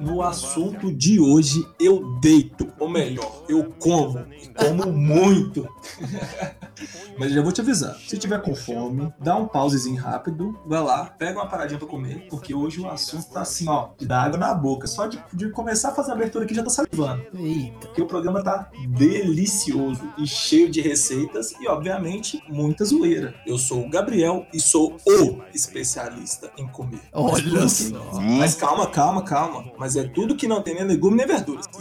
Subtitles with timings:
[0.00, 5.68] no assunto de hoje eu deito, ou melhor, eu como, e como muito.
[7.18, 11.04] Mas já vou te avisar, se tiver com fome, dá um pausezinho rápido, vai lá,
[11.04, 14.38] pega uma paradinha pra comer, porque hoje o assunto tá assim, ó, de dar água
[14.38, 14.86] na boca.
[14.86, 17.22] Só de, de começar a fazer a abertura aqui já tá salivando.
[17.34, 17.88] Eita.
[17.88, 23.34] Porque o programa tá delicioso e cheio de receitas e, obviamente, muita zoeira.
[23.46, 27.00] Eu sou o Gabriel e sou o especialista em comer.
[27.12, 28.20] Olha Mas, só.
[28.20, 29.72] Mas calma, calma, calma.
[29.78, 31.66] Mas é tudo que não tem nem legume nem verduras.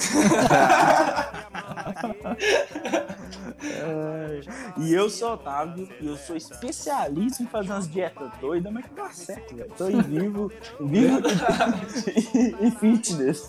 [4.78, 8.94] E eu sou Otávio e eu sou especialista em fazer umas dietas doidas, mas que
[8.94, 9.72] dá certo, velho.
[9.78, 11.20] Tô em vivo, vivo
[12.62, 13.48] e fitness.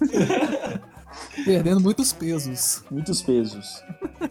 [1.44, 2.82] Perdendo muitos pesos.
[2.90, 3.82] Muitos pesos.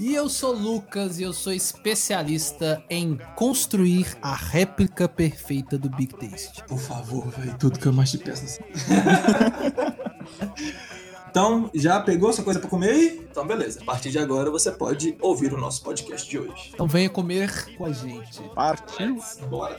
[0.00, 6.14] E eu sou Lucas e eu sou especialista em construir a réplica perfeita do Big
[6.14, 6.62] Taste.
[6.68, 7.58] Por favor, velho.
[7.58, 8.62] Tudo que eu mais te peço assim.
[11.30, 13.26] Então, já pegou sua coisa pra comer aí?
[13.30, 13.80] Então, beleza.
[13.82, 16.70] A partir de agora, você pode ouvir o nosso podcast de hoje.
[16.72, 18.42] Então venha comer com a gente.
[18.54, 19.18] Partiu.
[19.48, 19.78] Bora.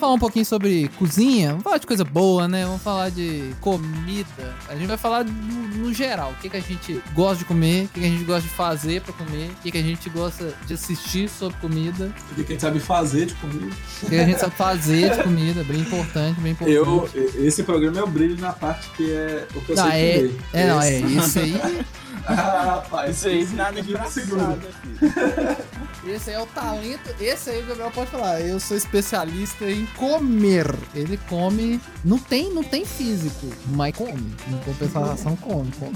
[0.00, 1.50] Vamos falar um pouquinho sobre cozinha.
[1.50, 2.64] Vamos falar de coisa boa, né?
[2.64, 4.56] Vamos falar de comida.
[4.68, 6.32] A gente vai falar no, no geral.
[6.32, 8.48] O que, que a gente gosta de comer, o que, que a gente gosta de
[8.48, 12.40] fazer pra comer, o que, que a gente gosta de assistir sobre comida, O que
[12.42, 13.76] a gente sabe fazer de comida?
[14.02, 15.62] o que a gente sabe fazer de comida.
[15.64, 16.74] Bem importante, bem importante.
[16.76, 17.08] Eu,
[17.44, 20.16] esse programa é o brilho na parte que é o que eu Não, sei é,
[20.16, 20.36] comer.
[20.54, 21.84] é, não, é Esse- isso aí.
[22.26, 23.16] Ah, rapaz.
[23.16, 24.42] Isso aí, nada não engraçado segura.
[24.52, 25.60] aqui.
[26.12, 27.14] Esse aí é o talento.
[27.18, 28.40] Esse aí o Gabriel pode falar.
[28.42, 30.66] Eu sou especialista em comer.
[30.94, 31.80] Ele come.
[32.04, 34.34] Não tem, não tem físico, mas come.
[34.48, 35.92] Em compensação, come, come.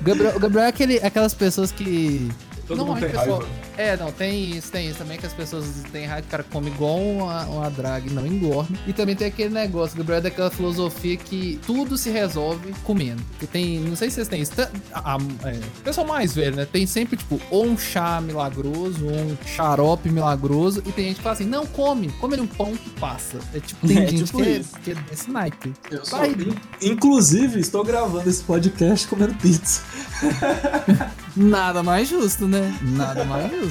[0.00, 2.30] O Gabriel, Gabriel é aquele, aquelas pessoas que.
[2.66, 3.65] Todo não, mundo é tem pessoal- raiva.
[3.76, 6.68] É, não, tem isso, tem isso também que as pessoas têm raiva, o cara come
[6.70, 8.72] igual uma, uma drag e não engorda.
[8.86, 13.22] E também tem aquele negócio, Gabriel é daquela filosofia que tudo se resolve comendo.
[13.38, 15.18] Que tem, não sei se vocês têm isso, tá- a, a-
[15.50, 16.64] é, o pessoal mais velho, né?
[16.64, 21.22] Tem sempre, tipo, ou um chá milagroso, ou um xarope milagroso, e tem gente que
[21.22, 23.38] fala assim, não, come, come um pão que passa.
[23.54, 25.72] É tipo, tem É, gente tipo que, é, que é desse naipe.
[25.90, 29.82] Eu sou- in- Inclusive, estou gravando esse podcast comendo pizza.
[31.36, 32.74] Nada mais justo, né?
[32.80, 33.65] Nada mais justo.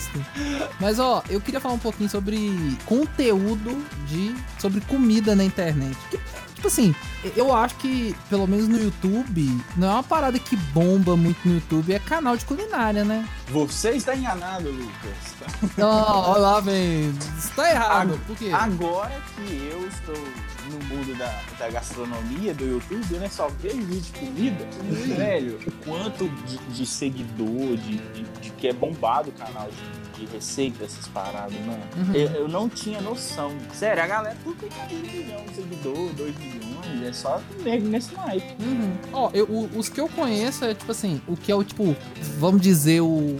[0.79, 5.97] Mas ó, eu queria falar um pouquinho sobre conteúdo de sobre comida na internet.
[6.09, 6.19] Que,
[6.55, 6.95] tipo assim,
[7.35, 11.55] eu acho que pelo menos no YouTube não é uma parada que bomba muito no
[11.55, 13.27] YouTube, é canal de culinária, né?
[13.49, 15.71] Você está enganado, Lucas.
[15.77, 17.13] Não, ó lá, vem.
[17.37, 18.19] Isso tá errado.
[18.25, 18.51] Por quê?
[18.53, 20.44] Agora que eu estou
[20.75, 23.29] no mundo da, da gastronomia, do YouTube, né?
[23.29, 24.67] Só vejo vídeo de comida.
[25.15, 30.25] Velho, quanto de, de seguidor, de, de, de que é bombado o canal de, de
[30.25, 31.81] receita, essas paradas, mano.
[31.97, 32.13] Uhum.
[32.13, 33.51] Eu, eu não tinha noção.
[33.73, 36.65] Sério, a galera, por que tem um milhão de seguidor, dois milhões?
[37.03, 38.55] É só nego nesse naipe.
[38.63, 38.93] Uhum.
[39.11, 41.95] Ó, eu- o- os que eu conheço é tipo assim, o que é o tipo,
[42.39, 43.37] vamos dizer, o, o,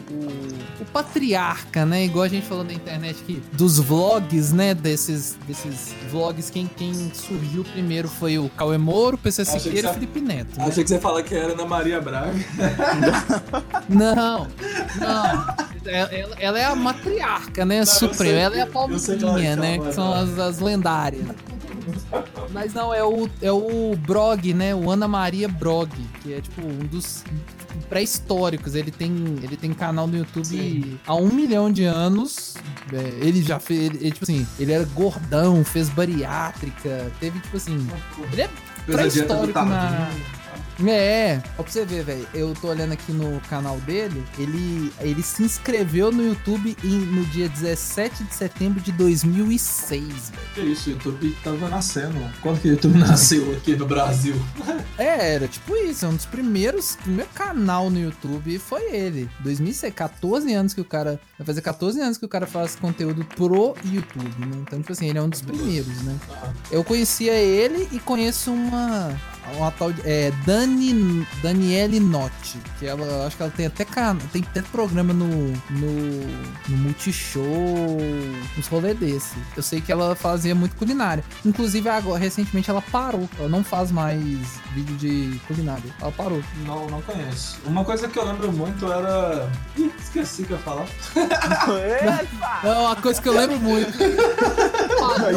[0.82, 2.04] o patriarca, né?
[2.06, 4.74] Igual a gente falou na internet aqui, dos vlogs, né?
[4.74, 9.88] Desses, desses vlogs, quem, quem surgiu primeiro foi o Cauê Moro, PC Achei que Siqueira
[9.88, 10.58] e você- Felipe Neto.
[10.60, 10.66] né?
[10.68, 12.34] Achei que você ia falar que era Ana Maria Braga.
[13.88, 14.48] Não,
[15.00, 15.56] não.
[15.86, 17.82] Ela, ela- ela é a matriarca, né?
[17.82, 18.40] eu Suprema.
[18.40, 18.68] Ela é a
[19.40, 19.80] é né?
[19.80, 20.14] Que são não.
[20.14, 21.26] as, as lendárias.
[22.52, 24.74] Mas não, é o, é o Brog, né?
[24.74, 25.92] O Ana Maria Brog,
[26.22, 27.24] que é tipo um dos
[27.90, 28.76] pré-históricos.
[28.76, 29.12] Ele tem,
[29.44, 31.00] ele tem canal no YouTube Sim.
[31.06, 32.56] há um milhão de anos.
[32.92, 37.58] É, ele já fez, ele, ele, tipo assim, ele era gordão, fez bariátrica, teve tipo
[37.58, 37.88] assim.
[38.32, 38.50] Ele é
[38.86, 40.10] pré-histórico na.
[40.78, 40.90] Tardinho.
[40.96, 42.28] É, ó, pra você ver, velho.
[42.34, 44.24] Eu tô olhando aqui no canal dele.
[44.38, 50.16] Ele, ele se inscreveu no YouTube em- no dia 17 de setembro de 2006, velho.
[50.54, 52.16] Que isso, o YouTube tava nascendo.
[52.42, 54.36] Quando que o YouTube nasceu aqui no Brasil?
[54.98, 56.06] É, era tipo isso.
[56.06, 56.96] É um dos primeiros.
[56.96, 59.30] Primeiro canal no YouTube foi ele.
[59.42, 61.20] 2006, 14 anos que o cara.
[61.38, 64.56] Vai fazer 14 anos que o cara faz conteúdo pro YouTube, né?
[64.62, 66.18] Então, tipo assim, ele é um dos primeiros, né?
[66.72, 69.20] Eu conhecia ele e conheço uma.
[69.54, 70.02] Uma tal de.
[70.04, 72.58] É, Dani, Daniele Notti.
[72.80, 76.28] Que ela, acho que ela tem até, can, tem até programa no, no,
[76.68, 77.98] no Multishow,
[78.58, 79.36] uns rolês desse.
[79.56, 81.24] Eu sei que ela fazia muito culinária.
[81.46, 83.30] Inclusive, agora, recentemente ela parou.
[83.38, 84.16] Ela não faz mais
[84.74, 85.84] vídeo de culinária.
[86.02, 86.42] Ela parou.
[86.66, 87.58] Não, não conheço.
[87.66, 89.50] Uma coisa que eu lembro muito era.
[89.78, 90.86] Ih, esqueci o que eu ia falar.
[91.16, 92.62] Epa!
[92.64, 93.92] É uma coisa que eu lembro muito.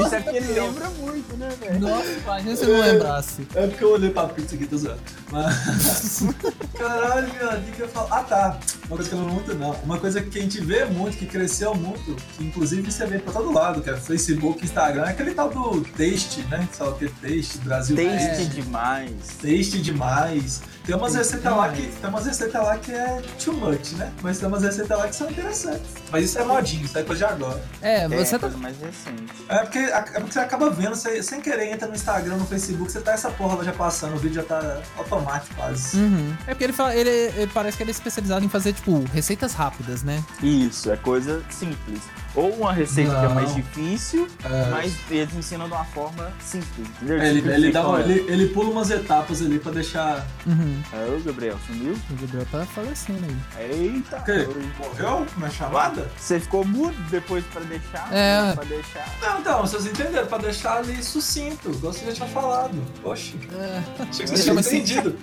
[0.04, 1.80] Isso aqui ele lembra muito, né, velho?
[1.80, 3.46] Nossa, imagina se eu não lembrasse.
[3.54, 5.00] É porque eu olhei pra pizza aqui, tô zoando.
[5.30, 6.22] Mas.
[6.78, 8.08] Caralho, meu, o que que eu falo?
[8.10, 8.58] Ah, tá.
[8.86, 9.72] Uma coisa que eu lembro muito, não.
[9.84, 13.32] Uma coisa que a gente vê muito, que cresceu muito, que inclusive você vê pra
[13.32, 16.66] todo lado, que é Facebook, Instagram, é aquele tal do Taste, né?
[16.72, 17.08] Sabe o que?
[17.08, 18.44] Taste, Brasil Taste É.
[18.44, 19.12] demais.
[19.42, 20.62] Taste demais.
[20.88, 21.94] Tem umas receitas lá demais.
[21.94, 22.00] que.
[22.00, 24.10] Tem umas receitas lá que é too much, né?
[24.22, 25.82] Mas tem umas receitas lá que são interessantes.
[26.10, 27.62] Mas isso é modinho, isso é coisa de agora.
[27.82, 28.38] É, É, você tá.
[28.38, 29.32] coisa mais recente.
[29.50, 32.90] É porque, é porque você acaba vendo, você, sem querer, entra no Instagram, no Facebook,
[32.90, 35.98] você tá essa porra lá já passando, o vídeo já tá automático quase.
[35.98, 36.34] Uhum.
[36.46, 39.52] É porque ele, fala, ele, ele parece que ele é especializado em fazer, tipo, receitas
[39.52, 40.24] rápidas, né?
[40.42, 42.00] Isso, é coisa simples.
[42.38, 43.34] Ou uma receita que é Não.
[43.34, 44.70] mais difícil, É.
[44.70, 47.20] mas eles ensinam de uma forma simples, entendeu?
[47.20, 50.26] É, ele, Tipo, ele, dá uma- ele, ele pula umas etapas ali pra deixar.
[50.46, 50.80] Uhum.
[50.92, 51.94] É, o Gabriel, sumiu?
[52.10, 53.70] O Gabriel tá falecendo aí.
[53.70, 54.18] Eita!
[54.18, 54.48] O quê?
[54.78, 55.26] Morreu?
[55.36, 56.08] Minha chamada?
[56.16, 58.08] Você ficou mudo depois pra deixar?
[58.12, 58.52] É.
[58.54, 59.06] Pra deixar.
[59.20, 62.78] Não, então, vocês entenderam, pra deixar ali sucinto, igual você já tinha falado.
[63.02, 65.16] Oxi, É, achei que você tinha entendido.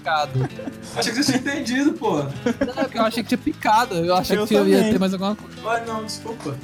[0.96, 2.16] Achei que você tinha entendido, pô.
[2.24, 3.96] Não, é porque eu achei que tinha picado.
[3.96, 5.56] Eu achei Eu que eu ia ter mais alguma coisa.
[5.64, 6.56] Mas não, desculpa.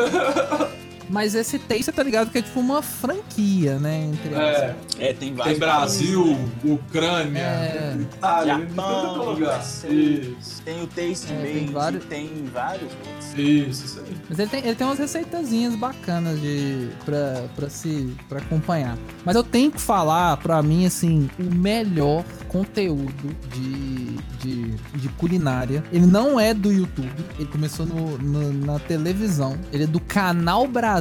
[0.00, 0.89] ハハハハ!
[1.10, 4.10] Mas esse Taste, você tá ligado que é tipo uma franquia, né?
[4.12, 4.76] Entre aspas.
[4.98, 5.58] É, tem vários.
[5.58, 7.96] Tem Brasil, Ucrânia, É.
[8.00, 9.60] Itália, Japão, todo lugar.
[9.60, 12.92] Isso, Tem o Taste É, tem Made, vários- tem vários
[13.36, 14.16] isso, isso aí.
[14.28, 18.96] Mas ele tem, ele tem umas receitazinhas bacanas de, pra, pra, se, pra acompanhar.
[19.24, 25.82] Mas eu tenho que falar, pra mim, assim, o melhor conteúdo de, de, de culinária.
[25.92, 29.56] Ele não é do YouTube, ele começou no, no- na televisão.
[29.72, 30.99] Ele é do Canal Brasil.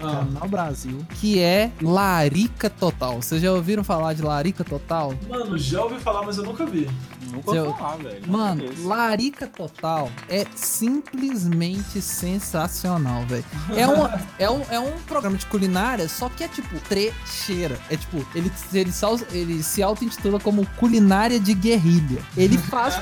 [0.00, 0.24] Ah.
[0.26, 0.98] Canal Brasil.
[1.20, 3.16] Que é Larica Total.
[3.20, 5.14] Vocês já ouviram falar de Larica Total?
[5.28, 6.88] Mano, já ouvi falar, mas eu nunca vi.
[7.32, 8.28] Nunca Seu- falar, velho.
[8.30, 8.64] Mano.
[8.84, 13.44] Larica Total é simplesmente sensacional, velho.
[13.76, 17.78] É, uma- é, um, é um programa de culinária, só que é tipo trecheira.
[17.90, 18.90] É tipo, ele, ele,
[19.32, 22.22] ele se auto-intitula como culinária de guerrilha.
[22.36, 22.98] Ele faz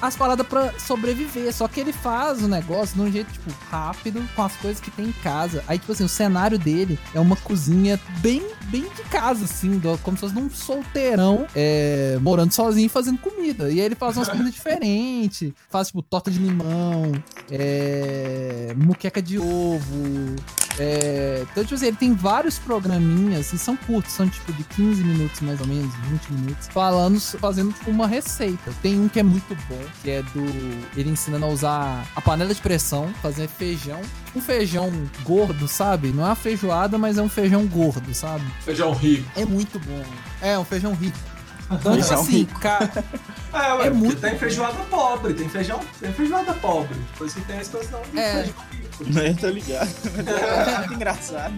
[0.00, 4.22] as paradas pra sobreviver, só que ele faz o negócio de um jeito, tipo, rápido,
[4.34, 5.62] com as coisas que tem em casa.
[5.68, 10.16] Aí, tipo assim, o cenário dele é uma cozinha bem, bem de casa, assim, como
[10.16, 13.59] se fosse num solteirão, é, morando sozinho e fazendo comida.
[13.68, 17.12] E aí ele faz umas comidas diferentes, faz, tipo, torta de limão,
[17.50, 20.36] é, muqueca de ovo.
[20.78, 25.04] É, então, tipo assim, ele tem vários programinhas e são curtos, são tipo de 15
[25.04, 28.72] minutos mais ou menos, 20 minutos, falando, fazendo tipo uma receita.
[28.80, 30.40] Tem um que é muito bom, que é do.
[30.96, 34.00] Ele ensinando a usar a panela de pressão, fazer feijão.
[34.34, 34.90] Um feijão
[35.22, 36.08] gordo, sabe?
[36.12, 38.44] Não é uma feijoada, mas é um feijão gordo, sabe?
[38.60, 39.28] Feijão rico.
[39.36, 40.04] É muito bom.
[40.40, 41.18] É, um feijão rico.
[41.70, 43.04] Então, tipo assim, cara.
[43.52, 46.96] É, ué, É muito tem feijoada pobre, tem feijão, tem feijoada pobre.
[47.24, 48.32] Isso que tem a expressão de É.
[48.44, 49.04] feijão rico.
[49.12, 49.88] Né, tô ligado.
[50.28, 51.54] É muito engraçado.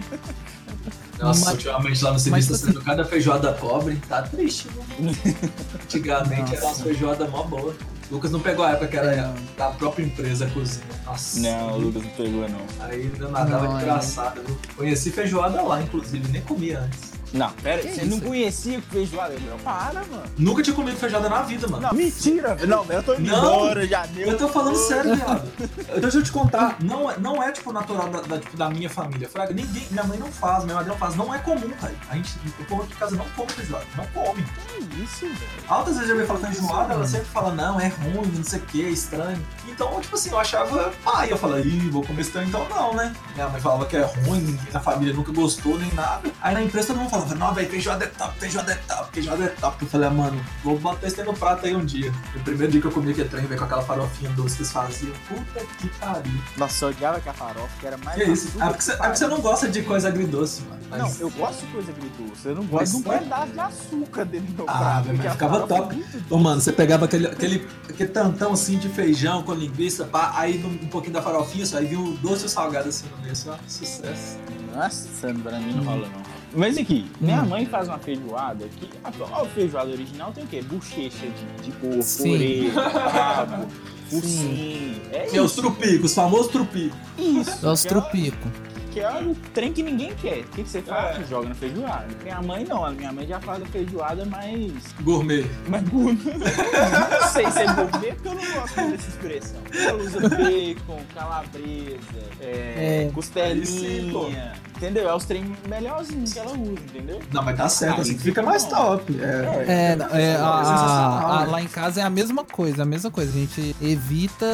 [1.19, 4.67] Nossa, Mas- ultimamente lá no serviço tá sendo cada feijoada pobre, tá triste,
[4.99, 5.13] né?
[5.83, 6.55] Antigamente Nossa.
[6.55, 7.75] era umas feijoada mó boa.
[8.11, 9.35] Lucas não pegou a época que era Não.
[9.57, 10.85] da própria empresa a cozinha.
[11.05, 11.39] Nossa.
[11.39, 12.61] Não, o Lucas não pegou, não.
[12.81, 13.85] Aí eu nadava Não, de é.
[13.85, 14.57] graçada, viu?
[14.75, 17.13] Conheci feijoada lá, inclusive, nem comia antes.
[17.33, 17.87] Não, pera aí.
[17.87, 18.25] Que Você não isso?
[18.27, 19.57] conhecia o feijoada, Gabriel?
[19.63, 20.23] Para, mano.
[20.37, 21.81] Nunca tinha comido feijoada na vida, mano.
[21.87, 22.55] Não, mentira.
[22.67, 23.37] Não, eu tô indo Não.
[23.37, 24.27] embora, já deu.
[24.27, 25.51] Eu tô falando sério, viado.
[25.79, 28.69] Então deixa eu te contar, não é, não é tipo natural da, da, tipo, da
[28.69, 29.27] minha família.
[29.27, 31.15] Fraga, ninguém, minha mãe não faz, minha madrinha não faz.
[31.15, 31.93] Não é comum, cara.
[32.09, 33.85] A gente, o povo de casa não come feijoada.
[33.97, 34.43] Não come.
[34.43, 35.37] Que isso, velho?
[35.67, 37.07] Altas vezes eu vi falar feijoada, ela mano.
[37.07, 39.43] sempre fala, não, é ruim, não sei o que, é estranho.
[39.67, 43.11] Então, tipo assim, eu achava, ah, eu falei, ih, vou comer estranho, então não, né?
[43.33, 46.29] Minha mãe falava que é ruim, ninguém na família nunca gostou, nem nada.
[46.41, 49.43] Aí na empresa todo mundo falava, não, velho, feijoada é top, feijoada é top, feijoada
[49.43, 49.83] é top.
[49.83, 52.11] Eu falei, ah, mano, vou botar esse no prato aí um dia.
[52.35, 54.71] O primeiro dia que eu comi aquele trem, veio com aquela farofinha doce que eles
[54.71, 55.13] faziam.
[55.27, 56.33] Puta que pariu.
[56.57, 58.15] Nossa, eu odiava que a farofa, que era mais.
[58.21, 58.61] Que isso?
[58.61, 60.81] É porque, você, é você não gosta de coisa agridoce, mano.
[60.89, 62.45] Mas- Não, eu gosto de coisa agridoce.
[62.47, 64.95] Eu não Mas gosto de um é- pedaço de açúcar dentro do meu Ah, prato.
[65.07, 65.93] mas porque a ficava top.
[65.93, 70.05] é muito Ô, mano, você pegava aquele, aquele, aquele tantão assim de feijão com linguiça,
[70.05, 73.07] pá, aí um, pouquinho da farofinha, só aí vinha o doce e o salgado assim
[73.07, 74.37] no meio, assim, ó, sucesso.
[74.75, 75.07] Nossa,
[75.43, 76.22] pra mim não rola não.
[76.53, 77.47] Mas aqui, minha Hum.
[77.47, 78.89] mãe faz uma feijoada que.
[79.03, 79.09] A,
[79.41, 80.61] a feijoada original tem o quê?
[80.61, 82.33] Bochecha de, de porco, Sim.
[82.33, 83.67] orelha, rabo,
[84.09, 85.01] focinho.
[85.11, 85.61] É os isso.
[85.61, 86.97] trupicos, os famosos trupicos.
[87.17, 87.65] Isso.
[87.65, 88.47] É os que ela- trupico.
[88.91, 90.41] que é o trem que ninguém quer.
[90.41, 91.19] O que, que você faz?
[91.19, 91.23] É.
[91.25, 92.07] Joga na feijoada.
[92.21, 94.71] Minha mãe não, minha mãe já faz a feijoada mais.
[95.01, 95.43] Gourmet.
[95.67, 96.19] Mais gourmet.
[96.29, 99.61] não sei se é gourmet, porque eu não gosto dessa expressão.
[99.73, 101.97] Ela usa bacon, calabresa,
[102.39, 103.11] é, é.
[103.13, 104.53] costelinha.
[104.83, 105.09] Entendeu?
[105.09, 107.21] É os trem melhorzinhos que ela usa, entendeu?
[107.31, 109.17] Não, mas tá certo, assim que fica mais top.
[109.17, 112.85] É, é, é, é a, a, a, lá em casa é a mesma coisa, a
[112.85, 113.31] mesma coisa.
[113.31, 114.45] A gente evita,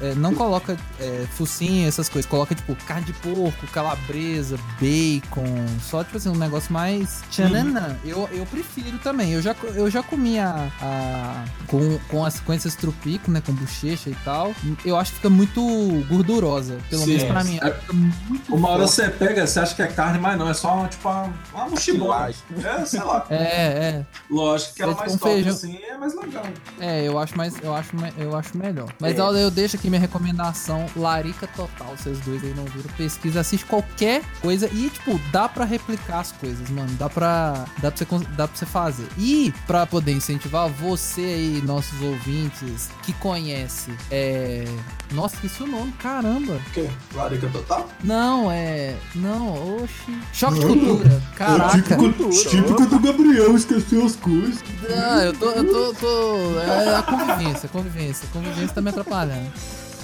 [0.00, 2.28] é, não coloca é, focinho, essas coisas.
[2.28, 5.46] Coloca, tipo, carne de porco, calabresa, bacon.
[5.80, 7.96] Só, tipo assim, um negócio mais tchananã.
[8.04, 9.30] Eu, eu prefiro também.
[9.30, 13.40] Eu já, eu já comi a, a com, com, as, com esses trupico, né?
[13.46, 14.52] Com bochecha e tal.
[14.84, 15.60] Eu acho que fica muito
[16.08, 16.78] gordurosa.
[16.90, 17.60] Pelo Sim, menos pra mim.
[17.62, 17.76] É,
[18.48, 20.48] uma hora você pega, você acha que é carne, mas não.
[20.48, 21.78] É só, tipo, uma, uma.
[22.64, 23.26] É, sei lá.
[23.30, 24.06] É, é.
[24.30, 25.52] Lógico que ela é mais top feijão.
[25.52, 26.44] assim é mais legal.
[26.78, 28.92] É, eu acho mais, eu acho, eu acho melhor.
[29.00, 29.20] Mas é.
[29.20, 34.22] eu deixo aqui minha recomendação, Larica Total, vocês dois aí não viram, pesquisa, assiste qualquer
[34.40, 36.90] coisa e, tipo, dá pra replicar as coisas, mano.
[36.98, 39.08] Dá pra, dá pra, você, dá pra você fazer.
[39.16, 44.64] E pra poder incentivar você aí, nossos ouvintes, que conhece, é...
[45.12, 46.54] Nossa, esqueci o nome, caramba.
[46.54, 46.88] O quê?
[47.14, 47.88] Larica Total?
[48.04, 48.94] Não, é...
[49.14, 50.18] Não, oxi.
[50.32, 51.22] Choque de cultura.
[51.36, 51.76] Caraca.
[51.76, 54.62] É típico, típico do Gabriel, esqueceu as coisas.
[54.88, 56.60] Não, eu tô, eu tô, tô...
[56.60, 58.28] É a convivência, a convivência.
[58.28, 59.50] A convivência tá me atrapalhando.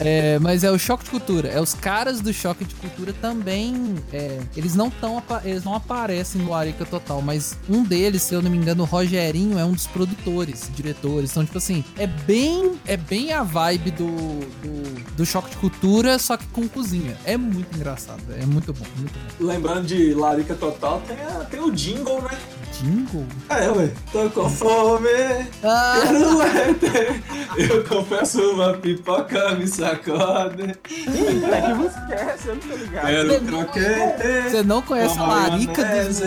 [0.00, 1.48] É, mas é o choque de cultura.
[1.48, 3.94] É os caras do choque de cultura também.
[4.12, 8.42] É, eles não tão eles não aparecem no Arica Total, mas um deles, se eu
[8.42, 11.30] não me engano, o Rogerinho é um dos produtores, diretores.
[11.30, 16.18] Então, tipo assim, é bem é bem a vibe do, do, do choque de cultura,
[16.18, 17.16] só que com cozinha.
[17.24, 19.46] É muito engraçado, é muito bom, muito bom.
[19.46, 22.38] Lembrando de Larica Total, tem, a, tem o jingle, né?
[22.80, 23.24] Jingle?
[23.48, 23.92] É, ué.
[24.10, 25.08] Tô com fome.
[25.62, 26.00] Ah.
[26.02, 27.22] Quero leite.
[27.56, 30.62] Eu confesso uma pipoca, me sacode.
[30.62, 32.48] Eita, que música é essa?
[32.48, 33.06] Eu não tô ligado.
[33.06, 34.50] Quero croquete.
[34.50, 36.20] Você não conhece a Larica dos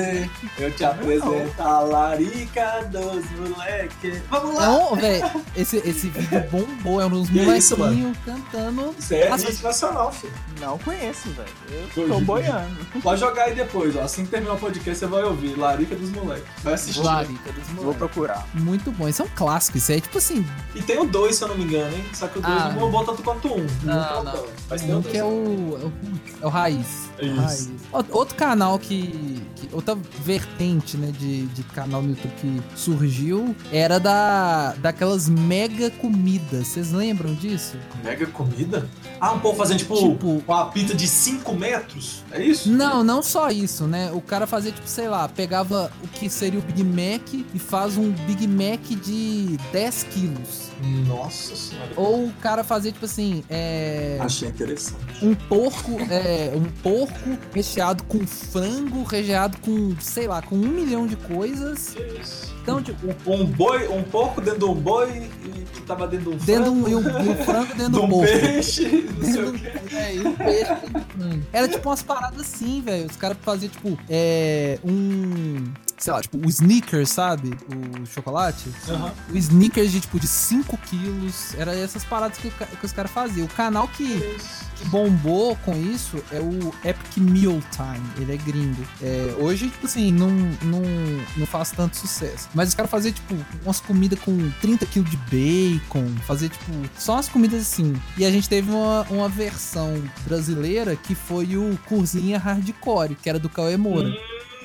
[0.59, 4.21] Eu te apresento a Larica dos moleques.
[4.29, 4.67] Vamos lá.
[4.67, 5.45] Não, velho.
[5.55, 7.01] Esse, esse vídeo bombou.
[7.01, 8.95] É um dos molequinhos cantando.
[8.97, 9.61] Isso é As...
[9.61, 10.33] nacional, filho.
[10.59, 11.87] Não conheço, velho.
[11.97, 12.77] Eu tô boiando.
[13.01, 14.01] Pode jogar aí depois, ó.
[14.01, 15.57] Assim que terminar o podcast, você vai ouvir.
[15.57, 16.47] Larica dos moleques.
[16.63, 17.01] Vai assistir.
[17.01, 17.83] Larica dos moleques.
[17.83, 18.47] Vou procurar.
[18.53, 19.07] Muito bom.
[19.07, 19.77] Isso é um clássico.
[19.77, 20.45] Isso é tipo assim.
[20.75, 22.05] E tem o 2, se eu não me engano, hein?
[22.13, 23.61] Só que o 2 ah, não bombou tanto quanto o 1.
[23.61, 23.67] Um.
[23.83, 24.45] Não, não.
[24.69, 25.93] Mas tem um que é o, é o,
[26.41, 27.06] é o Raiz.
[27.19, 27.71] Isso.
[27.91, 29.69] Outro canal que, que.
[29.74, 36.67] Outra vertente, né, de, de canal no YouTube que surgiu era da daquelas mega comidas.
[36.67, 37.77] Vocês lembram disso?
[38.03, 38.88] Mega comida?
[39.19, 42.24] Ah, um povo fazendo tipo, tipo uma pizza de 5 metros?
[42.31, 42.69] É isso?
[42.69, 44.12] Não, não só isso, né?
[44.13, 47.97] O cara fazia, tipo, sei lá, pegava o que seria o Big Mac e faz
[47.97, 50.67] um Big Mac de 10 quilos.
[51.07, 51.91] Nossa senhora.
[51.95, 54.17] Ou o cara fazia, tipo assim, é.
[54.19, 55.03] Achei interessante.
[55.24, 56.51] Um porco, é.
[56.55, 57.06] Um porco
[57.53, 61.95] recheado com frango, recheado com, sei lá, com um milhão de coisas.
[62.19, 62.55] Isso?
[62.61, 63.07] Então, tipo.
[63.25, 66.45] Um, um boi, um porco dentro de um boi e que tava dentro de um
[66.45, 66.85] dentro frango.
[66.85, 68.25] Um, e, um, e um frango dentro de um porco.
[68.25, 68.85] peixe.
[69.95, 70.77] é, e um peixe.
[71.53, 73.05] Era tipo umas paradas assim, velho.
[73.05, 74.79] Os caras faziam, tipo, é.
[74.83, 75.63] Um
[75.97, 77.49] sei lá, tipo, o Snickers, sabe?
[77.49, 78.69] O chocolate.
[78.87, 79.11] Uhum.
[79.33, 81.55] O Snickers de, tipo, de 5 quilos.
[81.55, 83.45] Era essas paradas que, que os caras faziam.
[83.45, 84.19] O canal que,
[84.75, 88.07] que, bombou com isso é o Epic Meal Time.
[88.17, 88.83] Ele é gringo.
[89.01, 90.29] É, hoje, tipo assim, não,
[90.61, 90.81] não,
[91.35, 92.47] não faz tanto sucesso.
[92.53, 96.07] Mas os caras faziam, tipo, umas comidas com 30 quilos de bacon.
[96.27, 97.99] Fazer, tipo, só umas comidas assim.
[98.17, 103.39] E a gente teve uma, uma versão brasileira que foi o Cozinha Hardcore, que era
[103.39, 104.09] do Cauê Moura.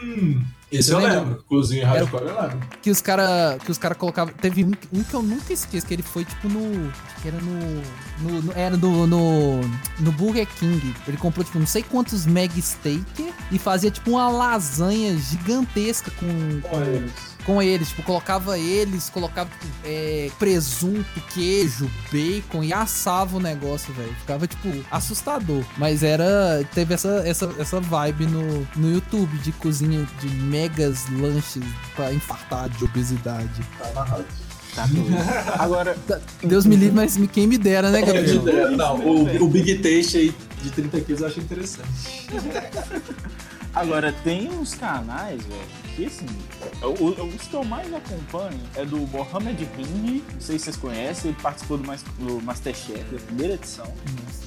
[0.03, 0.43] Hum.
[0.73, 1.45] Esse eu, eu lembro.
[1.47, 2.61] Cozinha Hardcore eu lembro.
[2.81, 4.33] Que os caras que os cara colocavam.
[4.33, 6.91] Teve um, um, que eu nunca esqueço, que ele foi tipo no.
[7.21, 7.83] Que era no.
[8.21, 9.61] no, no era no, no,
[10.01, 10.13] no.
[10.13, 10.95] Burger King.
[11.07, 16.27] Ele comprou, tipo, não sei quantos Meg Steak e fazia tipo uma lasanha gigantesca com.
[16.75, 17.05] Olha
[17.45, 17.89] com eles.
[17.89, 24.15] Tipo, colocava eles, colocava tipo, é, presunto, queijo, bacon e assava o negócio, velho.
[24.21, 25.65] Ficava, tipo, assustador.
[25.77, 26.65] Mas era.
[26.75, 31.63] Teve essa, essa, essa vibe no, no YouTube de cozinha de megas lanches
[31.95, 33.63] pra infartar de obesidade.
[33.79, 34.27] Tá na rádio.
[34.75, 35.17] Tá doido.
[35.59, 35.97] Agora.
[36.43, 38.43] Deus me livre, mas quem me dera, né, Gabriel?
[38.43, 38.71] Dera.
[38.71, 42.29] Não, o, o Big Taste aí de 30 quilos eu acho interessante.
[43.75, 46.27] Agora, tem uns canais, velho que assim,
[46.83, 51.31] o, os que eu mais acompanho é do Mohamed Hindi, não sei se vocês conhecem,
[51.31, 53.93] ele participou do, do Masterchef, da primeira edição.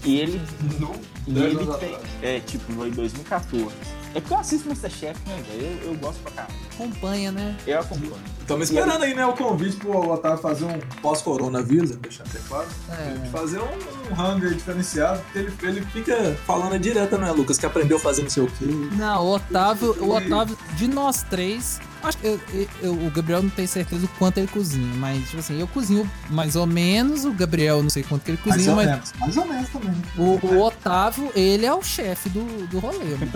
[0.03, 0.41] E ele.
[0.79, 0.95] No,
[1.27, 1.97] e ele tem.
[2.21, 3.73] É, tipo, em 2014.
[4.15, 5.79] É porque eu assisto Masterchef, né, velho?
[5.83, 6.53] Eu, eu gosto pra caramba.
[6.73, 7.55] Acompanha, né?
[7.67, 8.15] Eu acompanho.
[8.39, 12.67] Estamos esperando aí, né, o convite pro Otávio fazer um pós-coronavírus, deixar até claro.
[12.91, 13.27] É.
[13.29, 17.97] Fazer um, um hunger diferenciado, porque ele, ele fica falando direto, né, Lucas, que aprendeu
[17.97, 18.65] a fazer não sei o quê.
[18.93, 22.39] Não, o Otávio, o Otávio, de nós três, acho que eu-
[22.81, 26.09] eu- o Gabriel não tem certeza o quanto ele cozinha, mas, tipo assim, eu cozinho
[26.29, 29.13] mais ou menos, o Gabriel não sei quanto que ele Mais cozinha, ou mas menos,
[29.19, 29.95] mais ou menos também.
[30.17, 33.31] o, o Otávio, ele é o chefe do, do rolê, mano.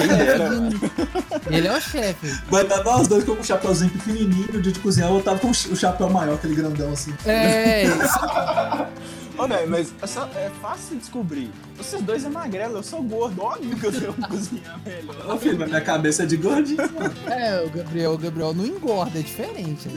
[0.00, 2.40] Ele é o de- Ele é o chefe.
[2.50, 5.50] Vai dar nós dois com um chapeuzinho pequenininho, no dia de cozinhar, o Otávio com
[5.50, 7.12] o ch- o chapéu maior, aquele grandão assim.
[7.26, 7.84] É,
[9.40, 11.50] Ô, velho, mas é, só- é fácil descobrir.
[11.76, 13.42] Vocês dois é magrelo, eu sou gordo.
[13.42, 15.34] Óbvio que eu sei cozinhar melhor.
[15.34, 16.78] Ô filho, mas minha cabeça é de gordinho,
[17.26, 19.88] é, o Gabriel, o Gabriel não engorda, é diferente.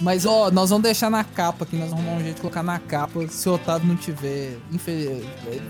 [0.00, 2.62] Mas, ó, nós vamos deixar na capa aqui, nós vamos arrumar um jeito de colocar
[2.62, 3.26] na capa.
[3.28, 4.58] Se o Otávio não tiver,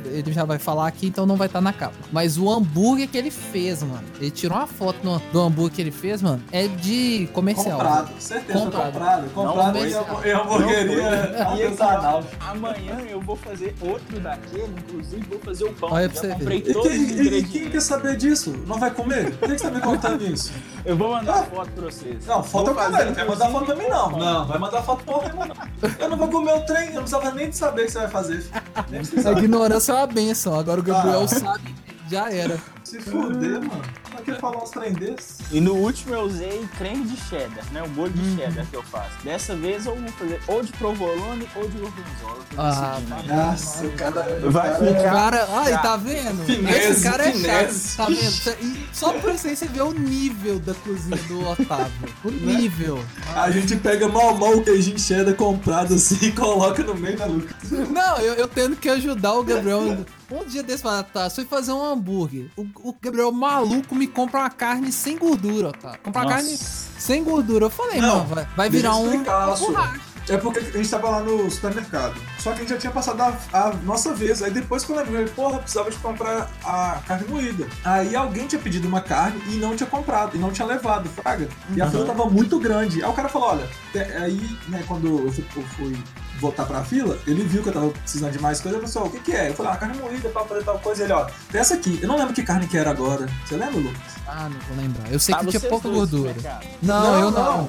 [0.07, 1.95] ele já vai falar aqui, então não vai estar na capa.
[2.13, 5.81] Mas o hambúrguer que ele fez, mano, ele tirou uma foto no- do hambúrguer que
[5.83, 7.79] ele fez, mano, é de comercial.
[7.79, 8.93] Comprado, certeza Comprado.
[8.93, 9.31] comprado.
[9.33, 9.87] Comprado Não
[10.27, 12.25] em, hamburgueria artesanal.
[12.41, 15.91] Amanhã eu vou fazer outro daquele, inclusive vou fazer o pão.
[15.93, 16.69] Olha pra você ver.
[16.69, 18.55] E os quem, e quem quer saber disso?
[18.67, 19.31] Não vai comer?
[19.37, 20.53] Por que você tá me contando isso?
[20.85, 22.27] Eu vou mandar foto pra vocês.
[22.27, 24.11] Não, foto é o caralho, não vai mandar foto pra mim não.
[24.11, 25.57] Não, vai mandar foto porra nenhuma não.
[25.99, 27.99] Eu não vou comer o trem, eu não precisava nem de saber o que você
[27.99, 28.47] vai fazer.
[28.91, 30.59] Nem A ignorância é uma benção.
[30.59, 31.29] Agora o Gabriel Ah.
[31.29, 31.75] sabe,
[32.11, 32.59] já era.
[32.85, 34.00] Se fuder, mano.
[34.11, 35.39] Pra que falar uns trem desses?
[35.53, 37.83] E no último eu usei creme de cheddar, né?
[37.83, 38.23] O molho Hum.
[38.37, 39.11] de cheddar que eu faço.
[39.25, 42.41] Dessa vez eu vou fazer ou de provolone ou de gorgonzola.
[42.59, 43.35] Ah, decidindo.
[43.35, 44.41] Nossa, o cara...
[44.51, 46.45] Vai ficar- cara, ai, tá vendo?
[46.45, 47.89] Finesse, Esse cara é finesse.
[47.97, 48.57] chato, tá vendo?
[48.63, 51.93] E só por isso aí você vê o nível da cozinha do Otávio.
[52.25, 53.03] O nível.
[53.35, 57.27] A gente pega mal mal o queijinho cheddar comprado assim e coloca no meio da
[57.27, 57.71] Lucas.
[57.71, 59.99] Não, eu, eu tendo que ajudar o Gabriel.
[60.31, 62.47] Um dia desse, fala, tá, fui fazer um hambúrguer.
[62.57, 65.99] O, o Gabriel maluco me compra uma carne sem gordura, tá?
[65.99, 67.67] Compra uma carne sem gordura.
[67.67, 69.07] Eu falei, Não, mano, vai, vai virar um.
[69.11, 70.01] explicar.
[70.29, 72.15] É porque a gente tava lá no supermercado.
[72.39, 74.41] Só que a gente já tinha passado a, a nossa vez.
[74.43, 77.67] Aí depois quando eu lembrei, porra, precisava de comprar a carne moída.
[77.85, 81.49] Aí alguém tinha pedido uma carne e não tinha comprado, e não tinha levado, fraga.
[81.75, 81.91] E a Uhum.
[81.91, 83.03] fila tava muito grande.
[83.03, 85.97] Aí o cara falou, olha, te- aí, né, quando eu fui, eu fui
[86.41, 89.13] voltar pra fila, ele viu que eu tava precisando de mais coisa, ele falou, o
[89.13, 89.51] que que é?
[89.51, 91.05] Eu falei, ah, carne moída pra fazer tal coisa.
[91.05, 91.99] Ele, ó, tem essa aqui.
[92.03, 93.29] Eu não lembro que carne que era agora.
[93.47, 94.01] Você lembra, Lucas?
[94.27, 95.11] Ah, não vou lembrar.
[95.13, 96.33] Eu sei Tá, que tinha pouca gordura.
[96.33, 96.67] mercado.
[96.83, 97.69] Não, eu não.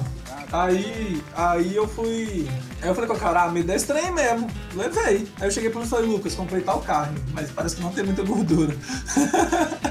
[0.52, 2.46] Aí, aí eu fui.
[2.82, 4.50] Aí eu falei com o cara, ah, me dá esse mesmo.
[4.74, 5.26] Levei.
[5.40, 7.90] Aí eu cheguei pra ele e falei, Lucas, comprei tal carne, mas parece que não
[7.90, 8.76] tem muita gordura.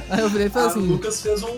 [0.09, 0.87] Aí eu falei o assim.
[0.87, 1.57] Lucas fez um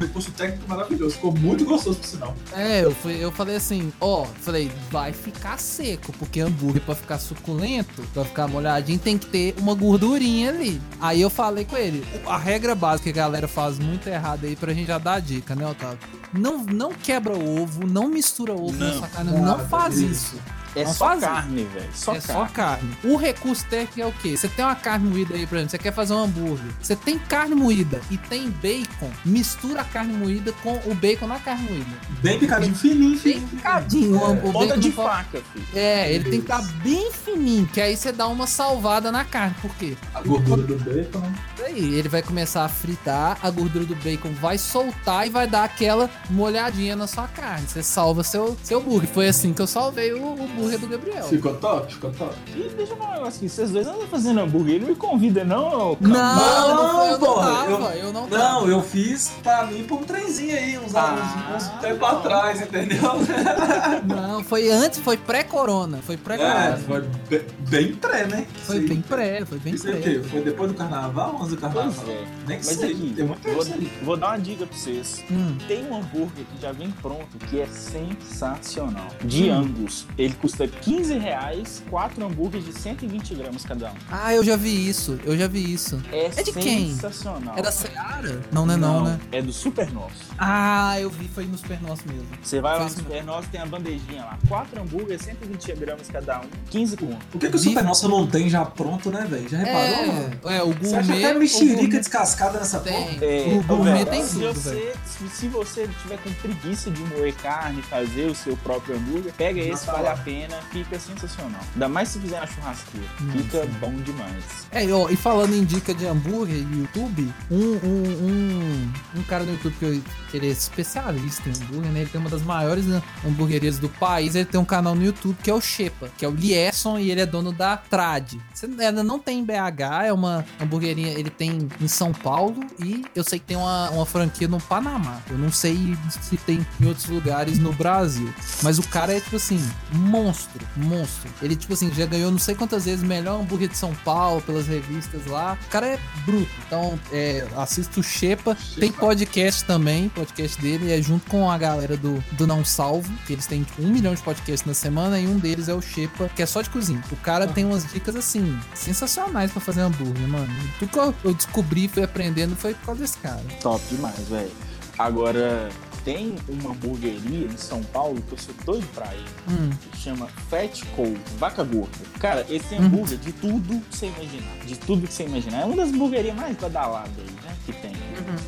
[0.00, 2.34] recurso técnico maravilhoso, ficou muito gostoso por sinal.
[2.52, 7.18] É, eu, fui, eu falei assim, ó, falei, vai ficar seco, porque hambúrguer pra ficar
[7.18, 10.80] suculento, pra ficar molhadinho, tem que ter uma gordurinha ali.
[11.00, 14.56] Aí eu falei com ele, a regra básica que a galera faz muito errado aí
[14.56, 15.98] pra gente já dar a dica, né, Otávio?
[16.32, 18.98] Não, não quebra ovo, não mistura ovo na Não.
[18.98, 20.10] sua carne, não faz isso.
[20.36, 20.59] isso.
[20.76, 21.88] É só carne, velho.
[21.94, 22.32] Só é carne.
[22.48, 22.96] só carne.
[23.04, 24.36] O recurso técnico é o quê?
[24.36, 26.70] Você tem uma carne moída aí, por exemplo, você quer fazer um hambúrguer.
[26.80, 31.38] Você tem carne moída e tem bacon, mistura a carne moída com o bacon na
[31.38, 31.90] carne moída.
[32.22, 33.48] Bem picadinho, fininho, Bem fininho.
[33.48, 34.16] picadinho.
[34.16, 35.66] o- o Ponta bacon de pode- faca, filho.
[35.74, 39.54] É, ele tem que estar bem fininho, que aí você dá uma salvada na carne.
[39.60, 39.96] Por quê?
[40.14, 41.34] A gordura do bacon, né?
[41.64, 45.64] Aí ele vai começar a fritar, a gordura do bacon vai soltar e vai dar
[45.64, 47.66] aquela molhadinha na sua carne.
[47.68, 49.08] Você salva seu, seu burger.
[49.10, 51.24] Foi assim que eu salvei o, o burger do Gabriel.
[51.24, 52.34] Ficou top, ficou top.
[52.54, 53.48] E deixa eu falar um negócio aqui.
[53.48, 54.74] Vocês dois andam fazendo hambúrguer.
[54.76, 58.42] Ele não me convida, não, Não, não, eu não porra, tava, eu- eu não tava.
[58.44, 61.04] Não, eu fiz pra mim por um trenzinho aí, uns Ah,
[61.52, 63.00] anos, uns tempo atrás, entendeu?
[64.06, 65.98] Não, foi antes, foi pré-corona.
[66.02, 66.76] Foi É, pré-corona.
[66.78, 68.46] foi bem, bem pré, né?
[68.64, 70.12] Foi Isso bem pré, foi bem Isso aí o pré.
[70.14, 70.22] quê?
[70.28, 71.92] Foi depois do carnaval ou antes do carnaval?
[71.96, 72.24] Pois é.
[72.46, 75.22] Nem Mas sei, aqui, tem muito tempo vou, isso vou dar uma dica pra vocês.
[75.30, 75.56] Hum.
[75.68, 79.06] Tem um hambúrguer que já vem pronto, que é sensacional.
[79.24, 80.06] De Angus.
[80.18, 80.49] Ele custa
[80.80, 83.94] 15 reais, 4 hambúrgueres de 120 gramas cada um.
[84.10, 86.00] Ah, eu já vi isso, eu já vi isso.
[86.12, 86.88] É, É de quem?
[86.90, 87.54] sensacional.
[87.56, 88.40] É da Seara?
[88.52, 89.20] Não, não é não, né?
[89.32, 90.14] É do Super Nosso.
[90.38, 92.26] Ah, eu vi, foi no Super Nosso mesmo.
[92.42, 94.38] Você vai lá Foi no isso Super Nosso, tem a bandejinha lá.
[94.48, 97.16] 4 hambúrgueres, 120 gramas cada um, 15 conto.
[97.34, 99.48] O que, que o Super Nossa não tem já pronto, né, velho?
[99.48, 100.30] Já reparou, mano?
[100.44, 101.24] É, é, o Você acha gourmet.
[101.24, 102.92] até mexerica gourmet descascada nessa tem.
[102.94, 103.24] porra?
[103.24, 107.00] É, O gourmet velho, tem se tudo, você, se, se você tiver com preguiça de
[107.02, 110.12] moer carne, fazer o seu próprio hambúrguer, pega esse, vale lá.
[110.12, 110.39] a pena.
[110.70, 111.60] Fica sensacional.
[111.72, 113.06] Ainda mais se fizer na churrasqueira.
[113.32, 114.44] Fica bom demais.
[114.70, 119.44] É, ó, e falando em dica de hambúrguer e YouTube, um, um, um, um cara
[119.44, 122.00] no YouTube que, eu, que ele é especialista em hambúrguer, né?
[122.00, 124.34] Ele tem uma das maiores né, hamburguerias do país.
[124.34, 127.10] Ele tem um canal no YouTube que é o Shepa, que é o Lieson e
[127.10, 128.34] ele é dono da Trad.
[128.62, 133.24] Ainda não tem em BH, é uma hamburgueria, ele tem em São Paulo e eu
[133.24, 135.20] sei que tem uma, uma franquia no Panamá.
[135.28, 138.32] Eu não sei se tem em outros lugares no Brasil.
[138.62, 139.60] Mas o cara é, tipo assim,
[139.92, 140.29] monstro,
[140.76, 141.30] monstro.
[141.42, 144.66] Ele, tipo assim, já ganhou não sei quantas vezes melhor hambúrguer de São Paulo pelas
[144.66, 145.58] revistas lá.
[145.66, 146.50] O cara é bruto.
[146.66, 148.56] Então, é, assista o Shepa.
[148.78, 153.32] Tem podcast também, podcast dele é junto com a galera do, do Não Salvo, que
[153.32, 156.28] eles têm tipo, um milhão de podcasts na semana e um deles é o Shepa,
[156.34, 157.02] que é só de cozinha.
[157.10, 160.52] O cara tem umas dicas, assim, sensacionais pra fazer hambúrguer, mano.
[160.78, 163.42] Tudo que eu descobri, fui aprendendo, foi por causa desse cara.
[163.60, 164.50] Top demais, velho.
[164.98, 165.70] Agora,
[166.04, 169.24] tem uma hamburgueria em São Paulo que eu sou doido pra ir.
[169.50, 169.70] Hum.
[169.90, 171.90] Que chama Fat Cow, Vaca Gorda.
[172.18, 172.86] Cara, esse tem Uhum.
[172.86, 174.56] hambúrguer de tudo que você imaginar.
[174.66, 175.60] De tudo que você imaginar.
[175.62, 177.56] É uma das hamburguerias mais badaladas aí, né?
[177.66, 177.92] Que tem.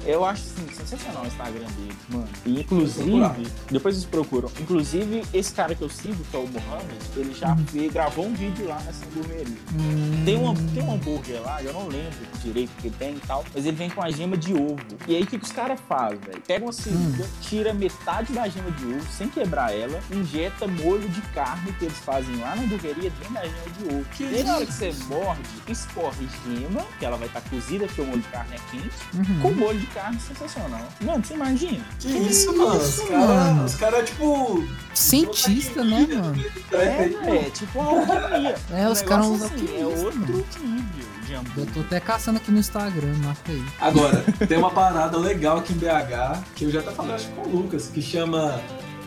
[0.06, 2.28] Eu acho, assim, sensacional o Instagram dele, mano.
[2.46, 4.50] E, inclusive, depois vocês procuram.
[4.60, 8.34] Inclusive, esse cara que eu sigo, que é o Mohamed, ele já veio, gravou um
[8.34, 9.56] vídeo lá nessa hamburgueria.
[9.74, 10.22] Hum.
[10.24, 12.12] Tem, uma, tem um hambúrguer lá, eu não lembro
[12.42, 14.76] direito o que tem e tal, mas ele vem com a gema de ovo.
[15.06, 16.42] E aí o que, que os caras fazem, velho?
[16.46, 21.20] Pega uma seringa, tira metade da gema de ovo, sem quebrar ela, injeta molho de
[21.34, 24.04] carne que eles fazem lá na hamburgueria dentro da gema de ovo.
[24.16, 28.00] Que e na hora que você morde, escorre gema, que ela vai estar cozida, porque
[28.00, 29.40] o molho de carne é quente, Uhum.
[29.40, 30.88] com molho de carne sensacional.
[31.00, 31.84] Mano, você imagina?
[31.98, 32.76] Que isso, mano?
[32.76, 33.64] Os isso, caras, mano?
[33.64, 34.68] os cara, tipo.
[34.94, 36.44] Cientista, né, mano?
[36.72, 38.56] É, é tipo uma alquimia.
[38.72, 40.18] É, os Um caras negócio usam assim, É outro
[40.66, 43.64] nível de Eu tô até caçando aqui no Instagram, marca aí.
[43.80, 47.42] Agora, tem uma parada legal aqui em BH, que eu já até falei acho, com
[47.42, 48.60] o Lucas, que chama.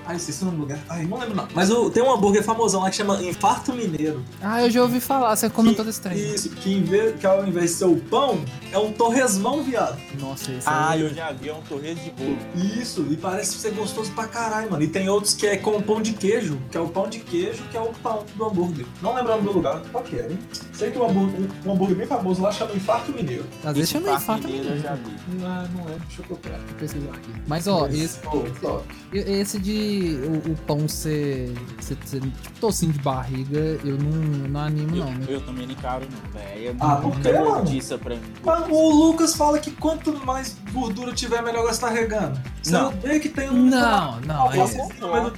[0.08, 0.80] Ai, esqueci o nome do lugar.
[0.90, 1.48] Ai, não lembro não.
[1.56, 4.24] Mas o- tem um hambúrguer famosão lá que chama Infarto Mineiro.
[4.42, 6.18] Ah, eu já ouvi falar, você Que- desse trem.
[6.18, 8.40] Isso, que, em vez, que ao invés de ser o pão,
[8.72, 9.98] é um torresmão, viado.
[10.20, 11.02] Nossa, esse Ah, aí.
[11.02, 12.38] eu já vi, é um torresmo de bolo.
[12.80, 14.84] Isso, e parece ser gostoso pra caralho, mano.
[14.84, 17.64] E tem outros que é com pão de queijo, que é o pão de queijo,
[17.72, 18.86] que é o pão do hambúrguer.
[19.02, 20.40] Não lembro o nome do lugar, qual que é, hein?
[20.74, 23.46] Sei que um hambúrguer, um, hambúrguer bem famoso lá chama Infarto Mineiro.
[23.64, 24.48] Às vezes chama Infarto infarto.
[24.48, 25.12] mineiro eu já vi.
[25.44, 26.58] Ah, não lembro, deixa eu procurar.
[26.60, 27.32] Vou pesquisar aqui.
[27.48, 28.84] Mas ó, esse, top.
[29.12, 34.60] esse de o, o pão ser, ser, ser tipo tocinho de barriga, eu não, não
[34.60, 35.26] animo não, né?
[35.28, 36.68] Eu, eu também não encaro, não, velho.
[36.70, 37.52] É Ah, por muita quê, mano?
[37.52, 38.22] gordiça pra mim.
[38.44, 42.40] Mas o Lucas fala que quanto mais gordura tiver, melhor gastar regando.
[42.62, 42.90] Você Não.
[42.90, 43.66] odeia que tem um.
[43.70, 44.60] Não, não, Ah, é.
[44.60, 45.32] Eu não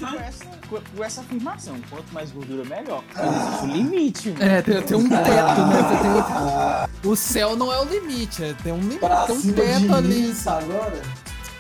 [0.67, 1.75] com essa, afirmação.
[1.89, 3.03] Quanto mais gordura, melhor.
[3.15, 4.43] Mas existe um limite, mano.
[4.43, 6.87] É, tem, tem um teto, né?
[7.01, 9.79] Tem- o céu não é o limite, é, tem um limite, tem um cima teto
[9.87, 10.35] de ali.
[10.45, 11.01] agora?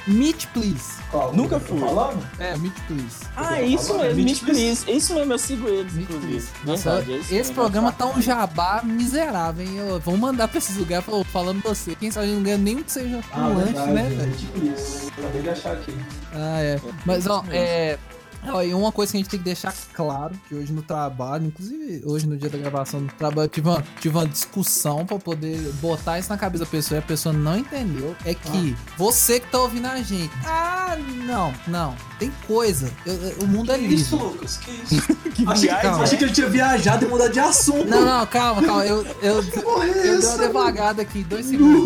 [0.07, 0.97] Meat, please.
[1.11, 1.33] Qual?
[1.33, 1.79] Nunca fui.
[1.79, 2.25] Falando?
[2.39, 3.25] É, meat, please.
[3.35, 4.89] Ah, é isso mesmo, Meat Meat Please.
[4.89, 6.31] É isso mesmo, eu sigo eles, Meat, inclusive.
[6.31, 6.47] please.
[6.65, 9.77] Nossa, é esse mesmo, programa eu tá um jabá miserável, hein?
[9.77, 11.95] Eu, vamos mandar pra esses lugares falando- falando você.
[11.95, 14.31] Quem sabe não ganha nem que seja um Ah, lanche, verdade, né, velho?
[14.37, 15.07] Tipo isso.
[15.17, 15.97] Acabei de achar aqui.
[16.33, 16.79] Ah, é.
[17.05, 17.57] Mas, ó, isso mesmo.
[17.63, 17.99] é.
[18.45, 21.47] Ó, e uma coisa que a gente tem que deixar claro, que hoje no trabalho,
[21.47, 25.57] inclusive hoje no dia da gravação do trabalho, tive uma, tive uma discussão pra poder
[25.81, 28.15] botar isso na cabeça da pessoa e a pessoa não entendeu.
[28.25, 30.33] É que você que tá ouvindo a gente.
[30.45, 31.95] Ah, não, não.
[32.19, 32.91] Tem coisa.
[33.05, 34.15] Eu- eu- o mundo é Que isso.
[34.15, 34.57] Lucas?
[34.57, 35.17] Que isso?
[35.37, 36.01] Que achei, que, viagem.
[36.03, 37.87] achei que ele tinha viajado e mudado de assunto.
[37.87, 38.83] Não, não, calma, calma.
[38.87, 41.85] Eu, eu, porra é eu dei uma devagada aqui, dois segundos.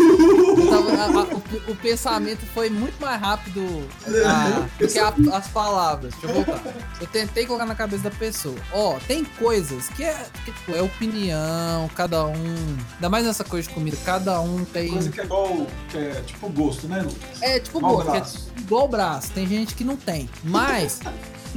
[0.57, 3.85] Eu tava- a- a- o, o pensamento foi muito mais rápido
[4.25, 6.13] ah, do que a- as palavras.
[6.21, 6.61] Deixa eu voltar.
[7.01, 8.55] Eu tentei colocar na cabeça da pessoa.
[8.71, 10.15] Ó, tem coisas que é,
[10.45, 12.77] que, tipo, é opinião, cada um.
[12.95, 14.91] Ainda mais nessa coisa de comida, cada um tem.
[14.91, 15.67] Coisa que é igual.
[15.89, 17.41] Que é tipo gosto, né, Lucas?
[17.41, 18.17] É tipo Igual gosto, que
[18.59, 19.29] é igual braço.
[19.31, 20.20] Tem gente que não tem.
[20.43, 20.99] Mas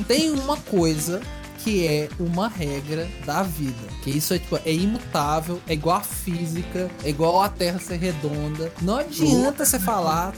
[0.06, 1.20] tem uma coisa
[1.64, 3.88] que é uma regra da vida.
[4.02, 7.96] Que isso é tipo, é imutável, é igual a física, é igual a Terra ser
[7.96, 8.70] redonda.
[8.82, 10.34] Não adianta você falar.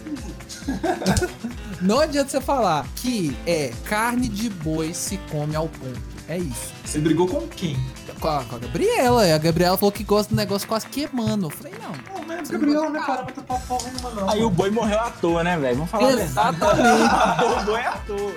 [1.83, 6.01] Não adianta você falar que é carne de boi se come ao ponto.
[6.29, 6.73] É isso.
[6.85, 7.77] Você brigou com quem?
[8.21, 9.27] Com a, com a Gabriela.
[9.27, 11.47] E a Gabriela falou que gosta do negócio quase queimando.
[11.47, 12.17] Eu falei, não.
[12.19, 12.41] Não, né?
[12.45, 14.31] Você Gabriel não é gosta- parâmetro pra porra nenhuma, não.
[14.31, 15.75] Aí o boi morreu à toa, né, velho?
[15.77, 16.57] Vamos falar a verdade.
[16.57, 17.43] Exatamente.
[17.61, 18.35] o boi é à toa.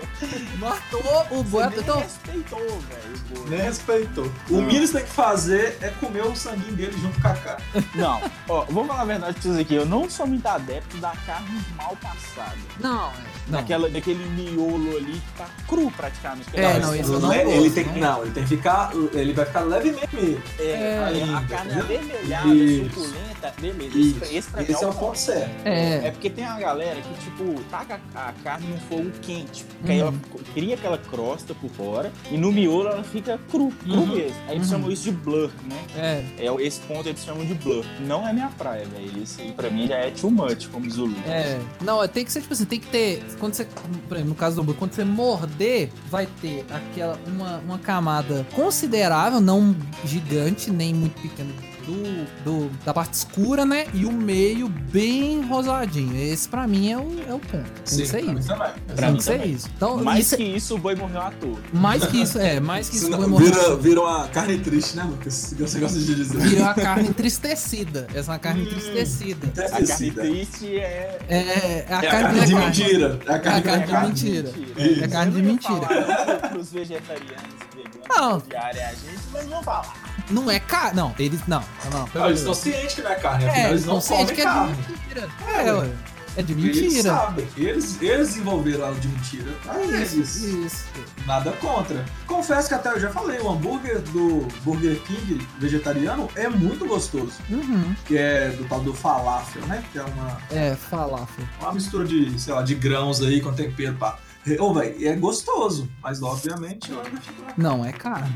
[0.59, 1.63] Matou o boi.
[1.63, 3.49] Você nem Então, respeitou, velho, o boi.
[3.49, 4.31] Nem respeitou.
[4.49, 7.33] O mínimo que você tem que fazer é comer o sanguinho dele junto com a
[7.35, 7.57] cara.
[7.95, 9.75] Não, ó, vou falar a verdade pra vocês aqui.
[9.75, 12.55] Eu não sou muito adepto da carne mal passada.
[12.79, 13.13] não, é.
[13.47, 13.59] não.
[13.59, 16.47] Daquela, daquele miolo ali que tá cru praticamente.
[16.53, 18.91] É, não, isso eu não ele gosto, tem que, não, ele tem que ficar.
[19.13, 20.37] Ele vai ficar levemente.
[20.59, 21.83] É, É, a carne entendeu?
[21.83, 22.89] avermelhada, Isso.
[22.89, 23.97] suculenta, beleza.
[23.97, 24.23] Isso.
[24.23, 25.17] Esse, esse pra mim Esse é o ponto.
[25.17, 25.51] certo.
[25.65, 26.11] É É.
[26.11, 29.63] porque tem uma galera que, tipo, taca a carne num fogo quente.
[29.63, 30.19] Porque aí ela Uhum.
[30.53, 34.07] cria aquela crosta por fora e no miolo ela fica cru, cru Uhum.
[34.07, 34.35] mesmo.
[34.47, 34.73] Aí eles Uhum.
[34.77, 36.23] chamam isso de blur, né?
[36.37, 36.45] É.
[36.45, 37.85] É, esse ponto eles chamam de blur.
[38.01, 39.23] Não é minha praia, velho.
[39.23, 41.15] Isso aí pra mim já é too much, como Zulu.
[41.27, 43.23] É, não, tem que ser tipo assim, tem que ter.
[43.39, 43.65] Quando você,
[44.07, 48.45] por exemplo, no caso do hambúrguer, quando você morder, vai ter aquela uma, uma camada
[48.53, 49.58] considerável, não
[50.05, 51.68] gigante, nem muito pequena.
[51.89, 53.87] Do, do- da parte escura, né?
[53.93, 56.15] E o meio bem rosadinho.
[56.15, 57.63] Esse pra mim é o, é o ponto.
[57.63, 58.47] Tem que ser isso.
[58.47, 58.71] também.
[58.95, 59.51] Pra Tem que ser também.
[59.53, 59.69] isso.
[59.75, 61.57] Então, Mais isso é- que isso, o boi morreu à toa.
[61.73, 63.05] mais que isso, é, mais que isso.
[63.05, 65.53] Senão foi morrer- Vira, vira uma carne triste, né, Lucas?
[65.55, 66.37] Que você gosta de dizer.
[66.37, 68.07] Virou a carne entristecida.
[68.13, 69.47] Essa é uma carne entristecida.
[69.47, 71.19] A carne triste é.
[71.27, 72.65] É, é a É a carne, carne é de carne.
[72.67, 73.19] mentira.
[73.25, 74.51] É a É a carne carne de de mentira.
[74.55, 75.05] mentira.
[75.05, 75.81] É carne de não mentira.
[75.81, 77.29] falar Pros vegetarianos,
[77.75, 78.37] veganos, Não.
[78.37, 80.08] odiarem a gente, mas vão falar.
[80.29, 80.95] Não é carne.
[80.95, 81.41] Não, eles.
[81.47, 82.09] Não, não.
[82.13, 84.43] Não, eles estão cientes que não é carne, É, afinal eles não comem que é
[84.43, 84.73] carne.
[84.75, 85.29] de mentira.
[85.47, 85.89] É, É, ué.
[86.37, 87.09] É de Eles mentira.
[87.15, 87.47] sabem.
[87.57, 89.51] Eles, eles desenvolveram algo de mentira.
[89.63, 90.35] Pra Isso, eles.
[90.35, 90.85] isso.
[91.25, 92.05] Nada contra.
[92.27, 97.33] Confesso que até eu já falei, o hambúrguer do Burger King vegetariano é muito gostoso.
[97.49, 97.93] Uhum.
[98.05, 99.83] Que é do tal do falafel, né?
[99.91, 101.45] Que é uma, É, falafel.
[101.59, 104.17] uma mistura de, sei lá, de grãos aí com tempero, pá.
[104.59, 108.33] Ô, velho, é gostoso, mas obviamente eu ainda fico na Não, é carne.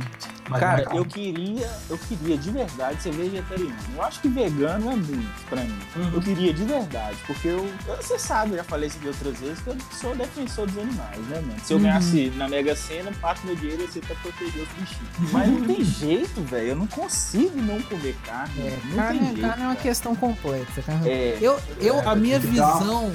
[0.49, 0.99] mas Cara, é carne.
[0.99, 3.73] eu queria, eu queria de verdade ser vegetariano.
[3.95, 5.79] Eu acho que vegano é muito pra mim.
[5.95, 6.11] Uhum.
[6.13, 9.59] Eu queria de verdade, porque eu, você sabe, eu já falei isso aqui outras vezes,
[9.61, 11.59] que eu sou defensor dos animais, né, mano?
[11.63, 11.83] Se eu Uhum.
[11.83, 15.31] ganhasse na Mega Sena, parte do meu dinheiro ia ser pra proteger os bichinhos.
[15.31, 16.67] Mas não tem jeito, velho.
[16.67, 18.53] Eu não consigo não comer carne.
[18.61, 19.41] É, não carne, tem jeito.
[19.41, 19.81] carne é uma cara.
[19.87, 20.81] questão complexa.
[20.83, 21.09] Carne...
[21.09, 23.11] É, Eu, eu, É, a minha visão.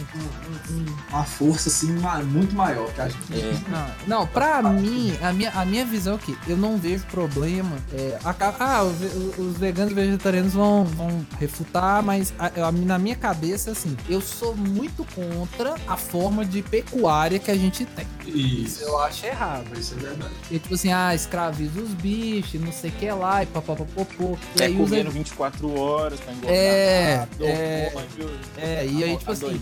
[1.10, 1.92] Uma força, assim,
[2.32, 3.70] muito maior é.
[4.06, 7.76] Não, não, pra mim, a minha, a minha visão é que eu não vejo problema.
[7.92, 12.72] É, a ah, o ve- os veganos e vegetarianos vão, vão refutar, mas a- a-
[12.72, 17.84] na minha cabeça, assim, eu sou muito contra a forma de pecuária que a gente
[17.84, 18.06] tem.
[18.26, 18.82] Isso Isso.
[18.82, 19.66] eu acho errado.
[19.78, 20.32] Isso é verdade.
[20.50, 24.36] E tipo assim, ah, escraviza os bichos, não sei o que lá, e papapapopô.
[24.60, 24.82] É aí usa.
[24.84, 26.54] comendo 24 horas pra engordar.
[26.54, 27.92] É, rápido, é.
[27.94, 29.60] hormônio, É, e aí, tipo assim,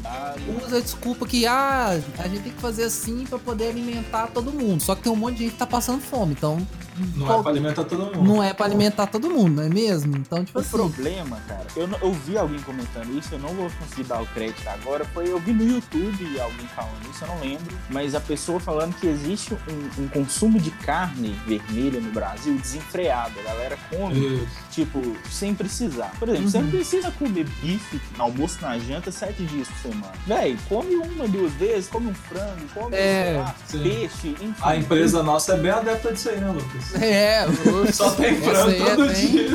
[0.65, 4.51] usa a desculpa que, ah, a gente tem que fazer assim pra poder alimentar todo
[4.53, 4.81] mundo.
[4.83, 6.66] Só que tem um monte de gente que tá passando fome, então.
[7.14, 8.23] Não qual- é pra alimentar todo mundo.
[8.25, 10.16] não é pra alimentar todo mundo, não é mesmo?
[10.16, 10.71] Então, tipo O assim.
[10.71, 14.66] problema, cara, eu, eu vi alguém comentando isso, eu não vou conseguir dar o crédito
[14.66, 18.59] agora, foi eu vi no YouTube alguém falando isso, eu não lembro, mas a pessoa
[18.59, 24.19] falando que existe um, um consumo de carne vermelha no Brasil desenfreado, a galera come,
[24.19, 24.47] Isso.
[24.77, 26.12] Tipo, sem precisar.
[26.19, 26.65] Por exemplo, você Uhum.
[26.65, 30.12] não precisa comer bife no almoço, na janta, sete dias por semana.
[30.27, 34.55] Véi, come uma, duas vezes, come um frango, come, É, sei lá, peixe, enfim.
[34.61, 36.95] A empresa nossa é bem adepta disso aí, né, Lucas?
[37.03, 39.49] É, o- Só tem frango Você todo tem- dia.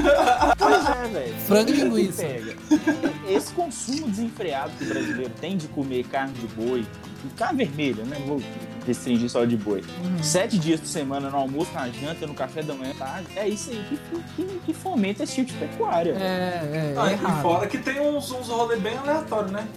[0.58, 1.36] Pois é, velho.
[1.48, 2.24] Frango e é linguiça.
[3.30, 6.84] Esse consumo desenfreado que o brasileiro tem de comer carne de boi,
[7.38, 8.18] carne vermelha, né?
[8.26, 8.42] Vou
[8.86, 9.84] restringir só de boi.
[10.04, 10.24] Uhum.
[10.24, 13.28] Sete dias por semana no almoço, na janta, no café da manhã, tarde.
[13.36, 16.13] É isso aí que, que, que fomenta esse tipo de pecuária.
[16.13, 16.24] velho.
[16.26, 17.41] É, é, Ah, é e errado.
[17.41, 19.67] fora que tem uns, uns rolês bem aleatórios, né?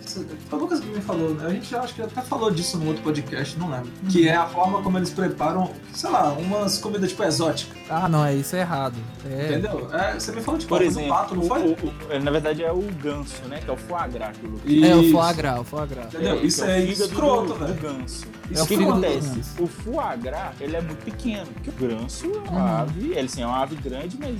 [0.49, 1.47] Foi o Lucas que me falou, né?
[1.47, 3.91] A gente acho que até falou disso no outro podcast, não lembro.
[4.03, 4.09] Uhum.
[4.09, 7.77] Que é a forma como eles preparam, sei lá, umas comidas tipo exóticas.
[7.91, 8.95] Ah, não, é isso é errado.
[9.31, 9.47] É.
[9.51, 9.89] Entendeu?
[9.93, 11.63] É, você me falou de Por pato, exemplo, do pato, não o- foi?
[11.63, 13.61] o- o- na verdade é o ganso, né?
[13.63, 16.07] Que é o foie gras que o Lucas É, o foie gras, o foie gras.
[16.07, 16.41] Entendeu?
[16.41, 17.75] que Isso é fígado escroto, velho.
[17.75, 18.25] ganso.
[18.53, 19.29] É o que acontece?
[19.29, 19.63] ganso.
[19.63, 21.47] O foie gras, ele é muito pequeno.
[21.47, 22.77] Porque o ganso é uma Uhum.
[22.83, 24.37] ave, ele sim, é uma ave grande, mas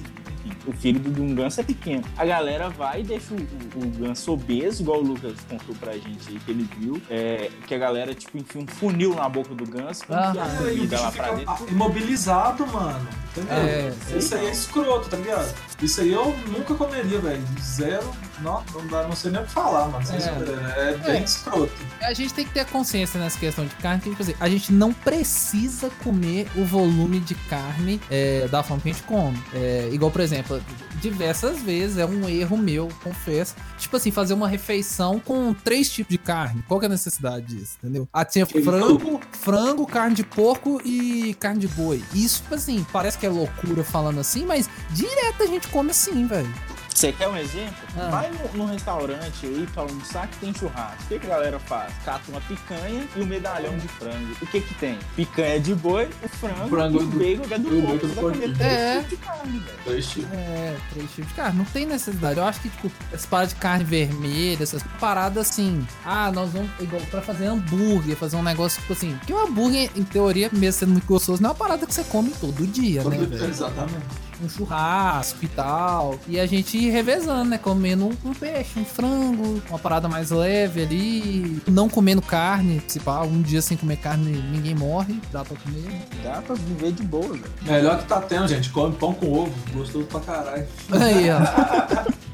[0.67, 2.05] o fígado de um ganso é pequeno.
[2.17, 5.93] A galera vai e deixa o, o- o ganso obeso, igual o Lucas contou pra
[5.95, 9.55] gente aí, que ele viu, é, que a galera, tipo, enfia um funil na boca
[9.55, 11.69] do ganso, Ah, enfia a comida lá pra fica dentro.
[11.71, 13.09] imobilizado, mano.
[13.37, 13.53] Entendeu?
[13.57, 15.55] É, Isso aí é escroto, tá ligado?
[15.83, 17.43] Isso aí eu nunca comeria, velho.
[17.61, 18.09] Zero.
[18.41, 20.05] Não, não, dá, não sei nem o que falar, mano.
[20.11, 20.91] É.
[20.91, 21.25] É, bem É.
[21.25, 21.73] escroto.
[22.03, 24.73] A gente tem que ter consciência nessa questão de carne, que tipo assim, a gente
[24.73, 29.41] não precisa comer o volume de carne é, da forma que a gente come.
[29.53, 30.61] É, igual, por exemplo,
[31.01, 33.55] diversas vezes é um erro meu, confesso.
[33.79, 36.63] Tipo assim, fazer uma refeição com três tipos de carne.
[36.67, 38.09] Qual que é a necessidade disso, entendeu?
[38.13, 42.03] Ah, tinha frango, frango, carne de porco e carne de boi.
[42.15, 46.27] Isso, tipo assim, parece que é loucura falando assim, mas direto a gente come assim,
[46.27, 46.53] velho.
[46.95, 47.75] Você quer um exemplo?
[47.97, 48.09] Ah.
[48.11, 51.03] Vai no, num restaurante aí pra almoçar que tem churrasco.
[51.05, 51.93] O que, que a galera faz?
[52.05, 54.33] Cata uma picanha e um medalhão de frango.
[54.43, 54.99] O que que tem?
[55.17, 58.07] Picanha de boi, o frango, Frango e o do- bacon que é do o porco.
[58.09, 58.95] Você vai comer três É.
[59.03, 59.79] tipos de carne, velho.
[59.85, 60.33] Dois tipos.
[60.33, 61.59] É, três tipos de carne.
[61.59, 62.39] Não tem necessidade.
[62.39, 65.87] Eu acho que, tipo, essa parada de carne vermelha, essas paradas assim.
[66.05, 66.71] Ah, nós vamos.
[66.81, 69.15] Igual pra fazer hambúrguer, fazer um negócio, tipo assim.
[69.19, 72.03] Porque o hambúrguer, em teoria, mesmo sendo muito gostoso, não é uma parada que você
[72.05, 73.45] come todo dia, né, Todo- velho?
[73.51, 74.25] Exatamente.
[74.43, 76.19] um churrasco e tal.
[76.27, 77.57] E a gente revezando, né?
[77.85, 81.63] Comendo um, um peixe, um frango, uma parada mais leve ali.
[81.71, 86.01] Não comendo carne, se pá, um dia sem comer carne ninguém morre, dá pra comer.
[86.23, 87.45] Dá pra viver de boa, velho.
[87.61, 88.71] Melhor que tá tendo, gente.
[88.71, 89.53] Come pão com ovo.
[89.75, 90.67] Gostoso pra caralho.
[90.93, 92.15] Aí, ó.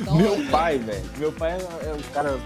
[0.00, 1.04] Então, Meu pai, velho.
[1.18, 2.38] Meu pai é, é o cara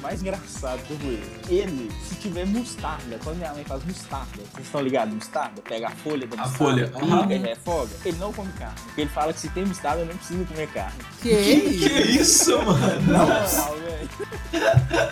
[0.00, 1.30] mais engraçado eu conheço.
[1.48, 5.14] Ele, se tiver mostarda, quando minha mãe faz mostarda, vocês estão ligados?
[5.14, 5.62] Mostarda?
[5.62, 7.32] Pega a folha da A mostarda, folha, pica aham.
[7.32, 7.90] e refoga.
[8.04, 8.74] Ele não come carne.
[8.84, 10.98] Porque ele fala que se tem mostarda, não precisa comer carne.
[11.22, 13.00] que Que isso, mano?
[13.02, 14.08] Não, não, velho.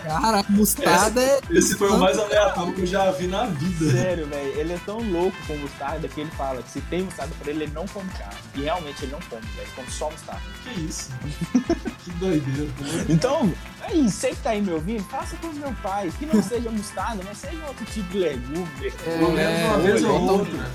[0.04, 1.40] Cara, mostarda é.
[1.50, 3.90] Esse foi o mais aleatório que eu já vi na vida.
[3.90, 4.58] Sério, velho.
[4.60, 7.64] Ele é tão louco com mostarda que ele fala que se tem mostarda pra ele,
[7.64, 8.34] ele não come carne.
[8.54, 9.62] E realmente ele não come, velho.
[9.62, 10.42] Ele come só mostarda.
[10.64, 11.10] Que isso?
[12.04, 12.70] que doideira.
[13.08, 13.52] Então,
[13.84, 16.12] aí, você que tá aí me ouvindo, faça como meu pai.
[16.18, 18.90] Que não seja mostarda, mas seja outro tipo de legume.
[19.04, 20.70] Pelo menos uma É, vez ou olha, outra.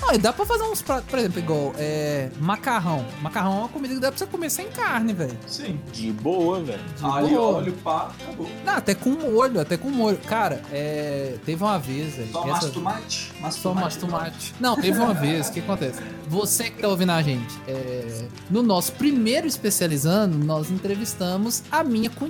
[0.00, 3.04] Não, e dá pra fazer uns pratos, por exemplo, igual é, macarrão.
[3.20, 5.36] Macarrão é uma comida que dá pra você comer sem carne, velho.
[5.46, 5.78] Sim.
[5.92, 6.80] De boa, velho.
[7.02, 7.56] Alho, boa.
[7.58, 8.48] óleo, pá, acabou.
[8.64, 10.18] Não, até com molho, até com molho.
[10.26, 12.32] Cara, é, teve uma vez, velho.
[12.32, 13.32] Só essa- tomate?
[13.50, 14.54] Só mais tomate.
[14.58, 16.00] Não, teve uma vez, o que acontece?
[16.28, 22.08] Você que tá ouvindo a gente, é, no nosso primeiro especializando, nós entrevistamos a minha
[22.10, 22.27] cunhada,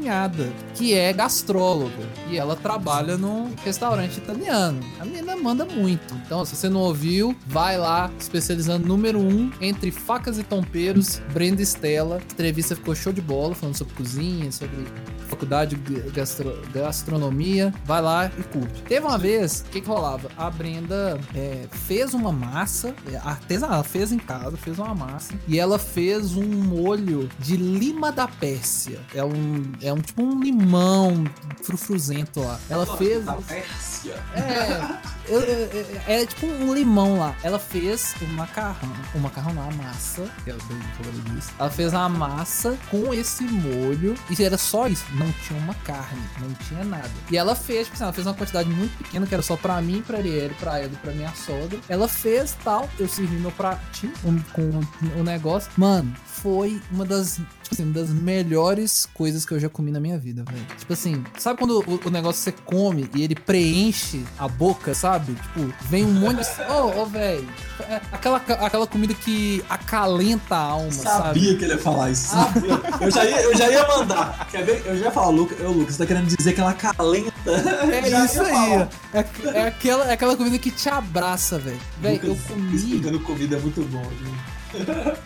[0.74, 2.06] que é gastróloga.
[2.30, 4.80] E ela trabalha num restaurante italiano.
[5.00, 6.14] A menina manda muito.
[6.26, 11.62] Então, se você não ouviu, vai lá, especializando número um entre facas e tomperos, Brenda
[11.62, 12.20] Stella.
[12.30, 14.86] Entrevista ficou show de bola, falando sobre cozinha, sobre
[15.28, 18.82] faculdade de gastro- gastronomia, vai lá e curte.
[18.82, 20.30] Teve uma vez, o que, que rolava?
[20.36, 25.58] A Brenda é, fez uma massa, é, artesanal, fez em casa, fez uma massa, e
[25.58, 29.00] ela fez um molho de lima da Pérsia.
[29.14, 31.24] É um, um tipo um limão
[31.62, 32.58] frufruzento lá.
[32.68, 33.24] Ela fez.
[33.46, 34.14] Pérsia.
[34.34, 34.98] É,
[35.28, 37.34] eu- eu- eu- é tipo um limão lá.
[37.42, 38.92] Ela fez o macarrão.
[39.14, 40.28] O macarrão não, a massa.
[40.44, 41.50] Que é o que eu falei disso.
[41.58, 44.14] Ela fez a massa com esse molho.
[44.30, 45.04] E era só isso.
[45.14, 46.22] Não tinha uma carne.
[46.40, 47.10] Não tinha nada.
[47.30, 49.80] E ela fez, tipo assim, ela fez uma quantidade muito pequena, que era só pra
[49.82, 51.78] mim, pra Ariel, pra ela e pra minha sogra.
[51.88, 52.88] Ela fez tal.
[52.98, 55.70] Eu servi meu pratinho com, com o negócio.
[55.76, 60.18] Mano, foi uma das, tipo assim, das melhores coisas que eu já comi na minha
[60.18, 60.64] vida, velho.
[60.78, 65.34] Tipo assim, sabe quando o, o negócio você come e ele preenche a boca, sabe?
[65.34, 66.72] Tipo, vem um monte de.
[66.72, 67.48] Ô, ô, velho.
[67.88, 71.40] É aquela, aquela comida que acalenta a alma, sabe?
[71.40, 72.28] Sabia que ele ia falar isso.
[72.28, 72.78] Sabia.
[73.00, 74.48] Eu já ia, eu já ia mandar.
[74.50, 74.82] Quer ver?
[74.84, 77.32] Eu já ia falar, Lucas, eu, Lucas, você tá querendo dizer que ela calenta.
[77.46, 78.88] É isso aí.
[79.14, 79.24] É,
[79.54, 81.78] é aquela, é aquela comida que te abraça, velho.
[82.00, 82.74] Velho, eu comi.
[82.76, 84.02] Explicando comida é muito bom.
[84.02, 84.34] viu?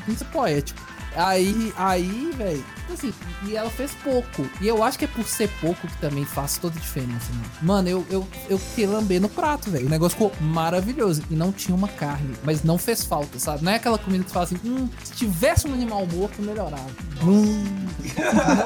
[0.08, 0.80] Isso é poético.
[1.14, 3.12] Aí, aí, velho, assim,
[3.46, 4.48] e ela fez pouco.
[4.60, 7.50] E eu acho que é por ser pouco que também faz toda a diferença, mano.
[7.62, 9.86] Mano, eu, eu, eu fiquei lamber no prato, velho.
[9.86, 11.22] O negócio ficou maravilhoso.
[11.30, 13.64] E não tinha uma carne, mas não fez falta, sabe?
[13.64, 16.90] Não é aquela comida que você fala assim, hum, se tivesse um animal morto, melhorava.
[17.22, 17.64] Hum,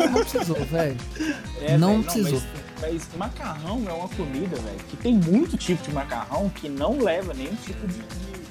[0.00, 0.96] não, não precisou, velho.
[1.60, 2.42] É, Não velho, precisou.
[2.80, 6.98] Mas, mas macarrão é uma comida, velho, que tem muito tipo de macarrão que não
[6.98, 7.98] leva nenhum tipo de,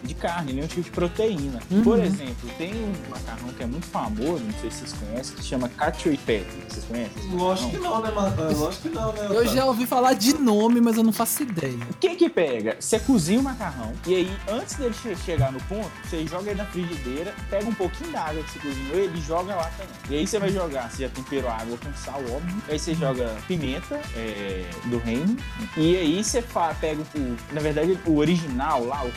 [0.06, 1.60] de, carne, nenhum tipo de proteína.
[1.70, 1.84] Uhum.
[1.84, 5.42] Por exemplo, tem um macarrão que é muito famoso, não sei se vocês conhecem, que
[5.42, 6.46] se chama cacio pepe.
[6.70, 7.30] Vocês conhecem?
[7.32, 8.36] Lógico que não, né, mano?
[8.52, 9.28] É, Lógico que não, né?
[9.30, 11.78] Eu já ouvi falar de nome, mas eu não faço ideia.
[11.90, 12.78] O que que pega?
[12.80, 16.60] Você cozinha o macarrão e aí, antes dele che- chegar no ponto, você joga ele
[16.60, 19.96] na frigideira, pega um pouquinho da água que você cozinhou ele e joga lá também.
[20.10, 22.56] E aí você vai jogar, você já temperou a água com sal, óbvio.
[22.70, 25.36] Aí você joga pimenta é, do reino.
[25.78, 26.44] E aí você
[26.80, 29.12] pega o, na verdade, o original lá, o é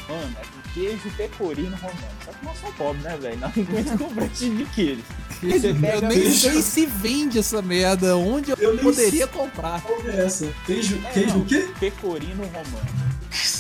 [0.53, 1.99] com queijo pecorino romano.
[2.25, 3.41] Só que nós somos pobres, né, velho?
[3.41, 5.03] Nós não conhecemos comprar tipo de queijo.
[5.43, 6.09] Eu pega...
[6.09, 9.81] nem sei se vende essa merda, onde eu, Eu poderia comprar.
[9.83, 10.53] Qual é essa?
[10.67, 11.41] Queijo, É, queijo não.
[11.41, 11.69] o quê?
[11.79, 13.09] pecorino romano.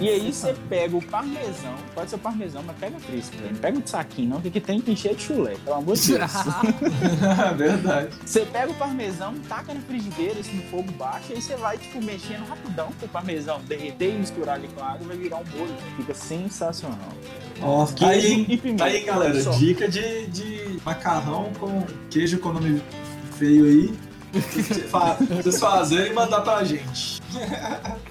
[0.00, 3.22] E aí você pega o parmesão, pode ser o parmesão, mas pega velho.
[3.52, 6.30] Não pega de saquinho, não, porque tem que encher de chulé, pelo amor de Deus.
[7.56, 8.08] Verdade.
[8.24, 12.02] Você pega o parmesão, taca na frigideira, isso no fogo baixo, aí você vai, tipo,
[12.02, 15.44] mexendo rapidão pro parmesão derreter e misturar ali com a água e vai virar um
[15.56, 15.66] molho.
[15.66, 15.96] velho.
[15.96, 16.98] Fica sensacional.
[17.62, 18.84] Ó, Queijo aí, e pimenta.
[18.84, 19.40] Tá aí, galera.
[19.42, 19.50] Só.
[19.52, 22.82] Dica de, de macarrão com queijo com nome
[23.38, 24.05] feio aí.
[25.42, 27.20] Vocês fazerem e mandar pra gente.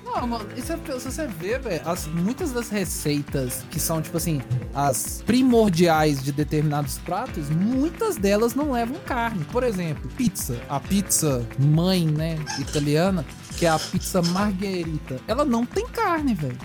[0.03, 4.15] Não, mano, isso é, se você vê, velho, as- muitas das receitas que são, tipo
[4.17, 4.41] assim,
[4.73, 9.43] as primordiais de determinados pratos, muitas delas não levam carne.
[9.51, 10.57] Por exemplo, pizza.
[10.69, 13.25] A pizza mãe, né, italiana,
[13.57, 16.57] que é a pizza marguerita, ela não tem carne, velho.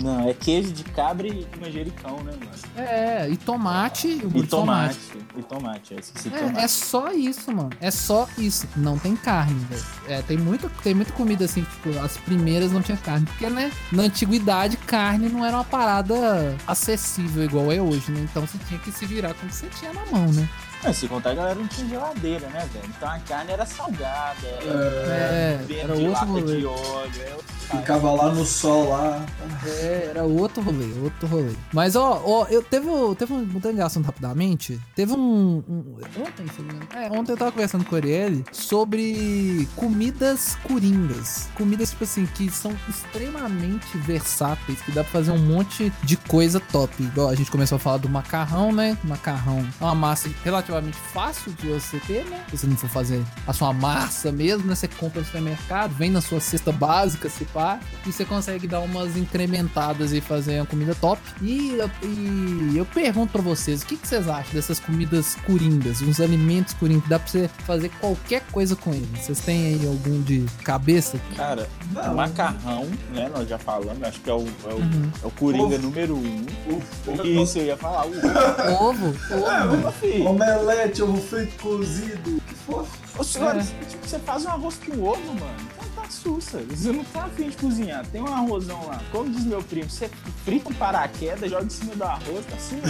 [0.00, 2.50] Não, é queijo de cabra e manjericão, né, mano?
[2.76, 4.46] É, e tomate, E tomate.
[4.48, 4.98] tomate.
[5.36, 6.58] E tomate, é, esqueci É, tomate.
[6.64, 7.70] é só isso, mano.
[7.80, 8.66] É só isso.
[8.76, 9.84] Não tem carne, velho.
[10.08, 13.26] É, tem muita, tem muita comida assim, tipo, as primeiras não tinha carne.
[13.26, 18.20] Porque, né, na antiguidade, carne não era uma parada acessível igual é hoje, né?
[18.30, 20.48] Então você tinha que se virar com o que você tinha na mão, né?
[20.84, 22.84] É, se contar, a galera não tinha geladeira, né, velho?
[22.96, 26.56] Então a carne era salgada, era É, era de outro lata rolê.
[26.58, 27.22] de óleo.
[27.26, 29.26] É outro Ficava lá no sol lá.
[29.66, 31.50] É, era outro rolê, outro rolê.
[31.72, 32.86] Mas, ó, ó, eu teve,
[33.18, 37.36] teve um, mudando de assunto rapidamente, teve um, um- ontem, se não é, ontem eu
[37.36, 41.48] tava conversando com o Arielle sobre comidas coringas.
[41.56, 46.60] Comidas, tipo assim, que são extremamente versáteis, que dá pra fazer um monte de coisa
[46.60, 47.02] top.
[47.02, 48.96] Igual a gente começou a falar do macarrão, né?
[49.02, 50.65] Macarrão é uma massa relativamente
[51.12, 52.44] fácil de você ter, né?
[52.50, 54.74] Se você não for fazer a sua massa mesmo, né?
[54.74, 58.80] Você compra no supermercado, vem na sua cesta básica, se pá, e você consegue dar
[58.80, 61.20] umas incrementadas e fazer uma comida top.
[61.42, 66.02] E, eu- e eu pergunto pra vocês, o que, que vocês acham dessas comidas coringas,
[66.02, 69.08] uns alimentos coringas, dá pra você fazer qualquer coisa com eles?
[69.20, 71.18] Vocês têm aí algum de cabeça?
[71.36, 72.14] Cara, Não.
[72.14, 73.28] macarrão, né?
[73.34, 75.10] Nós já falamos, acho que é o, é o, Uhum.
[75.22, 75.78] é o Coringa Ovo.
[75.78, 76.46] número um.
[76.68, 77.26] Ovo.
[77.26, 78.06] Isso, eu ia falar.
[78.06, 79.06] O Ovo?
[79.06, 79.92] Ovo.
[79.92, 80.24] filho.
[80.60, 82.40] Omelete, ovo frito cozido.
[82.46, 82.96] Que fofo.
[83.18, 83.84] Ô, senhora, É.
[83.88, 85.56] tipo, você faz um arroz com ovo, mano.
[85.76, 86.58] Então tá sussa.
[86.70, 88.04] Você não tá afim de cozinhar.
[88.06, 89.00] Tem um arrozão lá.
[89.12, 90.10] Como diz meu primo, você
[90.44, 92.80] frita um paraquedas, joga em cima do arroz, tá assim?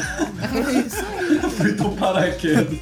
[0.67, 1.51] É isso aí.
[1.51, 2.79] Frito paraquedas.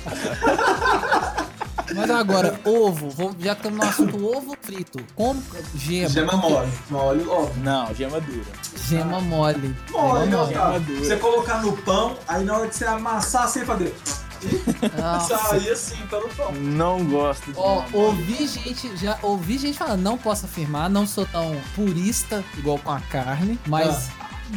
[1.95, 4.99] Mas agora, ovo, vou- já estamos no assunto ovo frito.
[5.15, 5.41] Como
[5.77, 6.09] gema?
[6.09, 6.73] Gema mole.
[6.91, 7.47] Mole, ó.
[7.63, 8.47] Não, gema dura.
[8.89, 9.77] Gema mole.
[9.91, 10.55] Mole, Gema mole.
[10.55, 10.81] cara.
[10.81, 10.99] dura.
[11.05, 13.95] Você colocar no pão, aí na hora que você amassar, você fazer.
[15.21, 16.53] Sair assim, tá no pão.
[16.53, 21.27] Não gosto de Ó, ouvi gente, já ouvi gente falando, não posso afirmar, não sou
[21.27, 24.11] tão purista igual com a carne, mas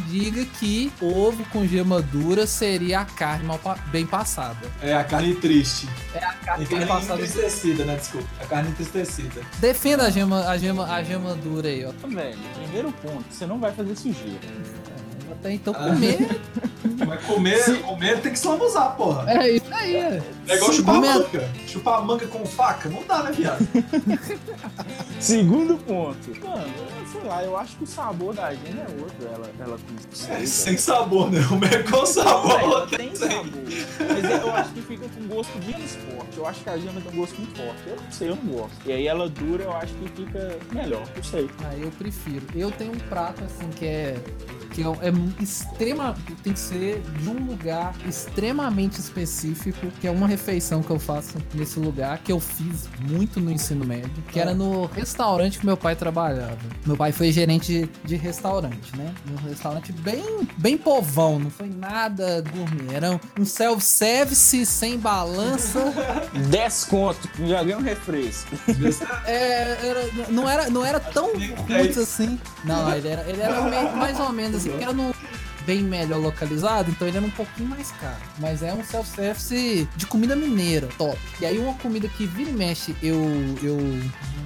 [0.06, 4.70] diga que ovo com gema dura seria a carne mal pa- bem passada.
[4.82, 5.88] É a carne triste.
[6.14, 7.14] É a carne bem carne passada.
[7.22, 7.96] entristecida, né?
[7.96, 8.28] Desculpa.
[8.40, 9.40] A carne entristecida.
[9.58, 11.92] Defenda a gema, a gema, a gema dura aí, ó.
[12.06, 14.38] Velho, primeiro ponto, você não vai fazer sujeira.
[15.32, 16.40] Até então comer.
[17.06, 19.30] Mas comer, comer tem que se lambuzar, porra.
[19.30, 20.22] É isso aí, é.
[20.48, 21.50] É igual Sim, chupar manga.
[21.66, 22.88] Chupar manga com faca?
[22.88, 23.66] Não dá, né, viado?
[25.20, 26.30] Segundo ponto.
[26.40, 26.74] Mano,
[27.12, 29.26] sei lá, eu acho que o sabor da gema é outro.
[29.26, 31.40] Ela, ela com É, sem sabor, né?
[31.40, 32.60] O é com sabor.
[32.60, 33.44] ela tem sabor.
[33.44, 36.36] Mas eu acho que fica com gosto menos forte.
[36.36, 37.82] Eu acho que a gema tem um gosto muito forte.
[37.86, 38.76] Eu não sei, eu não gosto.
[38.86, 41.02] E aí ela dura, eu acho que fica melhor.
[41.14, 41.50] Não sei.
[41.64, 42.46] Ah, eu prefiro.
[42.54, 44.16] Eu tenho um prato assim que é
[44.70, 50.26] que é, é extrema, tem que ser de um lugar extremamente específico, que é uma
[50.26, 54.54] refeição que eu faço nesse lugar que eu fiz muito no ensino médio, que era
[54.54, 56.58] no restaurante que meu pai trabalhava.
[56.86, 59.12] Meu pai foi gerente de restaurante, né?
[59.30, 65.80] Um restaurante bem bem povão, não foi nada gourmet, era um self-service sem balança.
[66.50, 68.56] 10 conto, já ganha um refresco.
[69.26, 71.32] É, era- não, era, não era tão
[71.68, 72.38] roots assim.
[72.64, 75.12] Não, ele era, ele era me- mais ou menos porque era num
[75.68, 78.16] bem melhor localizado, então ele era um pouquinho mais caro.
[78.38, 81.18] Mas é um self-service de comida mineira, top.
[81.38, 83.18] E aí uma comida que vira e mexe eu,
[83.62, 83.76] eu,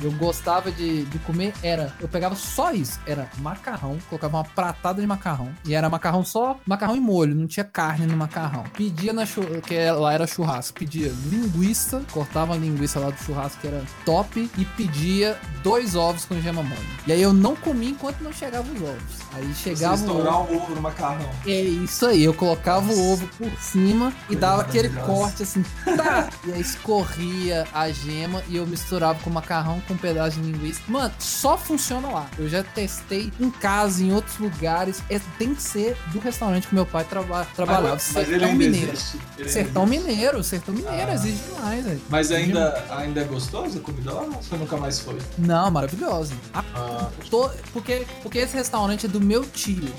[0.03, 5.01] eu gostava de, de comer era, eu pegava só isso, era macarrão, colocava uma pratada
[5.01, 8.65] de macarrão, e era macarrão só, macarrão e molho, não tinha carne no macarrão.
[8.77, 13.19] Pedia na chu- que é- lá era churrasco, pedia linguiça, cortava a linguiça lá do
[13.19, 16.81] churrasco que era top, e pedia dois ovos com gema mole.
[17.07, 19.23] E aí eu não comia enquanto não chegava os ovos.
[19.35, 20.05] Aí chegava ovo.
[20.05, 21.12] estourar o ovo no macarrão.
[21.47, 25.65] É isso aí, eu colocava o ovo por cima e dava aquele corte assim,
[25.97, 26.29] tá!
[26.47, 30.81] E aí escorria a gema e eu misturava com macarrão com um pedaço de linguiça.
[30.89, 32.27] Mano, só funciona lá.
[32.39, 35.03] Eu já testei em casa, em outros lugares.
[35.11, 37.91] É, tem que ser do restaurante que meu pai traba trabalhava.
[37.95, 38.93] Mas, mas ele Sertão ainda Mineiro.
[39.39, 39.87] Ele Sertão.
[39.87, 41.15] Mineiro, Sertão Mineiro, Ah.
[41.15, 42.01] exige demais, velho.
[42.09, 44.23] Mas ainda, ainda é gostoso a comida lá?
[44.23, 45.19] Ou você nunca mais foi?
[45.39, 46.35] Não, maravilhosa.
[46.55, 49.83] Ah, Ah, tô- porque, porque esse restaurante é do meu tio.
[49.83, 49.91] meu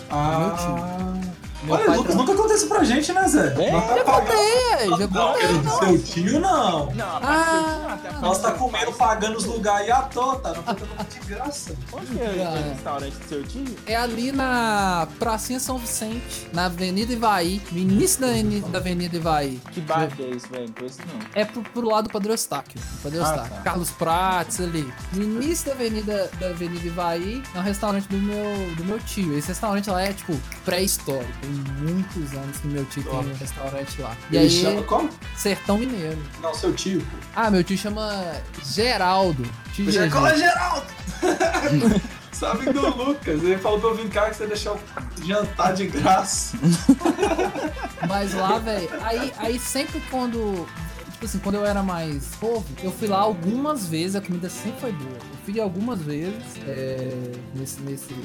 [0.55, 1.03] tio.
[1.06, 1.53] Oh.
[1.64, 3.53] Meu Olha, pai nunca, nunca aconteceu pra gente, né, Zé?
[3.57, 4.28] É, Nós tá Já pagando.
[4.28, 5.43] contei, já Não, contei.
[5.43, 6.86] era do seu tio, não.
[6.93, 10.53] Não, Ah, que eu- Nós tá comendo, pagando os lugares à toa, tá?
[10.53, 11.76] Não tá comendo de graça.
[11.91, 13.66] Onde que é o restaurante do seu tio?
[13.86, 19.16] É ali na Pracinha São Vicente, na Avenida Ivaí, no início da, aveni- da Avenida
[19.16, 19.61] Ivaí.
[19.72, 20.66] Que bairro que é isso, velho?
[20.80, 21.20] Não não.
[21.36, 22.80] É pro, pro lado do Padre Eustáquio.
[23.01, 23.55] Padre Ah, Eustáquio.
[23.55, 23.61] tá.
[23.61, 24.93] Carlos Prates ali.
[25.14, 29.38] No início da Avenida, da Avenida Ivaí, é um restaurante do meu, do meu tio.
[29.38, 30.34] Esse restaurante lá é, tipo,
[30.66, 31.34] pré-histórico.
[31.54, 33.24] Muitos anos que meu tio Top.
[33.24, 34.18] tem um restaurante lá.
[34.32, 35.10] E Ele aí, chama como?
[35.38, 36.18] Sertão Mineiro.
[36.41, 36.99] Não, seu tio.
[37.01, 37.18] pô.
[37.36, 38.34] Ah, meu tio chama
[38.64, 39.43] Geraldo.
[39.74, 40.12] Te Já GG.
[40.14, 40.88] cola Geraldo!
[42.32, 43.41] Sabe do Lucas?
[43.43, 44.78] Ele falou pra eu vir cá que você deixou
[45.24, 46.58] jantar de graça.
[48.08, 50.68] Mas lá, velho, aí, aí sempre quando.
[51.14, 54.82] Tipo assim, quando eu era mais novo, eu fui lá algumas vezes, a comida sempre
[54.82, 55.18] foi boa.
[55.46, 56.34] Fui algumas vezes
[56.68, 57.12] é,
[57.56, 58.16] nesse, nesse.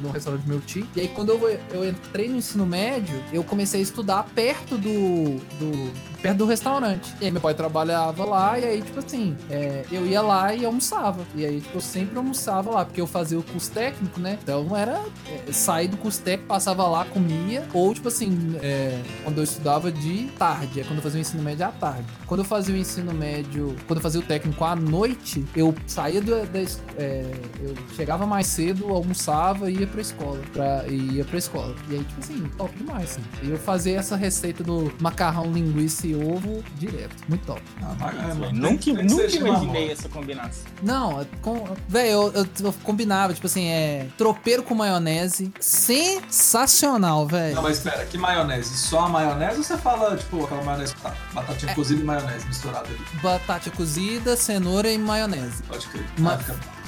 [0.00, 0.86] no restaurante do meu tio.
[0.96, 5.38] E aí quando eu, eu entrei no ensino médio, eu comecei a estudar perto do.
[5.58, 7.14] do perto do restaurante.
[7.20, 10.64] E aí meu pai trabalhava lá, e aí, tipo assim, é, eu ia lá e
[10.64, 11.24] almoçava.
[11.36, 14.36] E aí, tipo, eu sempre almoçava lá, porque eu fazia o curso técnico, né?
[14.42, 15.00] Então era
[15.46, 19.92] é, sair do curso técnico, passava lá, comia, ou tipo assim, é, quando eu estudava
[19.92, 22.04] de tarde, é quando eu fazia o ensino médio à tarde.
[22.26, 26.20] Quando eu fazia o ensino médio, quando eu fazia o técnico à noite, eu saía
[26.20, 27.24] do- da, es- é,
[27.60, 31.74] eu chegava mais cedo, almoçava e ia pra escola, pra, e ia pra escola.
[31.88, 33.22] E aí, tipo assim, top demais, assim.
[33.42, 37.14] E eu fazia essa receita do macarrão, linguiça e ovo direto.
[37.28, 37.62] Muito top.
[37.82, 40.64] Ah, é, mano, Nunca, nunca imaginei essa combinação.
[40.82, 47.26] Não, é com, velho, eu, eu- eu combinava, tipo assim, é tropeiro com maionese, sensacional,
[47.26, 47.54] velho.
[47.54, 48.76] Não, mas espera, que maionese?
[48.76, 52.86] Só a maionese ou você fala, tipo, aquela maionese batata- batatinha cozida e maionese misturada
[52.86, 52.98] ali?
[53.22, 55.62] Batata cozida, cenoura e maionese.
[55.64, 56.04] Pode crer.
[56.18, 56.37] Ma-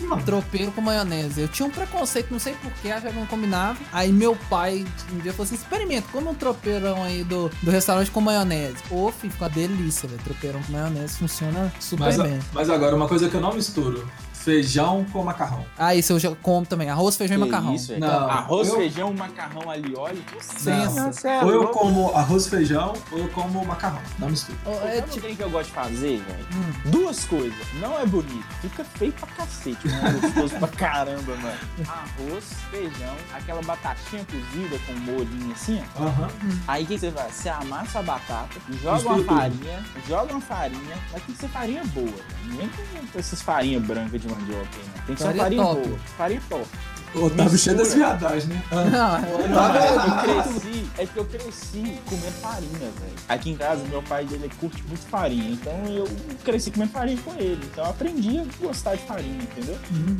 [0.00, 1.40] Mano, Tropeiro com maionese.
[1.42, 3.78] Eu tinha um preconceito, não sei porquê, achava que não combinava.
[3.92, 8.10] Aí meu pai um dia falou assim: experimenta, come um tropeirão aí do, do restaurante
[8.10, 8.76] com maionese.
[8.90, 10.20] Ô, filho, fica uma delícia, velho.
[10.22, 12.38] Tropeirão com maionese funciona super mas, a- bem.
[12.52, 14.08] mas agora, uma coisa que eu não misturo:
[14.44, 15.64] feijão com macarrão.
[15.78, 16.88] Ah, isso eu já como também.
[16.88, 17.74] Arroz, feijão e Que macarrão.
[17.74, 17.98] Isso.
[17.98, 20.22] Não, Arroz, eu- feijão, macarrão ali, óleo.
[20.64, 24.00] Nossa, Ou eu como arroz e feijão, ou eu como macarrão.
[24.18, 24.28] Não.
[24.28, 24.50] Ô, Sabe
[24.96, 25.26] É um tipo.
[25.36, 26.46] que eu gosto de fazer, velho?
[26.54, 26.90] Hum.
[26.90, 27.58] Duas coisas.
[27.80, 28.44] Não é bonito.
[28.62, 31.58] Fica feio pra cacete, mas é gostoso pra caramba, mano.
[31.88, 36.28] Arroz, feijão, aquela batatinha cozida com molhinho assim, ó.
[36.68, 37.34] Aí o que que você faz?
[37.34, 38.48] Você amassa a batata,
[38.82, 39.36] joga Mistura uma tudo.
[39.36, 42.10] farinha, joga uma farinha, mas tem que ser farinha boa.
[42.46, 42.68] Não vem
[43.12, 45.02] com essas farinhas brancas de mandioca né?
[45.06, 45.88] Tem que ser uma Farinha farinha top.
[45.88, 45.98] boa.
[46.16, 46.68] Farinha top.
[47.14, 48.16] O Otávio cheio das Mistura.
[48.16, 48.62] viadagens, né?
[48.70, 49.80] Não, Não, é
[50.22, 53.12] que eu cresci, é que eu cresci comendo farinha, velho.
[53.28, 56.08] Aqui em casa, meu pai dele curte muito farinha, então eu
[56.44, 57.60] cresci comendo farinha com ele.
[57.72, 59.76] Então eu aprendi a gostar de farinha, entendeu?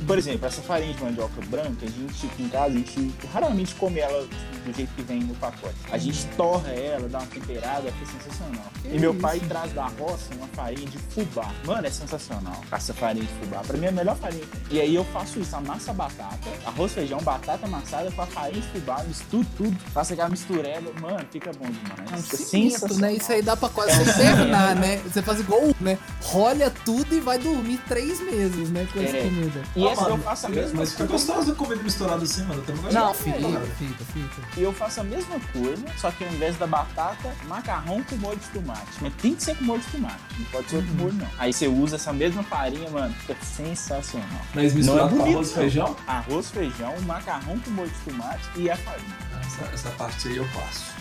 [0.06, 3.74] Por exemplo, essa farinha de mandioca branca, a gente aqui em casa, a gente raramente
[3.76, 4.26] come ela
[4.64, 5.74] do jeito que vem no pacote.
[5.90, 8.66] A gente torra ela, dá uma temperada, fica sensacional.
[8.84, 11.50] e meu pai traz da roça uma farinha de fubá.
[11.64, 13.60] Mano, é sensacional essa farinha de fubá.
[13.66, 14.44] Pra mim é a melhor farinha.
[14.44, 14.74] que.
[14.76, 16.50] E aí eu faço isso, amassa a batata,
[16.80, 20.90] arroz, feijão, batata amassada com a farinha de fubá, misturo tudo, faço aquela mistureba.
[21.00, 22.10] Mano, fica bom demais.
[22.10, 23.12] É um cimento, né?
[23.14, 24.96] Isso aí dá pra quase sem terminar, né?
[25.04, 25.98] Você faz igual, né?
[26.22, 28.86] Rolha tudo e vai dormir três meses, né?
[28.92, 29.22] Com essa É.
[29.22, 29.62] comida.
[29.76, 31.26] E Ah, essa eu mano, faço a mesma Mas fica coisa.
[31.32, 32.60] gostoso a comida misturada assim, mano.
[32.60, 33.36] Eu também gosto Não, de Fica,
[33.78, 34.60] fica, fica.
[34.60, 38.38] E eu faço a mesma coisa, só que ao invés da batata, macarrão com molho
[38.38, 38.80] de tomate.
[39.00, 41.26] Mas tem que ser com molho de tomate, não pode ser outro molho, não.
[41.38, 44.28] Aí você usa essa mesma farinha, mano, fica sensacional.
[44.54, 46.69] Mas misturado é com arroz e feijão, Arroz, feijão,
[47.02, 49.16] macarrão com molho de tomate e a farinha.
[49.40, 50.99] essa, essa parte aí eu passo.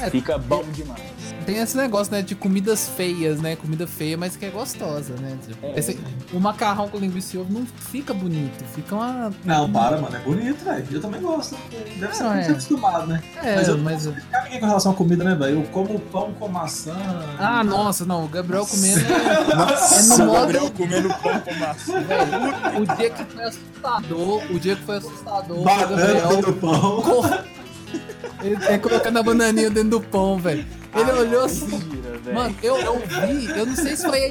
[0.00, 1.00] É, Fica bom demais.
[1.44, 3.54] Tem esse negócio, né, de comidas feias, né?
[3.54, 5.36] Comida feia, mas que é gostosa, né?
[5.62, 5.78] É.
[5.78, 6.00] esse-
[6.32, 9.30] o macarrão com linguiça e ovo não fica bonito, fica uma.
[9.44, 10.16] Não, para, mano.
[10.16, 10.86] É bonito, velho.
[10.90, 11.54] Eu também gosto.
[12.00, 12.48] Deve ser Não, porque é.
[12.48, 13.22] é acostumado, né?
[13.42, 14.06] É, Mas eu mas.
[14.06, 15.60] não explicar ninguém com relação à comida, né, velho?
[15.60, 16.96] Eu como pão com maçã.
[17.38, 19.00] Ah, nossa, não, o Gabriel comendo.
[19.00, 22.00] é- Nossa, É no modo- Gabriel comendo pão com maçã.
[22.00, 27.02] Velho, o dia que foi assustador, o dia que foi assustador, o Gabriel do pão.
[27.02, 27.44] cor-
[28.42, 30.64] Ele é colocando a bananinha dentro do pão, velho.
[30.94, 32.03] Ele olhou assim.
[32.24, 32.34] Velho.
[32.36, 34.28] Mano, eu, eu vi, eu não sei se foi a,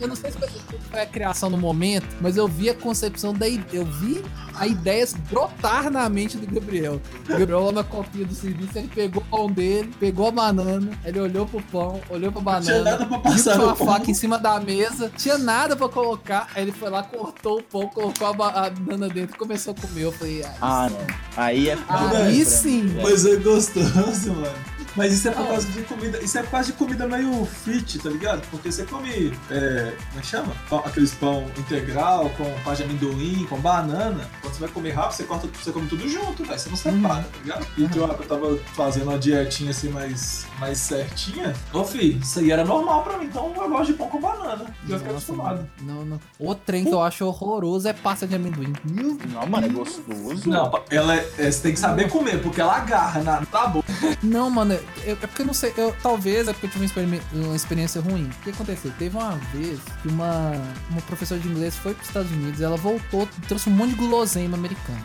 [0.00, 0.48] eu não sei se foi,
[0.90, 4.22] foi a criação do momento, mas eu vi a concepção da eu vi
[4.54, 7.00] a ideia brotar na mente do Gabriel.
[7.24, 10.90] O Gabriel lá na copinha do serviço, ele pegou o pão dele, pegou a banana,
[11.04, 13.70] ele olhou pro pão, olhou pra Tinha banana, nada pra viu que passar tinha uma
[13.72, 17.58] no faca em cima da mesa, tinha nada pra colocar, aí ele foi lá, cortou
[17.58, 20.02] o pão, colocou a, ba- a banana dentro e começou a comer.
[20.02, 21.06] Eu falei, ah, Ah, não.
[21.36, 22.82] Aí é Aí pra sim.
[22.82, 23.02] mim, velho.
[23.08, 24.75] Mas é gostoso, mano.
[24.96, 25.48] Mas isso é por Não.
[25.48, 26.18] causa de comida.
[26.22, 28.42] Isso é por causa de comida meio fit, tá ligado?
[28.50, 29.32] Porque você come.
[29.50, 30.52] É, como é que chama?
[30.70, 34.28] Pão- aqueles pão integral com pão de amendoim, com banana.
[34.40, 36.58] Quando você vai comer rápido, você corta, você come tudo junto, velho.
[36.58, 37.66] Você não separa, tá ligado?
[37.76, 41.52] E que eu tava fazendo uma dietinha assim mais, mais certinha.
[41.72, 43.26] Ô, fi, isso aí era normal pra mim.
[43.26, 44.64] Então eu gosto de pão com banana.
[44.88, 45.68] Já fiquei acostumado.
[45.82, 46.20] Não, não.
[46.38, 48.72] O trem que eu acho horroroso é pasta de amendoim.
[48.84, 50.48] Meu Não, mano, é gostoso.
[50.48, 53.82] Não, ela é, é, você tem que saber comer, porque ela agarra na tá bom.
[54.22, 55.72] Não, mano, eu- é porque eu não sei.
[55.76, 56.86] Eu, talvez é porque eu tive
[57.32, 58.24] uma, uma experiência ruim.
[58.40, 58.92] O que aconteceu?
[58.98, 60.52] Teve uma vez que uma,
[60.90, 64.56] uma professora de inglês foi pros Estados Unidos, ela voltou, trouxe um monte de guloseima
[64.56, 65.02] americano.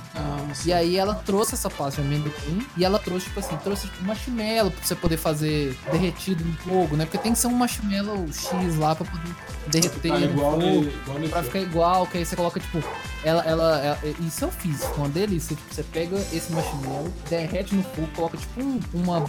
[0.48, 0.68] Nossa.
[0.68, 4.04] E aí ela trouxe essa pasta de amendoim e ela trouxe, tipo assim, trouxe tipo,
[4.06, 7.06] marshmallow pra você poder fazer derretido no fogo, né?
[7.06, 9.34] Porque tem que ser um marshmallow X lá pra poder
[9.68, 10.84] derreter Tá no igual fogo.
[10.84, 12.84] igual Pra ficar igual, que aí você coloca, tipo,
[13.24, 15.56] ela, ela, ela- Isso eu fiz, com uma delícia.
[15.56, 19.20] Tipo, você pega esse marshmallow, derrete no fogo, coloca, tipo, um- uma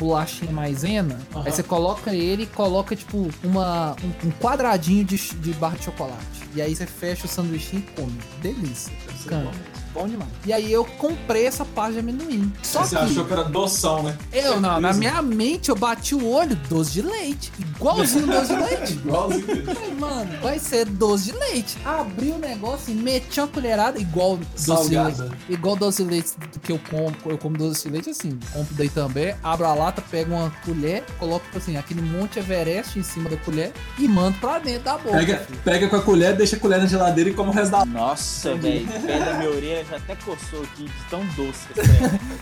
[0.42, 1.18] bolachinha maisena.
[1.34, 1.44] Aham.
[1.46, 5.84] Aí você coloca ele e coloca, tipo, uma, um, um quadradinho de, de barra de
[5.84, 6.42] chocolate.
[6.54, 8.18] E aí você fecha o sanduíche e come.
[8.40, 8.92] Delícia.
[9.26, 9.50] Cara,
[9.92, 10.30] bom demais.
[10.44, 12.52] E aí eu comprei essa pasta de amendoim.
[12.62, 14.16] Só Você que achou que era doção, né?
[14.32, 17.52] eu, não, na minha mente, eu bati o olho, doce de leite.
[17.58, 18.92] Igualzinho doce de leite.
[19.04, 19.64] Igualzinho.
[19.64, 21.76] Falei, mano, vai ser doce de leite.
[21.84, 25.22] Abri o negócio e meti uma colherada igual doce de leite.
[25.48, 26.32] Igual doce de leite
[26.62, 27.14] que eu como.
[27.26, 28.38] Eu como doce de leite assim.
[28.52, 29.34] Compro daí também.
[29.42, 33.36] Abro a lata, pego uma colher, coloco tipo assim, aquele monte Everest em cima da
[33.38, 35.16] colher e mando pra dentro da boca.
[35.18, 37.84] Pega, pega com a colher, deixa a colher na geladeira e come o resto da.
[37.84, 41.84] Nossa, velho, pé da minha orelha já até coçou aqui de tão doce que é.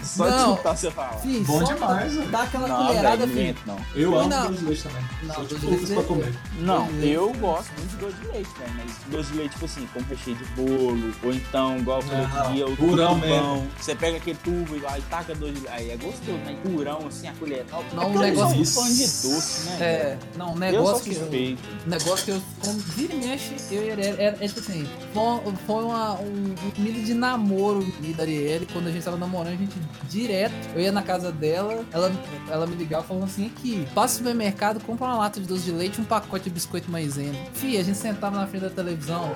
[0.04, 0.50] Só de Não.
[0.52, 1.20] escutar você falar.
[1.46, 2.28] Bom demais, velho.
[2.30, 3.76] Dá aquela Não, colherada, velho, não.
[3.94, 4.46] Eu amo Não.
[4.48, 5.02] doce de leite também.
[5.22, 6.34] Não, Sou doce tipo de Lucas pra comer.
[6.60, 9.52] Não, Doce de eu gosto muito de doce de leite, velho, mas doce de leite,
[9.52, 13.68] tipo assim, com recheio de bolo, ou então, igual eu outro dia, o purão mesmo.
[13.80, 15.68] Você pega aquele tubo e e taca doce de leite.
[15.70, 17.64] Aí é gostoso, mas purão, assim, a colher.
[17.70, 19.76] Não, Não, é um negócio- sou fã de doce, né?
[19.80, 21.56] É, não, um negócio que eu.
[21.86, 25.54] Um negócio que eu, como vira e mexe, eu e era, é tipo assim, foi,
[25.66, 29.56] foi uma, um, comida de namoro e da Ariel, quando a gente tava namorando, a
[29.56, 29.76] gente
[30.08, 32.12] direto, eu ia na casa dela, ela,
[32.48, 35.72] ela me ligava falando assim, aqui, passa no supermercado, compra uma lata de doce de
[35.72, 37.38] leite e um pacote de biscoito maisena.
[37.54, 39.34] Fih, a gente sentava na frente da televisão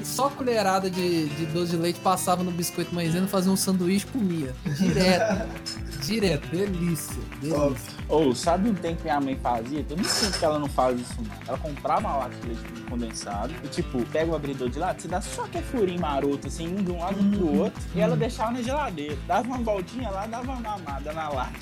[0.00, 4.06] e só colherada de, de doce de leite passava no biscoito maisena, fazia um sanduíche
[4.06, 4.54] e comia.
[4.78, 5.48] Direto.
[6.04, 6.48] direto.
[6.48, 7.22] Delícia.
[7.40, 7.94] Delícia.
[8.08, 9.82] Ou, sabe um tempo que minha mãe fazia?
[9.82, 11.30] Tem muito tempo que ela não faz isso, não.
[11.48, 15.08] Ela comprava uma lata de leite condensado e, tipo, pega o abridor de lata, você
[15.08, 18.52] dá só aquele furinho maroto, assim, um de um lado pro outro, e ela deixava
[18.52, 19.16] na geladeira.
[19.26, 21.52] Dava uma voltinha lá, dava uma mamada na lata.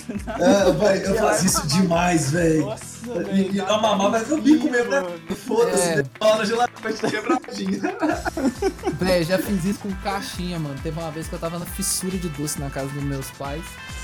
[0.40, 2.66] É, velho, eu fazia isso demais, velho.
[2.66, 3.54] Nossa, E- velho.
[3.54, 5.02] e a mamar vai no bico mesmo, né?
[5.46, 6.04] Foda-se, É.
[6.20, 7.80] lá na geladeira pra quebradinha.
[8.98, 10.74] Véi, já fiz isso com caixinha, mano.
[10.82, 13.62] Teve uma vez que eu tava na fissura de doce na casa dos meus pais.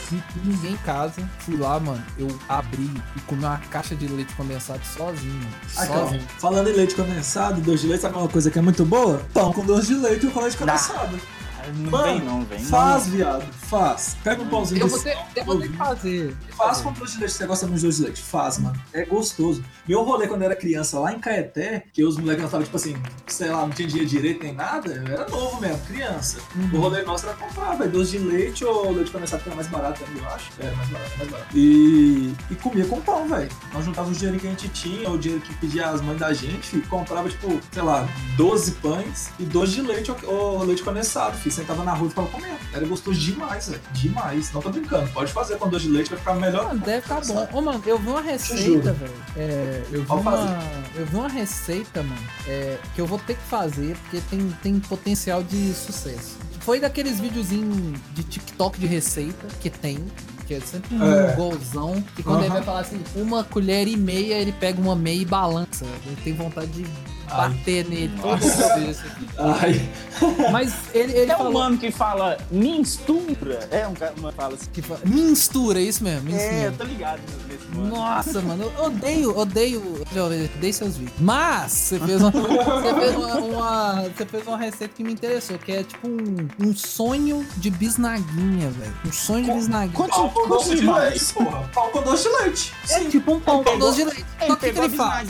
[0.08, 1.22] Tinha ninguém em casa.
[1.40, 2.02] Fui lá, mano.
[2.18, 5.48] Eu abri e comi uma caixa de leite condensado sozinho.
[5.76, 6.22] Aqui, Sozinho.
[6.38, 9.20] falando em leite condensado, doce de leite, sabe uma coisa que é muito boa?
[9.34, 11.18] Pão com doce de leite e com leite condensado.
[11.76, 12.58] Não Mano, vem não, vem.
[12.58, 14.16] Faz, viado, faz.
[14.24, 16.36] Pega um pãozinho Eu vou desse- ter, eu vou ter que fazer.
[16.56, 18.22] Faz com doce de leite, você gosta muito de doce de leite?
[18.22, 18.80] Faz, mano.
[18.92, 19.62] É gostoso.
[19.86, 22.76] Meu rolê quando eu era criança lá em Caeté, que os moleques não estavam, tipo
[22.76, 22.96] assim,
[23.26, 26.38] sei lá, não tinha dinheiro direito nem nada, eu era novo mesmo, criança.
[26.72, 29.68] O rolê nosso era comprar, velho, doce de leite ou leite condensado, que era mais
[29.68, 30.50] barato ainda, eu acho.
[30.58, 31.56] Era mais barato, mais barato.
[31.56, 33.48] E, e comia com pão, velho.
[33.72, 36.32] Nós juntávamos o dinheiro que a gente tinha, o dinheiro que pedia as mães da
[36.32, 38.06] gente, e comprava, tipo, sei lá,
[38.36, 41.54] 12 pães e doce de leite ou, ou leite condensado, filho.
[41.58, 42.56] Sentava na rua e ficava comendo.
[42.72, 43.80] Era gostoso demais, velho.
[43.92, 44.52] Demais.
[44.52, 45.08] Não tô brincando.
[45.10, 46.66] Pode fazer com doce de leite, vai ficar melhor.
[46.68, 47.48] Mano, deve ficar bom.
[47.52, 49.12] Ô, mano, eu vi uma receita, velho.
[49.36, 50.58] É, eu vi uma,
[50.94, 54.78] eu vi uma receita, mano, é, que eu vou ter que fazer porque tem, tem
[54.80, 56.36] potencial de sucesso.
[56.60, 59.98] Foi daqueles videozinhos de TikTok de receita que tem.
[60.46, 61.32] Que é sempre um É.
[61.36, 62.02] golzão.
[62.16, 62.54] Que quando ele Aham.
[62.54, 65.84] vai falar assim, uma colher e meia, ele pega uma meia e balança.
[66.06, 66.86] Ele tem vontade de
[67.30, 67.48] Ai.
[67.50, 68.12] bater nele.
[68.22, 68.78] Nossa.
[68.80, 69.02] Isso.
[69.38, 69.88] Ai,
[70.50, 71.52] Mas ele, ele É um falou.
[71.52, 73.68] mano que fala minstura.
[73.70, 74.70] É um cara que fala assim.
[74.72, 76.28] Que fala, mistura, isso mesmo.
[76.28, 76.66] Isso É, mesmo.
[76.66, 77.88] eu tô ligado nesse mano.
[77.96, 80.02] Nossa, mano, eu odeio, odeio.
[80.12, 81.16] Já odeio seus vídeos.
[81.20, 85.58] Mas você fez uma, você fez uma, uma- você fez uma receita que me interessou,
[85.58, 88.94] que é tipo um, um sonho de bisnaguinha, velho.
[89.06, 90.08] Um sonho de bisnaguinha.
[90.08, 91.70] Pau com doce de leite, porra.
[91.72, 92.72] Pau com doce de leite.
[92.90, 94.24] É tipo um pão com doce de leite.
[94.38, 95.28] Só Ele que o que, ele faz?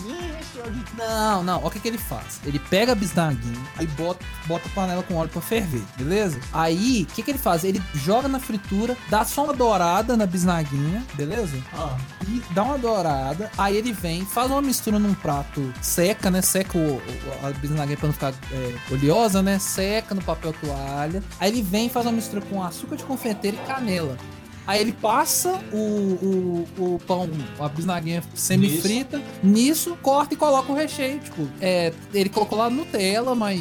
[0.66, 1.58] E Não, não.
[1.58, 2.40] Olha o que, que ele faz.
[2.44, 6.40] Ele pega a bisnaguinha, aí bota, bota a panela com óleo pra ferver, beleza?
[6.52, 7.64] Aí, o que, que ele faz?
[7.64, 11.56] Ele joga na fritura, dá só uma dourada na bisnaguinha, beleza?
[11.74, 11.96] Ah,
[12.26, 16.42] e dá uma dourada, aí ele vem, faz uma mistura num prato, seca, né?
[16.42, 19.58] Seca o, o- a bisnaguinha pra não ficar é, oleosa, né?
[19.58, 21.22] Seca no papel toalha.
[21.40, 24.16] Aí ele vem e faz uma mistura com açúcar de confeiteiro e canela.
[24.68, 27.26] Aí ele passa o, o, o pão,
[27.58, 31.18] a bisnaguinha semi-frita, nisso, corta e coloca o recheio.
[31.20, 33.60] Tipo, é, ele colocou lá Nutella, mas,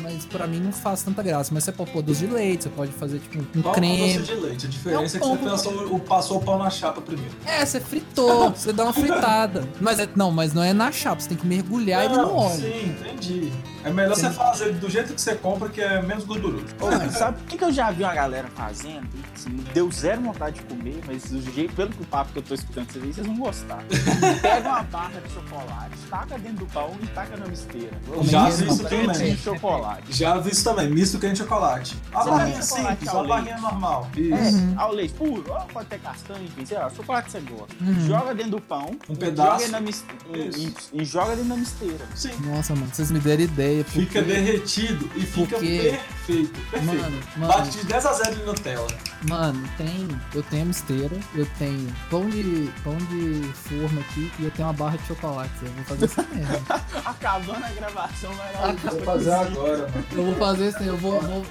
[0.00, 1.50] mas pra mim não faz tanta graça.
[1.52, 4.14] Mas você pode pôr doce de leite, você pode fazer tipo um com creme.
[4.18, 4.66] doce de leite.
[4.66, 6.70] A diferença é, É um que você pão com passou, o- passou o pau na
[6.70, 7.32] chapa primeiro.
[7.44, 9.68] É, você fritou, você dá uma fritada.
[9.80, 12.36] Mas é, não, mas não é na chapa, você tem que mergulhar ele no Não,
[12.36, 12.60] óleo.
[12.60, 13.52] Sim, entendi.
[13.84, 16.64] É melhor você fazer do jeito que você compra, que é menos gorduroso.
[16.80, 19.06] Ô, sabe o que, que eu já vi uma galera fazendo?
[19.34, 22.42] Assim, deu zero vontade de comer, mas do jeito, pelo que o papo que eu
[22.42, 23.82] tô escutando vocês aí, vocês vão gostar.
[24.40, 27.90] Pega uma barra de chocolate, taca dentro do pão e taca na misteira.
[28.22, 29.34] Já vi isso também.
[29.34, 30.12] de chocolate.
[30.12, 31.96] Já vi isso também, misto quente de chocolate.
[32.12, 34.08] A Você barrinha chocolate simples, a barrinha normal.
[34.16, 34.74] É, Isso.
[34.76, 37.74] ao leite puro, ó, pode ter castanha, enfim, sei lá, chocolate que você gosta.
[37.80, 38.06] Uhum.
[38.06, 39.64] Joga dentro do pão, Um pedaço.
[39.66, 40.90] joga na mis- e, Isso.
[40.92, 42.04] e- e joga dentro da misteira.
[42.14, 42.30] Sim.
[42.46, 43.73] Nossa, mano, vocês me deram ideia.
[43.82, 44.00] Porque...
[44.00, 46.14] Fica derretido e fica Porque- perfeito.
[46.24, 46.60] Perfeito.
[46.86, 47.52] Mano, mano.
[47.52, 48.86] Bate de 10 a 0 de Nutella.
[49.28, 50.08] Mano, tem.
[50.34, 52.70] Eu tenho a misteira, eu tenho pão de.
[52.82, 55.52] pão de forma aqui e eu tenho uma barra de chocolate.
[55.62, 56.66] Eu vou fazer isso mesmo.
[57.04, 58.72] Acabando a gravação, vai lá.
[58.72, 60.04] Vou fazer agora, mano.
[60.12, 61.44] Eu vou fazer isso, eu vou, vou,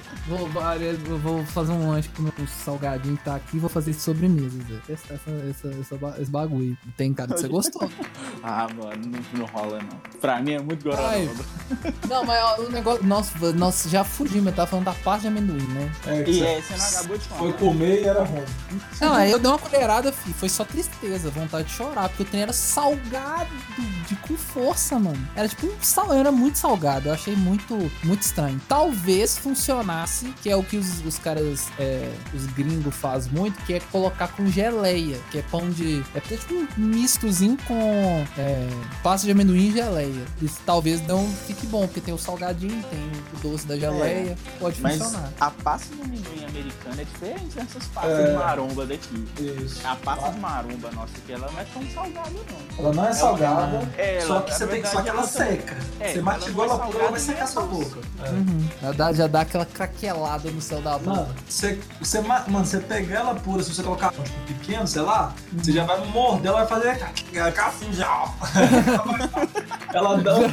[0.48, 0.48] vou,
[1.08, 4.00] eu vou fazer um lanche com o salgadinho que tá aqui e vou fazer de
[4.00, 4.80] sobremesa, Zé.
[4.86, 6.76] Testar essa, essa, essa esse bagulho.
[6.96, 7.88] Tem cara que você gostou.
[8.42, 10.20] Ah, mano, não, não rola não.
[10.20, 11.44] Pra mim é muito gororoba.
[12.14, 13.04] Não, mas ó, o negócio.
[13.04, 15.90] Nossa, nós já fugimos, eu tava falando da pasta de amendoim, né?
[16.06, 17.40] É, que E você é, você não acabou de falar.
[17.40, 18.44] foi comer e era ruim.
[19.00, 20.32] Não, aí eu dei uma colherada, fi.
[20.32, 23.50] Foi só tristeza, vontade de chorar, porque o trem era salgado
[24.06, 25.28] de com força, mano.
[25.34, 27.08] Era tipo um sal, era muito salgado.
[27.08, 28.60] Eu achei muito, muito estranho.
[28.68, 33.74] Talvez funcionasse, que é o que os, os caras, é, os gringos fazem muito, que
[33.74, 36.04] é colocar com geleia, que é pão de.
[36.14, 38.68] É tipo um mistozinho com é,
[39.02, 40.24] pasta de amendoim e geleia.
[40.40, 43.00] Isso talvez não fique bom, porque tem o salgadinho, tem
[43.32, 44.36] o doce da geleia.
[44.60, 45.30] Pode Mas funcionar.
[45.40, 48.26] a pasta de amendoim americana é diferente dessas pastas É.
[48.30, 49.28] de maromba daqui.
[49.40, 49.86] Isso.
[49.86, 52.78] A pasta de maromba nossa aqui, ela não é tão salgada, não.
[52.84, 54.88] Ela não é salgada, É, só que você tem que.
[54.88, 55.76] Só que ela ela seca.
[56.00, 58.00] É, você é ela pura, ela vai secar sua boca.
[58.22, 58.28] É.
[58.30, 58.68] Uhum.
[58.82, 61.10] Já, dá, já dá aquela craquelada no céu da boca.
[61.22, 65.02] Mano, você, você, ma- mano, você pegar ela pura, se você colocar tipo, pequeno, sei
[65.02, 68.28] lá, você já vai morder, ela vai fazer ca- ca- já.
[69.92, 70.48] ela dá o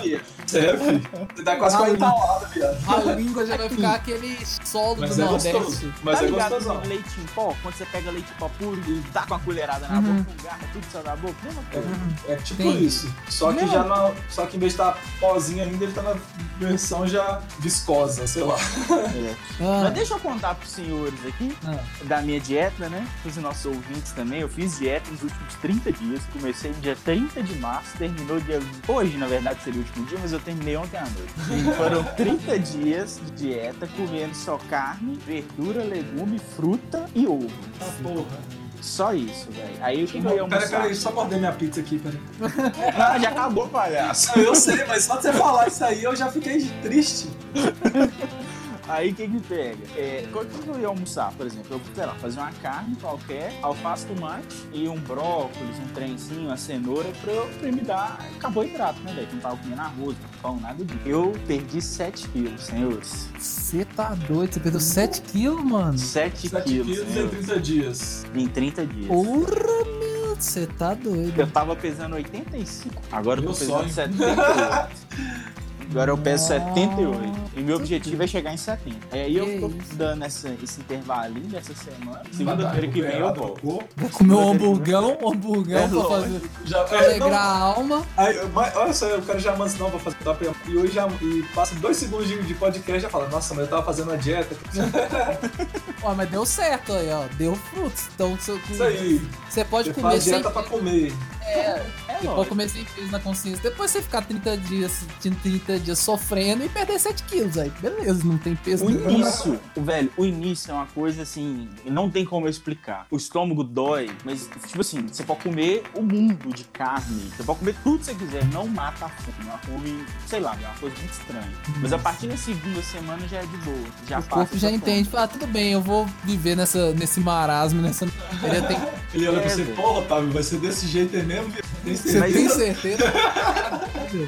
[0.52, 1.10] Sério, filho?
[1.36, 2.20] Você dá quase Ah, 40 não.
[2.20, 3.10] lados, viado.
[3.10, 5.52] A língua já vai ficar aquele solo Mas do é Nordeste.
[5.60, 5.94] gostoso.
[6.04, 6.30] Mas tá é
[6.60, 7.56] no leite em pó?
[7.62, 10.18] Quando você pega leite em pó puro e dá com a colherada na Uhum.
[10.24, 11.88] boca, com garra, tudo saiu da boca, mesma coisa.
[12.28, 12.84] É tipo Tem.
[12.84, 13.14] isso.
[13.30, 13.72] Só que Não.
[13.72, 14.14] já não.
[14.30, 16.16] Só que em vez de estar pozinho ainda, ele tá na
[16.60, 18.56] versão já viscosa, sei lá.
[18.92, 19.36] É.
[19.62, 23.08] Ah, Mas deixa eu contar pros senhores aqui ah, da minha dieta, né?
[23.22, 24.42] Pros nossos ouvintes também.
[24.42, 26.22] Eu fiz dieta nos últimos 30 dias.
[26.34, 28.60] Comecei no dia 30 de março, terminou dia.
[28.88, 31.34] Hoje, na verdade, seria o último dia, mas eu terminei ontem à noite.
[31.70, 37.50] E foram 30 dias de dieta comendo só carne, verdura, legume, fruta e ovo.
[37.80, 38.40] Ah, porra.
[38.82, 39.76] Só isso, velho.
[39.80, 40.70] Aí o que, que eu ia Pera, almoçar?
[40.70, 42.20] pera aí, só morder minha pizza aqui, peraí.
[42.98, 44.38] Ah, já acabou, palhaço.
[44.40, 47.30] Eu sei, mas só de você falar isso aí eu já fiquei triste.
[48.88, 49.78] Aí o que que pega?
[49.96, 51.68] É, o que que eu ia almoçar, por exemplo?
[51.72, 56.58] Eu, sei lá, fazer uma carne qualquer, alface, tomate e um brócolis, um trenzinho, uma
[56.58, 59.28] cenoura pra, eu, pra me dar carboidrato, né, velho?
[59.28, 61.00] Que não tava comendo arroz, pão, nada disso.
[61.06, 63.30] Eu perdi 7 quilos, senhores.
[63.38, 64.54] Você tá doido?
[64.54, 65.98] Você perdeu 7 quilos, mano?
[65.98, 67.46] 7 7 quilos, quilos em senhores.
[67.46, 68.26] 30 dias.
[68.36, 69.08] Em 30 dias.
[69.08, 71.40] Porra, meu, você tá doido.
[71.40, 73.90] Eu tava pesando 85, agora eu tô pesando sonho.
[73.90, 75.52] 78.
[75.92, 77.42] Agora eu peso 78.
[77.58, 78.98] E meu objetivo é chegar em 70.
[79.12, 82.22] Aí eu tô dando essa, esse intervalinho dessa semana.
[82.32, 83.84] Segunda-feira que vem eu volto.
[83.98, 86.42] Vai comer um hamburgão, um hamburgão É pra fazer.
[86.64, 88.02] Já, é, não, Alegrar a alma.
[88.16, 91.08] aí, mas, olha só, o cara já manda não pra fazer top e hoje já
[91.22, 94.18] e passa dois segundos de, podcast e já fala, nossa, mas eu tava fazendo uma
[94.18, 94.56] dieta.
[96.04, 97.26] Ó, mas deu certo aí, ó.
[97.38, 98.08] Deu frutos.
[98.16, 100.34] Então você, Isso aí, você pode você comer faz sem.
[100.34, 101.14] dieta pra comer.
[101.46, 102.46] É lógico.
[102.46, 103.62] comer sem peso na consciência.
[103.64, 107.72] Depois você ficar 30 dias, 30 dias sofrendo e perder 7 quilos aí.
[107.82, 109.10] Beleza, não tem peso O nenhum.
[109.10, 113.08] início, velho, o início é uma coisa assim, não tem como eu explicar.
[113.10, 117.60] O estômago dói, mas, tipo assim, você pode comer o mundo de carne, você pode
[117.60, 119.32] comer tudo que você quiser, não mata a fome.
[119.42, 121.52] É uma fome, sei lá, é uma coisa muito estranha.
[121.82, 123.78] Mas a partir da segunda semana já é de boa.
[124.08, 127.20] Já O passa corpo já entende, fala, ah, tudo bem, eu vou viver nessa, nesse
[127.20, 128.06] marasmo, nessa.
[128.06, 129.76] Tem- Ele olha É, pra você, velho.
[129.76, 131.71] porra, Otávio, vai ser desse jeito aí mesmo?
[131.84, 132.58] Tem Você certeza?
[132.60, 133.12] tem certeza?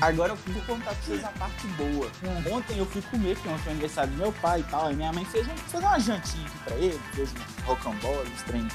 [0.02, 2.10] Agora eu vou contar pra vocês a parte boa.
[2.24, 2.54] É.
[2.54, 5.12] Ontem eu fui comer, porque ontem foi aniversário do meu pai e tal, e minha
[5.12, 8.68] mãe fez, um, fez uma jantinha aqui pra ele, fez um rocambole, uns trem.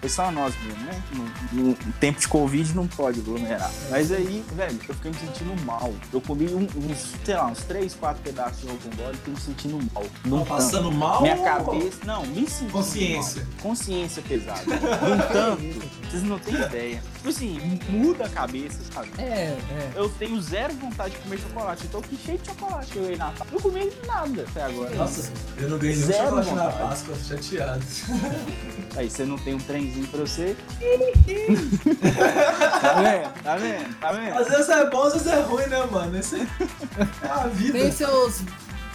[0.00, 1.02] Foi só nós mesmo, né?
[1.52, 3.70] No, no tempo de Covid não pode aglomerar.
[3.90, 5.92] Mas aí, velho, eu fiquei me sentindo mal.
[6.12, 9.40] Eu comi um- uns, sei lá, uns 3, 4 pedaços de rocambole e fiquei me
[9.40, 10.04] sentindo mal.
[10.24, 11.22] Não passando mal?
[11.22, 13.42] Minha cabeça, não, me sentindo Consciência.
[13.42, 13.52] mal.
[13.62, 14.62] Consciência pesada.
[14.66, 17.02] Num tanto, vocês não têm ideia.
[17.16, 17.78] Tipo assim,
[18.10, 19.10] muda a cabeça, sabe?
[19.18, 19.92] É, é.
[19.94, 21.84] Eu tenho zero vontade de comer chocolate.
[21.84, 23.46] Eu tô aqui cheio de chocolate que eu ganhei na Natal.
[23.52, 24.94] Não comi nada até agora.
[24.94, 26.88] Nossa, eu não ganhei nenhum Zero chocolate na vontade.
[26.88, 27.84] Páscoa, chateado.
[28.96, 30.56] Aí você não tem um trenzinho pra você.
[32.80, 33.42] tá vendo?
[33.42, 34.00] Tá vendo?
[34.00, 34.38] Tá vendo?
[34.38, 36.18] Às vezes é bom, às vezes é ruim, né, mano?
[36.18, 37.78] Esse é a vida.
[37.78, 38.42] Tem seus.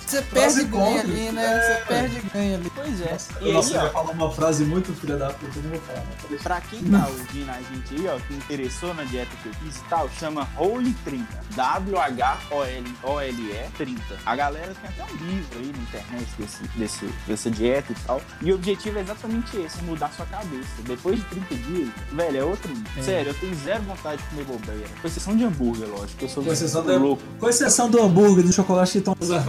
[0.06, 1.46] Você perde e ganha ali, né?
[1.46, 1.62] É.
[1.62, 2.72] Você perde e ganha ali.
[2.76, 3.12] Pois é.
[3.12, 5.64] Nossa, E Nossa, aí, eu ia ó, falar uma frase muito filha da puta, eu
[5.64, 6.00] não vou falar.
[6.00, 6.44] Não, deixar.
[6.44, 9.78] pra quem tá ouvindo a gente aí, ó, que interessou na dieta que eu fiz
[9.78, 11.26] e tal, chama Whole 30.
[11.56, 14.02] W-H-O-L-E 30.
[14.26, 18.22] A galera tem até um livro aí na internet desse, desse, dessa dieta e tal.
[18.42, 20.70] E o objetivo é exatamente esse, é mudar sua cabeça.
[20.84, 22.88] Depois de 30 dias, velho, é outro mundo.
[22.98, 23.02] É.
[23.02, 24.88] Sério, eu tenho zero vontade de comer bobeira.
[25.02, 26.24] Com exceção de hambúrguer, lógico.
[26.24, 27.22] Eu sou Com exceção de- louco.
[27.40, 29.46] Com exceção do hambúrguer, do chocolate que estão usando.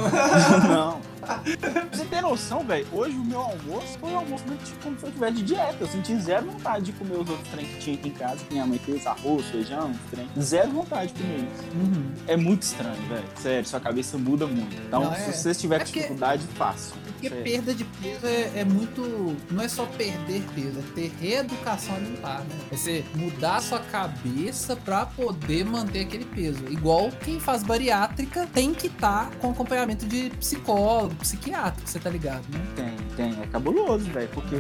[0.68, 1.00] Não.
[1.26, 4.98] Pra você ter noção, velho, hoje o meu almoço foi um almoço muito tipo como
[4.98, 5.76] se eu tivesse de dieta.
[5.80, 8.52] Eu senti zero vontade de comer os outros trem que tinha aqui em casa, que
[8.52, 10.28] minha mãe fez, arroz, feijão, trem.
[10.40, 11.64] Zero vontade de comer isso.
[11.76, 12.12] Uhum.
[12.28, 13.24] É muito estranho, velho.
[13.36, 14.76] Sério, sua cabeça muda muito.
[14.86, 16.94] Então, Não, é- se você tiver é dificuldade, faça.
[17.28, 19.36] Porque perda de peso é, é muito.
[19.50, 22.56] Não é só perder peso, é ter reeducação alimentar, né?
[22.70, 26.64] É você mudar a sua cabeça pra poder manter aquele peso.
[26.70, 32.44] Igual quem faz bariátrica tem que estar com acompanhamento de psicólogo, psiquiatra, você tá ligado,
[32.52, 32.60] né?
[32.76, 33.42] Tem, tem.
[33.42, 34.28] É cabuloso, velho.
[34.28, 34.56] Porque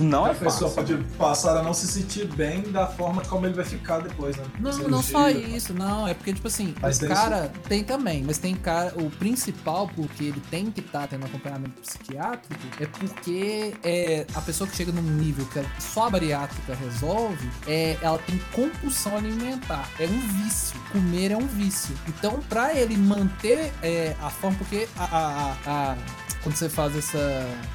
[0.00, 0.98] não a é pessoa fácil.
[0.98, 4.44] pode passar a não se sentir bem da forma como ele vai ficar depois, né?
[4.60, 4.96] Não, Cirurgia.
[4.96, 6.06] não só isso, não.
[6.06, 8.92] É porque, tipo assim, Mas o tem cara tem também, mas tem cara.
[8.96, 14.68] O principal, porque ele tem que estar tendo acompanhamento psiquiátrico, é porque é, a pessoa
[14.68, 19.88] que chega num nível que só a bariátrica resolve, é, ela tem compulsão alimentar.
[19.98, 20.78] É um vício.
[20.92, 21.94] Comer é um vício.
[22.06, 25.96] Então, pra ele manter é, a forma, porque a- a- a- a
[26.46, 27.18] quando você faz essa,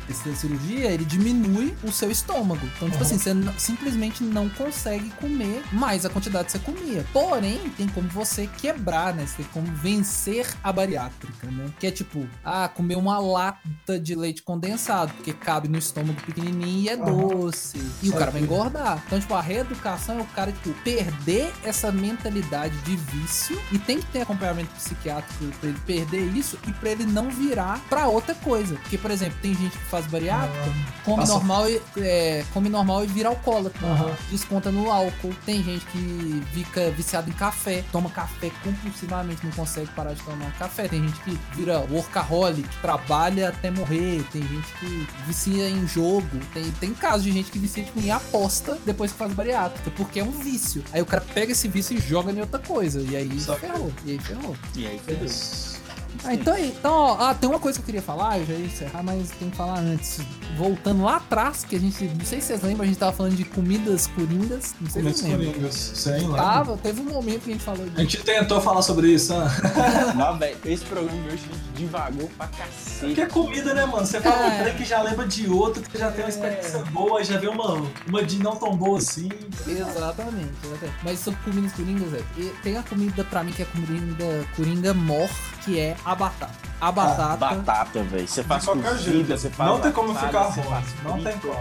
[0.09, 2.65] essa cirurgia, ele diminui o seu estômago.
[2.77, 3.15] Então, tipo Uhum.
[3.15, 7.05] assim, você simplesmente não consegue comer mais a quantidade que você comia.
[7.11, 9.25] Porém, tem como você quebrar, né?
[9.27, 11.65] Você tem como vencer a bariátrica, né?
[11.81, 16.79] Que é tipo, ah, comer uma lata de leite condensado, porque cabe no estômago pequenininho
[16.83, 17.27] e é Uhum.
[17.39, 17.77] doce.
[18.01, 19.03] E o Só cara vai engordar.
[19.05, 23.99] Então, tipo, a reeducação é o cara, tipo, perder essa mentalidade de vício e tem
[23.99, 28.33] que ter acompanhamento psiquiátrico pra ele perder isso e pra ele não virar pra outra
[28.33, 28.60] coisa.
[28.69, 30.65] Porque, por exemplo, tem gente que faz bariátrica,
[31.03, 33.85] come Passa- normal, e, é, come normal e vira alcoólatra.
[33.85, 34.11] Aham.
[34.29, 35.33] Desconta no álcool.
[35.45, 40.51] Tem gente que fica viciado em café, toma café compulsivamente, não consegue parar de tomar
[40.57, 40.87] café.
[40.87, 44.23] Tem gente que vira workaholic, trabalha até morrer.
[44.31, 46.27] Tem gente que vicia em jogo.
[46.53, 50.19] Tem, tem casos de gente que vicia tipo, em aposta depois que faz bariátrica, porque
[50.19, 50.83] é um vício.
[50.91, 53.01] Aí o cara pega esse vício e joga em outra coisa.
[53.01, 53.91] E aí Só ferrou.
[54.05, 54.55] E aí ferrou.
[54.75, 55.80] E aí, É isso.
[56.23, 58.65] Ah, então, então ó, ah, tem uma coisa que eu queria falar, eu já ia
[58.65, 60.19] encerrar, mas tem que falar antes.
[60.57, 63.35] Voltando lá atrás, que a gente, não sei se vocês lembram, a gente tava falando
[63.35, 65.51] de comidas coringas, não sei se Comidas vocês lembram.
[65.53, 65.75] coringas.
[65.75, 66.37] Sem lá.
[66.37, 68.01] Tava, teve um momento que a gente falou A de.
[68.03, 69.47] gente tentou falar sobre isso, né?
[70.15, 72.99] Não, velho, esse programa de hoje a gente divagou pra cacete.
[72.99, 74.05] Porque é comida, né, mano?
[74.05, 74.59] Você fala É.
[74.59, 77.47] um trem que já lembra de outro, que já tem uma experiência boa, já vê
[77.47, 79.29] uma, uma de não tão boa assim.
[79.67, 80.95] Exatamente, exatamente.
[81.03, 84.93] Mas sobre comidas coringas, é, e tem a comida pra mim que é comida coringa
[84.93, 85.29] mor,
[85.63, 86.71] que é a batata.
[86.81, 88.27] A batata Batata, velho.
[88.27, 89.27] Você faz qualquer jeito.
[89.27, 90.83] você faz Não tem como batata, ficar ruim.
[91.03, 91.53] Não tem como.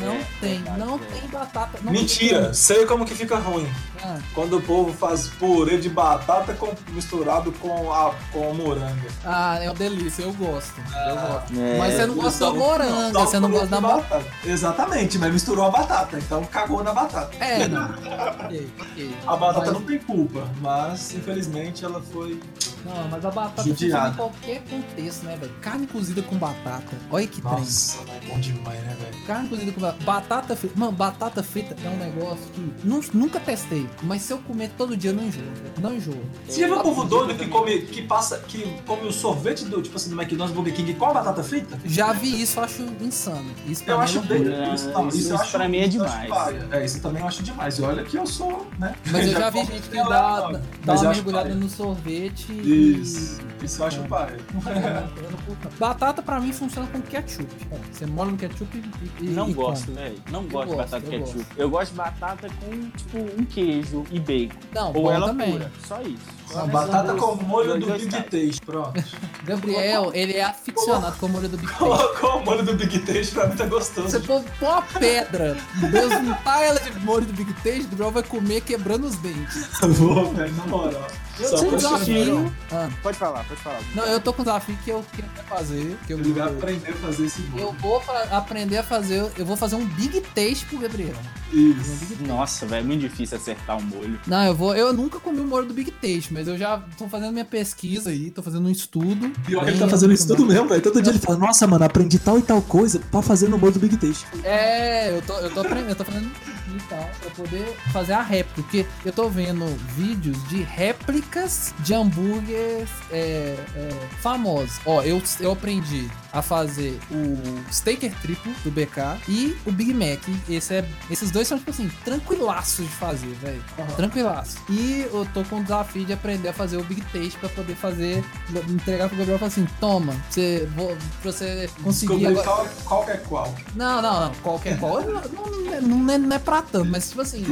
[0.00, 1.10] não É, tem, verdade, não velho.
[1.12, 1.78] tem batata.
[1.82, 3.66] Não tem Mentira, sei como que fica ruim.
[4.04, 9.08] Ah, Quando o povo faz purê de batata com- misturado com a com moranga.
[9.24, 10.74] Ah, é uma delícia, eu gosto.
[10.78, 11.58] eu gosto.
[11.58, 14.02] É, Mas você não gosta da moranga, só você não gosta da moranga.
[14.02, 14.24] batata.
[14.44, 17.34] Exatamente, mas misturou a batata, então cagou na batata.
[17.42, 17.84] É, não.
[18.44, 19.16] ok, ok.
[19.26, 22.38] A batata Mas- não tem culpa, mas infelizmente ela foi.
[22.84, 25.52] Não, mas a batata funciona em qualquer contexto, né, velho?
[25.60, 26.96] Carne cozida com batata.
[27.10, 27.52] Olha que trem.
[27.54, 29.24] Nossa, é bom demais, né, velho?
[29.26, 30.04] Carne cozida com batata.
[30.04, 30.74] Batata frita.
[30.78, 33.86] Mano, batata frita é um negócio que nu- nunca testei.
[34.02, 35.42] Mas se eu comer todo dia, eu não enjoo.
[35.42, 35.72] velho.
[35.80, 36.20] Não enjoo.
[36.48, 39.80] Você já viu o povo doido que come, que passa, que come o sorvete do,
[39.82, 41.78] tipo assim, do McDonald's Burger King com a batata frita?
[41.84, 43.50] Já vi isso, eu acho insano.
[43.66, 44.38] Isso pra Eu mim acho é bem.
[44.44, 44.74] loucura.
[44.74, 46.30] Isso, não, Isso- isso, eu isso acho, pra mim é demais.
[46.70, 47.78] É, isso também eu acho demais.
[47.78, 48.94] E olha que eu sou, né?
[49.10, 50.50] Mas eu já vi gente que dá,
[50.84, 52.69] dá uma mergulhada no sorvete e.
[52.74, 54.08] Isso, isso eu acho não.
[55.78, 57.46] Batata pra mim funciona com ketchup.
[57.90, 58.78] Você molha no ketchup
[59.20, 59.24] e.
[59.24, 59.96] e Não e gosto, come.
[59.98, 60.22] velho.
[60.30, 61.38] Não gosto gosto, de batata eu ketchup.
[61.38, 61.58] gosto.
[61.58, 64.58] Eu gosto de batata com, tipo, um queijo e bacon.
[64.74, 65.52] Não, Ou ela também.
[65.52, 65.72] pura.
[65.86, 66.39] Só isso.
[66.52, 68.06] Uma batata com molho do Big.
[68.08, 68.92] Taste, pronto.
[69.44, 71.78] Gabriel, ele é aficionado com o molho do Big Taste.
[71.84, 74.08] Colocou o molho do Big Taste pra mim tá gostoso.
[74.08, 75.56] Você pôr pôr uma pedra,
[75.90, 79.68] desuntar ela de molho do Big Taste, o Gabriel vai comer quebrando os dentes.
[79.80, 81.06] Vou, velho, na moral.
[81.38, 82.52] Só pra desafio.
[82.70, 83.80] Ah, Pode falar, pode falar.
[83.94, 85.96] não, eu tô com um desafio que eu quero fazer.
[86.06, 87.62] Que eu, Ele vai aprender a fazer esse bolo.
[87.62, 89.30] eu vou aprender a fazer.
[89.38, 91.14] Eu vou fazer um Big Taste pro Gabriel.
[91.52, 92.16] Isso.
[92.26, 94.20] Nossa, velho, é muito difícil acertar o molho.
[94.26, 94.74] Não, eu vou.
[94.74, 98.10] Eu nunca comi o molho do Big Taste, mas eu já tô fazendo minha pesquisa
[98.10, 99.30] aí, tô fazendo um estudo.
[99.46, 100.54] Pior que ele tá fazendo isso tudo aprofundado.
[100.54, 100.82] mesmo, velho.
[100.82, 103.72] Todo dia ele fala, nossa, mano, aprendi tal e tal coisa pra fazer no molho
[103.72, 104.26] do Big Taste.
[104.44, 106.30] É, eu tô, eu tô aprendendo, eu tô fazendo
[106.76, 108.62] e tal, pra poder fazer a réplica.
[108.62, 113.88] Porque eu tô vendo vídeos de réplicas de hambúrgueres é, é,
[114.20, 114.78] famosos.
[114.84, 120.20] Ó, eu, eu aprendi a fazer o Staker Triplo do BK e o Big Mac.
[120.48, 123.62] Esse é, esses dois são, tipo assim, tranquilaços de fazer, velho.
[123.96, 124.58] Tranquilaço.
[124.68, 127.74] E eu tô com o desafio de aprender a fazer o Big Taste pra poder
[127.74, 128.24] fazer,
[128.68, 132.44] entregar pro Gabriel e falar assim: toma, você, vou, pra você conseguir agora.
[132.46, 133.54] qual, qual que é qual.
[133.74, 134.34] Não, não, não.
[134.42, 135.00] Qualquer qual.
[135.02, 137.42] Não, não, é- não é, não é pra tanto, mas tipo assim,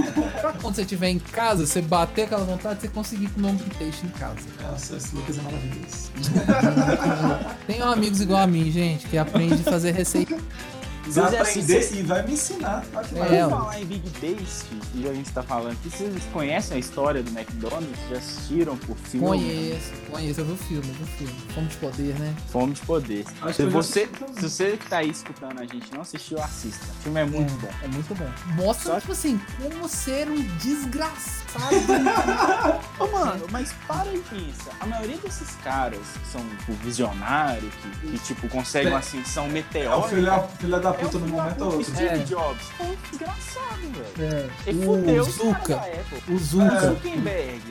[0.41, 3.71] pra quando você estiver em casa, você bater aquela vontade, você conseguir comer um Big
[3.77, 4.37] Taste em casa.
[4.63, 6.11] Nossa, esse Lucas é maravilhoso.
[7.67, 10.37] Tenho amigos igual a mim, gente, que aprende a fazer receita.
[11.13, 12.85] Vai é assim, aprender e vai me ensinar.
[12.95, 16.77] Olha que É, falar em Big Taste, e a gente tá falando aqui, vocês conhecem
[16.77, 17.89] a história do McDonald's?
[18.11, 19.27] Já assistiram por filme?
[19.27, 21.35] Conheço, conheço, eu vi o filme, eu vi o filme.
[21.55, 22.35] Fome de poder, né?
[22.51, 23.25] Fome de Poder.
[23.27, 24.35] Acho que Se já você, assisti.
[24.35, 26.85] se você que tá aí escutando a gente não assistiu, assista.
[26.99, 27.71] O filme é muito bom.
[27.83, 28.29] É muito bom.
[28.65, 31.39] Mostra, Só- tipo assim, como ser um desgraçado.
[32.99, 34.71] Ô, mano, mas para e pensa.
[34.81, 39.49] A maioria desses caras que são tipo, visionários, que, que, tipo, conseguem uma ascensão É
[39.49, 40.09] o meteórica.
[40.09, 41.85] filho, filho da é o puta no momento ou outro.
[41.85, 42.19] Steve É.
[42.19, 42.63] Jobs.
[42.77, 43.81] Foi um desgraçado,
[44.17, 44.35] velho.
[44.35, 45.83] É, Ele o fudeu os caras Zuka,
[46.29, 47.63] o O Zuka Zuckerberg,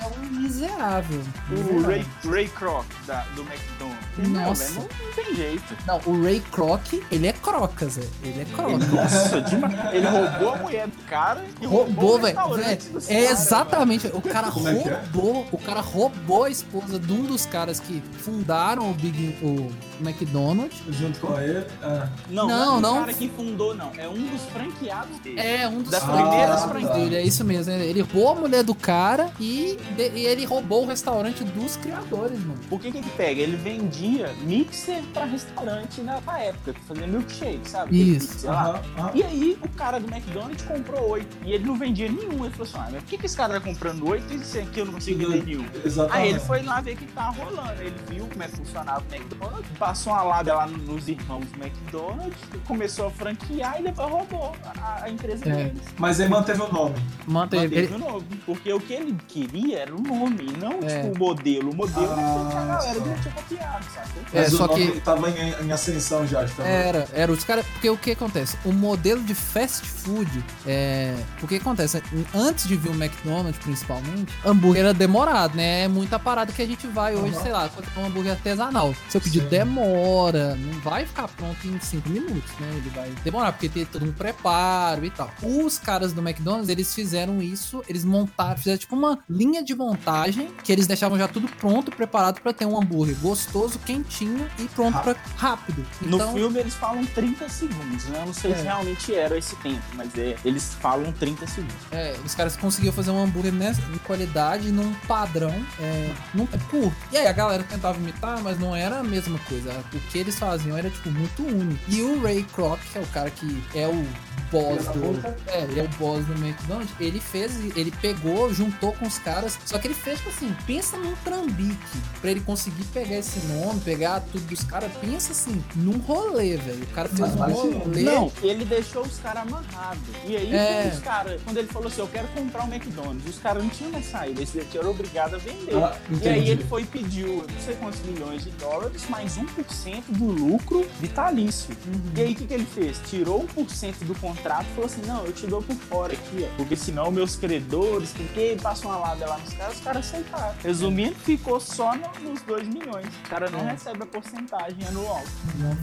[0.00, 1.20] é um miserável.
[1.50, 1.82] o.
[1.86, 4.28] Ray, Ray Kroc da, do McDonald's.
[4.28, 4.64] Nossa.
[4.74, 5.76] Não, velho, não, tem jeito.
[5.86, 8.02] Não, o Ray Kroc, ele é crocas, Zé.
[8.22, 8.88] Ele é crocas.
[8.88, 9.94] Nossa, demais.
[9.94, 12.78] Ele roubou a mulher do cara e roubou, Roubou, o velho.
[13.08, 14.06] É exatamente.
[14.08, 14.92] O cara Como é que é?
[15.12, 15.46] roubou.
[15.52, 19.70] O cara roubou a esposa de um dos caras que fundaram o Big o
[20.00, 20.78] McDonald's.
[20.90, 21.64] Junto com ele.
[21.82, 22.96] Ah, Não, Não, não, não.
[22.96, 23.92] o cara que fundou, não.
[23.96, 25.40] É um dos franqueados dele.
[25.40, 26.30] É, um dos Das primeiras
[26.62, 26.92] franquias franquias.
[26.94, 27.16] dele.
[27.16, 27.72] É isso mesmo.
[27.72, 27.84] né?
[27.86, 32.38] Ele roubou a mulher do cara e, de- e ele roubou o restaurante dos criadores,
[32.40, 32.58] mano.
[32.68, 33.40] Por que que ele pega?
[33.42, 38.16] Ele vendia mixer pra restaurante na na época, que fazia milkshake, sabe?
[38.16, 38.48] Isso.
[38.48, 39.10] aham, aham.
[39.14, 41.36] E aí, o cara do McDonald's comprou oito.
[41.44, 42.44] E ele não vendia nenhum.
[42.44, 44.58] Ele falou assim: ah, mas por que, que esse cara tá comprando oito e esse
[44.58, 45.66] aqui eu não consigo vender nenhum?
[45.84, 46.22] Exatamente.
[46.24, 47.82] Aí ele foi lá ver o que tava rolando.
[47.82, 51.62] Ele viu como é que funcionava o McDonald's, passou uma lábia lá nos irmãos do
[51.64, 55.52] McDonald's, começou a franquear e depois roubou a, a empresa É.
[55.64, 55.82] deles.
[55.98, 56.94] Mas ele manteve o nome.
[57.26, 57.62] Manteve.
[57.64, 58.24] Manteve Ele, o nome.
[58.46, 61.02] Porque o que ele queria era o nome, não É.
[61.02, 61.70] tipo o modelo.
[61.70, 63.04] O modelo Ah, é que a galera só.
[63.06, 64.22] já tinha copiado, sacou?
[64.32, 66.44] É, Mas só o nome que- tava em, em ascensão já.
[66.44, 66.64] Então.
[66.64, 67.64] Era, era os caras.
[67.66, 68.56] Porque o que acontece?
[68.64, 71.14] O modelo de fast food é.
[71.42, 72.02] O que acontece?
[72.34, 75.84] Antes de vir o McDonald's, principalmente, hambúrguer era demorado, né?
[75.84, 77.42] É muita parada que a gente vai hoje, Aham.
[77.42, 78.94] sei lá, comprar um hambúrguer artesanal.
[79.08, 79.50] Seu pedido Sim.
[79.50, 82.70] demora, não vai ficar pronto em 5 minutos, né?
[82.76, 85.30] Ele vai demorar, porque tem todo um preparo e tal.
[85.42, 90.48] Os caras do McDonald's, eles fizeram isso, eles montaram, fizeram tipo uma linha de montagem
[90.62, 94.98] que eles deixavam já tudo pronto, preparado pra ter um hambúrguer gostoso, quentinho e pronto
[95.00, 95.84] pra rápido.
[96.00, 98.20] No Então, filme eles falam 30 segundos, né?
[98.20, 98.56] Eu não sei É.
[98.56, 101.74] se realmente era esse tempo, mas é, eles falam 30 segundos.
[101.90, 106.96] É, os caras conseguiam fazer um hambúrguer nessa qualidade, num padrão, é, num tempo curto.
[107.12, 109.70] E aí a galera tentava imitar, mas não era a mesma coisa.
[109.92, 111.80] O que eles faziam era, tipo, muito único.
[111.88, 114.06] E o Ray Kroc, que é o cara que é o
[114.50, 115.34] boss da do...
[115.48, 116.92] É, ele é o boss do McDonald's.
[117.00, 120.96] Ele fez, ele pegou, juntou com os caras, só que ele fez, tipo assim, pensa
[120.96, 121.98] num trambique.
[122.20, 126.82] Pra ele conseguir pegar esse nome, pegar tudo dos caras, pensa assim, num rolê, velho.
[126.82, 128.02] O cara fez Mas um rolê...
[128.02, 130.02] Não, ele deixou os caras amarrados.
[130.26, 130.82] E aí, É.
[130.82, 133.70] quando os caras, quando ele falou assim, eu quero comprar um McDonald's, os caras não
[133.70, 135.74] tinham mais saída, esse daqui era obrigado a vender.
[135.76, 140.02] Ah, e aí ele foi e pediu não sei quantos milhões de dólares, mais 1%
[140.08, 141.76] do lucro vitalício.
[142.16, 142.98] E aí o que, que ele fez?
[143.08, 146.56] Tirou 1% do contrato e falou assim: não, eu te dou por fora aqui, ó.
[146.56, 150.54] Porque senão meus credores, porque passou uma lábia lá nos caras, os caras aceitaram.
[150.62, 153.06] Resumindo, ficou só no- nos 2 milhões.
[153.24, 153.72] O cara não É.
[153.72, 155.22] recebe a porcentagem anual.
[155.56, 155.74] Não,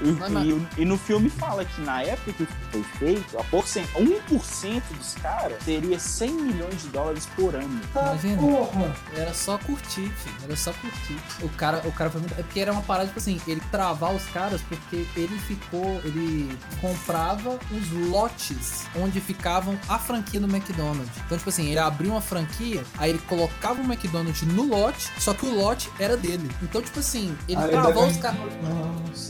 [0.00, 3.42] E, Mas, mas- e- e no filme fala que na época que foi feito, a
[3.42, 3.84] porcent...
[3.96, 7.80] 1% dos caras teria 100 milhões de dólares por ano.
[7.92, 8.40] Imagina.
[8.40, 8.94] Porra.
[9.16, 10.36] Era só curtir, filho.
[10.44, 11.16] Era só curtir.
[11.42, 12.32] O cara, o cara foi muito.
[12.38, 16.00] É porque era uma parada, tipo assim, ele travar os caras porque ele ficou.
[16.04, 21.10] Ele comprava os lotes onde ficavam a franquia do McDonald's.
[21.26, 25.32] Então, tipo assim, ele abriu uma franquia, aí ele colocava o McDonald's no lote, só
[25.34, 26.50] que o lote era dele.
[26.62, 28.38] Então, tipo assim, ele Ah, deve- os caras.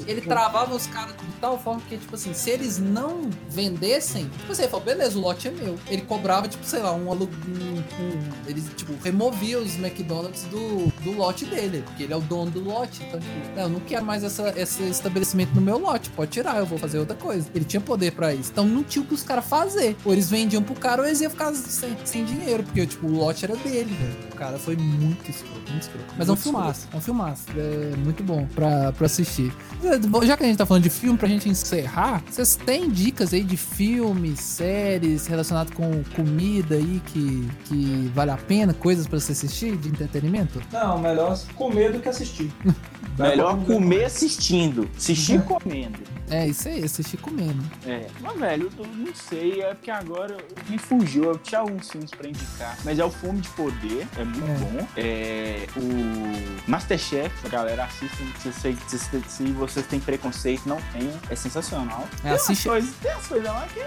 [0.07, 4.53] Ele travava os caras de tal forma que, tipo assim, se eles não vendessem, tipo
[4.53, 5.79] assim, ele falou, beleza, o lote é meu.
[5.89, 7.29] Ele cobrava, tipo, sei lá, um aluguel.
[7.49, 12.21] Um, um- ele, tipo, removia os McDonald's do, do lote dele, porque ele é o
[12.21, 13.03] dono do lote.
[13.03, 16.59] Então, tipo, não, eu não quero mais essa, esse estabelecimento no meu lote, pode tirar,
[16.59, 17.49] eu vou fazer outra coisa.
[17.55, 18.51] Ele tinha poder pra isso.
[18.53, 19.97] Então não tinha o que os caras fazer.
[20.05, 23.17] Ou eles vendiam pro cara ou eles iam ficar sem, sem dinheiro, porque, tipo, o
[23.17, 24.28] lote era dele, velho.
[24.39, 26.15] Cara foi muito escroto, muito escroto.
[26.17, 27.45] Mas é um Muito filmaço, é um filmaço.
[27.57, 29.53] É muito bom pra, pra assistir.
[30.25, 33.43] Já que a gente tá falando de filme, pra gente encerrar, vocês têm dicas aí
[33.43, 39.33] de filmes, séries relacionadas com comida aí que, que vale a pena, coisas pra você
[39.33, 40.63] assistir de entretenimento?
[40.73, 42.53] Não, melhor comer do que assistir.
[43.19, 45.99] Melhor comer assistindo, assistir comendo.
[46.31, 47.63] É, isso aí, assistir comendo.
[47.87, 50.37] É, mas velho, eu não sei, é porque agora
[50.69, 52.77] me fugiu, eu tinha alguns filmes pra indicar.
[52.85, 54.55] Mas é o Fome de Poder, é muito É.
[54.55, 54.89] bom.
[54.97, 61.37] É o Masterchef, galera assistem, se, se, se, se vocês têm preconceito, não tenham, é
[61.37, 62.07] sensacional.
[62.19, 63.81] É, Tem assiste- coisas, tem umas coisas lá que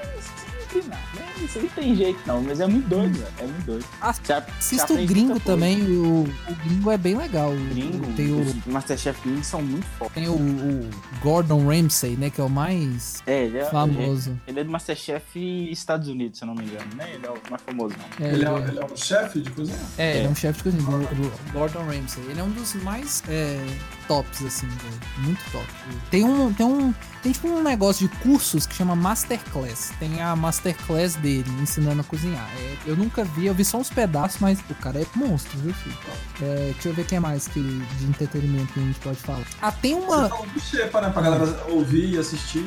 [0.80, 1.32] não, né?
[1.44, 3.86] Isso aí tem jeito não, mas é muito doido, velho, é muito doido.
[4.14, 7.52] Você Assista o gringo também, o, o gringo é bem legal.
[7.52, 10.16] O- Gringo, Tem o, os Masterchef gringos são muito fortes.
[10.16, 10.90] tem o, o
[11.22, 14.40] Gordon Ramsay, né, que é o mais É, ele é, famoso.
[14.48, 15.40] Ele é do Masterchef
[15.72, 17.10] Estados Unidos, se eu não me engano, né?
[17.14, 18.26] Ele é o mais famoso, não.
[18.28, 19.78] É, Ele é, ele é um chefe de cozinha?
[19.98, 20.30] É, ele é É.
[20.30, 22.24] um chefe de cozinha, o- Gordon Ramsay.
[22.30, 23.60] Ele é um dos mais é,
[24.08, 24.68] tops, assim.
[25.20, 25.66] Muito top.
[26.10, 26.94] Tem um, tem um,
[27.24, 29.92] tem tipo um negócio de cursos que chama Masterclass.
[30.00, 30.61] Tem a Masterclass
[31.20, 32.48] dele, ensinando a cozinhar.
[32.58, 35.74] É, eu nunca vi, eu vi só uns pedaços, mas o cara é monstro, viu,
[35.74, 35.98] filho?
[36.42, 39.44] É, deixa eu ver quem é mais que, de entretenimento que a gente pode falar.
[39.62, 40.30] Ah, tem Você uma...
[40.30, 41.10] falou do Shepa, né?
[41.10, 42.66] Pra galera ouvir e assistir.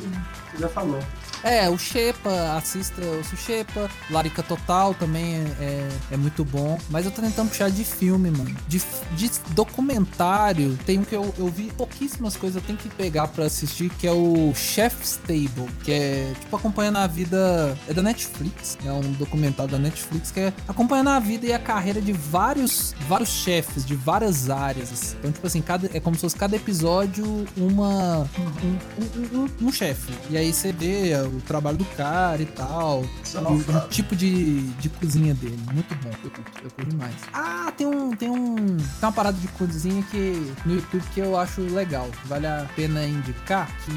[0.51, 1.01] Você já falou.
[1.45, 6.79] É, o Shepa, assista o Shepa, Larica Total também é, é, é muito bom.
[6.89, 8.57] Mas eu tô tentando puxar de filme, mano.
[8.67, 8.81] De,
[9.15, 13.45] de documentário, tem um que eu, eu vi pouquíssimas coisas, eu tenho que pegar pra
[13.45, 17.77] assistir, que é o Chef's Table, que é tipo acompanhando a vida.
[17.87, 21.59] É da Netflix, é um documentário da Netflix que é acompanhando a vida e a
[21.59, 24.91] carreira de vários, vários chefes, de várias áreas.
[24.91, 25.17] assim.
[25.19, 28.27] Então, tipo assim, cada, é como se fosse cada episódio uma.
[28.39, 30.11] um, um, um, um chefe.
[30.31, 33.05] E aí você vê o trabalho do cara e tal.
[33.35, 35.59] É O, não o tipo de, de cozinha dele.
[35.73, 36.11] Muito bom.
[36.25, 37.15] Eu curto, eu curto demais.
[37.33, 38.11] Ah, tem um.
[38.17, 38.55] Tem um.
[38.57, 40.53] Tem uma parada de cozinha que.
[40.65, 42.09] No YouTube que eu acho legal.
[42.27, 43.69] Vale a pena indicar.
[43.85, 43.93] Que.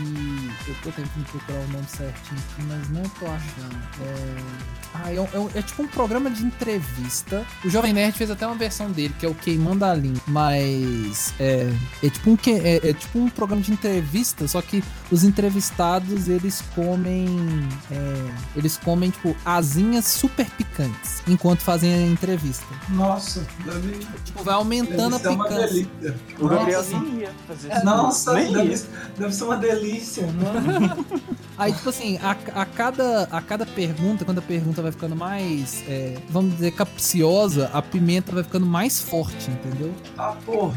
[0.70, 3.78] Eu tô tentando procurar o nome certinho aqui, mas não tô achando.
[4.02, 4.78] É.
[4.94, 7.46] Ah, é, um- é um- é tipo um programa de entrevista.
[7.64, 10.20] O Jovem Nerd fez até uma versão dele, que é o Queimando a Linha.
[10.28, 11.70] Mas é,
[12.04, 16.28] é, tipo um, que- é, é tipo um programa de entrevista, só que os entrevistados
[16.28, 17.17] eles comem.
[17.92, 22.66] É, eles comem, tipo, asinhas super picantes enquanto fazem a entrevista.
[22.90, 25.68] Nossa, deve, Tipo, vai aumentando deve a picância.
[25.68, 26.16] delícia.
[26.40, 27.86] O Gabriel Nossa, nem ia fazer isso.
[27.86, 28.82] Nossa, nem deve, ia.
[29.18, 31.06] deve ser uma delícia, mano.
[31.58, 35.84] Aí, tipo assim, a, a cada, a cada pergunta, quando a pergunta vai ficando mais,
[35.88, 39.92] é, vamos dizer, capciosa, a pimenta vai ficando mais forte, entendeu?
[40.18, 40.76] Ah, porra.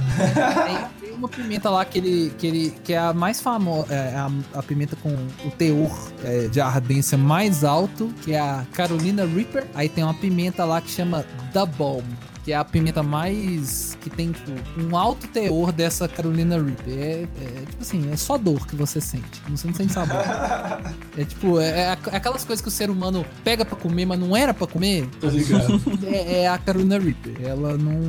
[1.10, 4.30] Tem, uma pimenta lá que ele, que ele que é a mais famosa, é a,
[4.54, 5.90] a pimenta com o teor
[6.24, 9.66] é, de ardência mais alto, que é a Carolina Reaper.
[9.74, 12.04] Aí tem uma pimenta lá que chama The Bomb.
[12.44, 13.96] Que é a pimenta mais.
[14.00, 16.98] que tem, tipo, um alto teor dessa Carolina Reaper.
[16.98, 17.26] É, é,
[17.68, 19.40] tipo assim, é só dor que você sente.
[19.50, 20.16] Você não sente sabor.
[21.18, 24.18] É tipo, é, é aqu- aquelas coisas que o ser humano pega pra comer, mas
[24.18, 25.06] não era pra comer.
[25.20, 25.80] Tô ligado.
[26.06, 27.36] É, é a Carolina Reaper.
[27.42, 28.00] Ela não,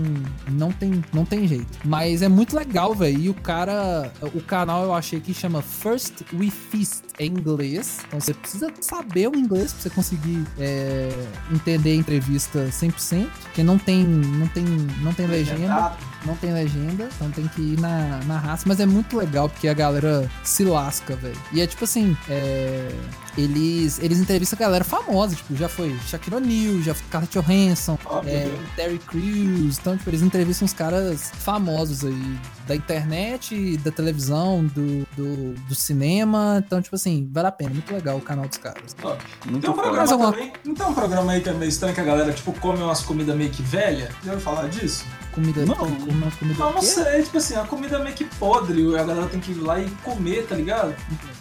[0.49, 1.67] não, tem, não tem jeito.
[1.83, 3.19] Mas é muito legal, velho.
[3.19, 4.11] E o cara.
[4.33, 7.99] O canal eu achei que chama First We Feast em inglês.
[8.07, 11.09] Então você precisa saber o inglês pra você conseguir é,
[11.51, 13.27] entender a entrevista 100%.
[13.43, 14.63] Porque não tem, não tem,
[15.01, 15.93] não tem legenda.
[16.25, 18.63] Não tem legenda, então tem que ir na, na raça.
[18.67, 21.37] Mas é muito legal porque a galera se lasca, velho.
[21.51, 22.91] E é tipo assim, é,
[23.37, 25.35] eles, eles entrevistam a galera famosa.
[25.35, 28.49] Tipo, já foi Shaquille O'Neal, já foi Scarlett Johansson, Ó, é.
[28.75, 29.77] Terry Crews.
[29.79, 35.75] Então, tipo, eles entrevistam uns caras famosos aí da internet, da televisão, do, do, do
[35.75, 36.61] cinema.
[36.65, 37.71] Então, tipo assim, vale a pena.
[37.71, 38.93] Muito legal o canal dos caras.
[38.93, 39.21] Top.
[39.45, 40.53] Muito Tem um programa alguma- também.
[40.65, 43.01] Não tem um programa aí que é meio estranho que a galera, tipo, come umas
[43.01, 44.09] comidas meio que velha?
[44.23, 45.05] Já ouviu falar disso?
[45.31, 45.65] Comida.
[45.65, 45.75] Não.
[45.75, 49.27] Uma comida Não, não sei, tipo assim, a comida é meio que podre, a galera
[49.27, 50.93] tem que ir lá e comer, tá ligado?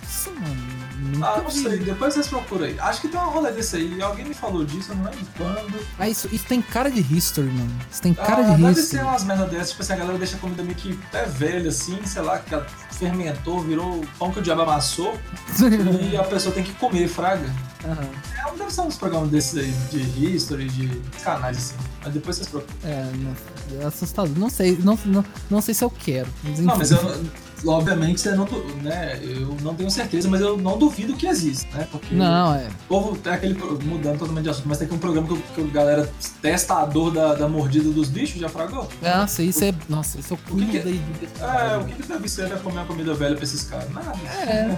[0.03, 0.80] Nossa, mano.
[1.01, 1.63] Nunca Ah, não vi.
[1.63, 2.79] sei, depois vocês procuram aí.
[2.79, 5.81] Acho que tem um rolê desse aí, alguém me falou disso, eu não lembro quando.
[5.99, 7.75] Ah, isso, isso tem cara de history, mano.
[7.91, 8.87] Isso tem cara ah, de deve history.
[8.87, 11.71] ser umas merda dessas, tipo assim, a galera deixa a comida meio que até velha,
[11.71, 12.55] assim, sei lá, que
[12.95, 15.19] fermentou, virou pão que o diabo amassou,
[16.13, 17.49] e a pessoa tem que comer, fraga.
[17.85, 18.09] Aham.
[18.37, 20.89] É, deve ser uns programas desses aí, de history, de
[21.23, 21.75] canais assim.
[22.05, 22.75] Mas depois vocês procuram.
[22.85, 24.39] É, não, é assustador.
[24.39, 26.29] Não sei, não, não, não sei se eu quero.
[26.45, 26.99] Mas Não, mas eu,
[27.67, 28.47] obviamente, você não,
[28.83, 31.87] né, eu não tenho certeza, mas eu não duvido que existe, né?
[31.91, 32.67] Porque Não, é.
[32.69, 35.37] o povo tem aquele, pro- mudando totalmente de assunto, mas tem aqui um programa que,
[35.55, 38.89] que a galera testa a dor da, da mordida dos bichos, já fragou?
[39.03, 39.75] Nossa, isso é.
[39.89, 41.01] Nossa, isso é o que que- daí.
[41.41, 43.91] É, o que, que deve ser pra comer uma comida velha pra esses caras?
[43.93, 44.13] Nada.
[44.47, 44.77] É.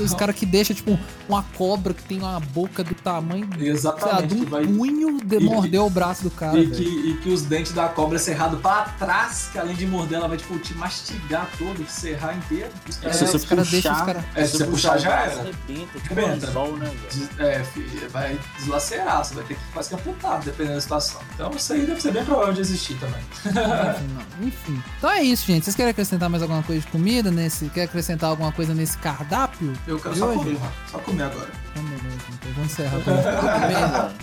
[0.00, 0.96] Os caras que deixam, tipo,
[1.28, 4.64] uma cobra que tem uma boca do tamanho, lá, Exatamente, de que um vai.
[4.66, 6.58] punho de E- morder o braço do cara.
[6.58, 9.86] E que, e que os dentes da cobra é cerrado pra trás, que além de
[9.86, 12.70] morder, ela vai tipo, te mastigar todo, te serrar inteiro.
[12.88, 14.24] É, caras- se você puxar- caras.
[14.34, 15.32] É, se você puxar já o era.
[15.40, 16.46] Arrebenta, tipo Arrebenta.
[16.46, 16.90] um anzol, né,
[17.38, 17.62] é,
[18.08, 21.20] vai deslacerar, você vai ter que quase que amputar, dependendo da situação.
[21.34, 23.22] Então isso aí deve ser bem provável de existir também.
[24.40, 24.82] Enfim.
[25.02, 25.64] Então é isso, gente.
[25.64, 27.68] Vocês querem acrescentar mais alguma coisa de comida nesse.
[27.70, 29.72] Quer acrescentar alguma coisa nesse cardápio?
[29.86, 30.38] Eu quero só hoje?
[30.38, 30.58] comer.
[30.90, 31.48] Só comer agora.
[31.72, 32.16] Então, beleza.
[32.32, 33.12] Então vamos encerrar por
[34.08, 34.14] aqui.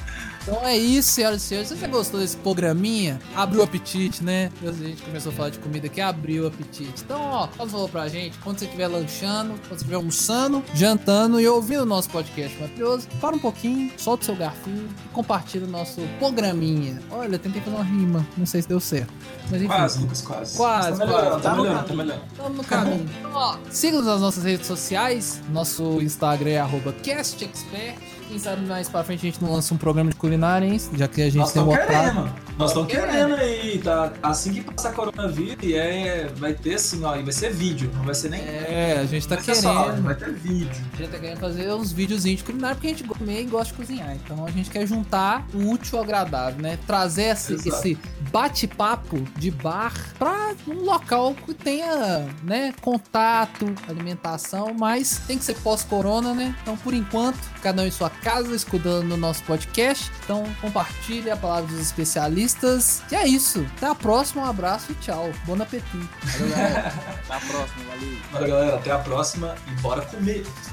[0.42, 1.70] Então é isso, senhoras e senhores.
[1.70, 4.52] Se você gostou desse programinha, abriu o apetite, né?
[4.66, 7.04] A gente começou a falar de comida aqui, abriu o apetite.
[7.04, 11.40] Então, ó, faz favor pra gente, quando você estiver lanchando, quando você estiver almoçando, jantando
[11.40, 15.66] e ouvindo o nosso podcast maravilhoso, para um pouquinho, solta o seu garfinho e compartilha
[15.66, 17.00] o nosso programinha.
[17.12, 19.14] Olha, eu tentei fazer uma rima, não sei se deu certo.
[19.52, 19.66] Mas.
[19.66, 20.58] Quase, Lucas, quase.
[20.58, 22.26] Quase, tá melhorando, tá Tá melhorando, tá melhorando.
[22.32, 23.10] Estamos no caminho.
[23.20, 25.42] Então, ó, siga-nos nas nossas redes sociais.
[25.52, 27.98] Nosso Instagram é arroba CastExpert.
[28.30, 30.80] Quem sabe mais pra frente a gente não lança um programa de culinária, hein?
[30.94, 31.90] Já que a gente Nós tem mostrado.
[31.90, 32.34] querendo.
[32.60, 33.10] Nós estamos querendo.
[33.10, 34.14] querendo aí, tá?
[34.22, 38.04] Assim que passar coronavírus, e é, vai ter assim, ó, e vai ser vídeo, não
[38.04, 38.40] vai ser nem.
[38.42, 40.04] É, a gente tá vai ser só querendo.
[40.04, 40.70] vai ter vídeo.
[40.94, 43.74] A gente tá querendo fazer uns videozinhos de culinária porque a gente comer e gosta
[43.74, 44.16] de cozinhar.
[44.16, 46.78] Então a gente quer juntar o útil ao agradável, né?
[46.86, 47.98] Trazer esse, esse
[48.32, 55.56] bate-papo de bar pra um local que tenha, né, contato, alimentação, mas tem que ser
[55.56, 56.56] pós-corona, né?
[56.62, 60.12] Então, por enquanto, cada um em sua casa, escutando o nosso podcast.
[60.24, 63.02] Então, compartilhe a palavra dos especialistas.
[63.12, 63.66] E é isso.
[63.78, 64.44] Até a próxima.
[64.44, 65.32] Um abraço e tchau.
[65.46, 66.10] Bom apetite.
[66.24, 66.88] Valeu, galera.
[67.30, 68.18] Até a próxima, valeu.
[68.32, 68.76] Valeu, galera.
[68.76, 70.46] Até a próxima e bora comer.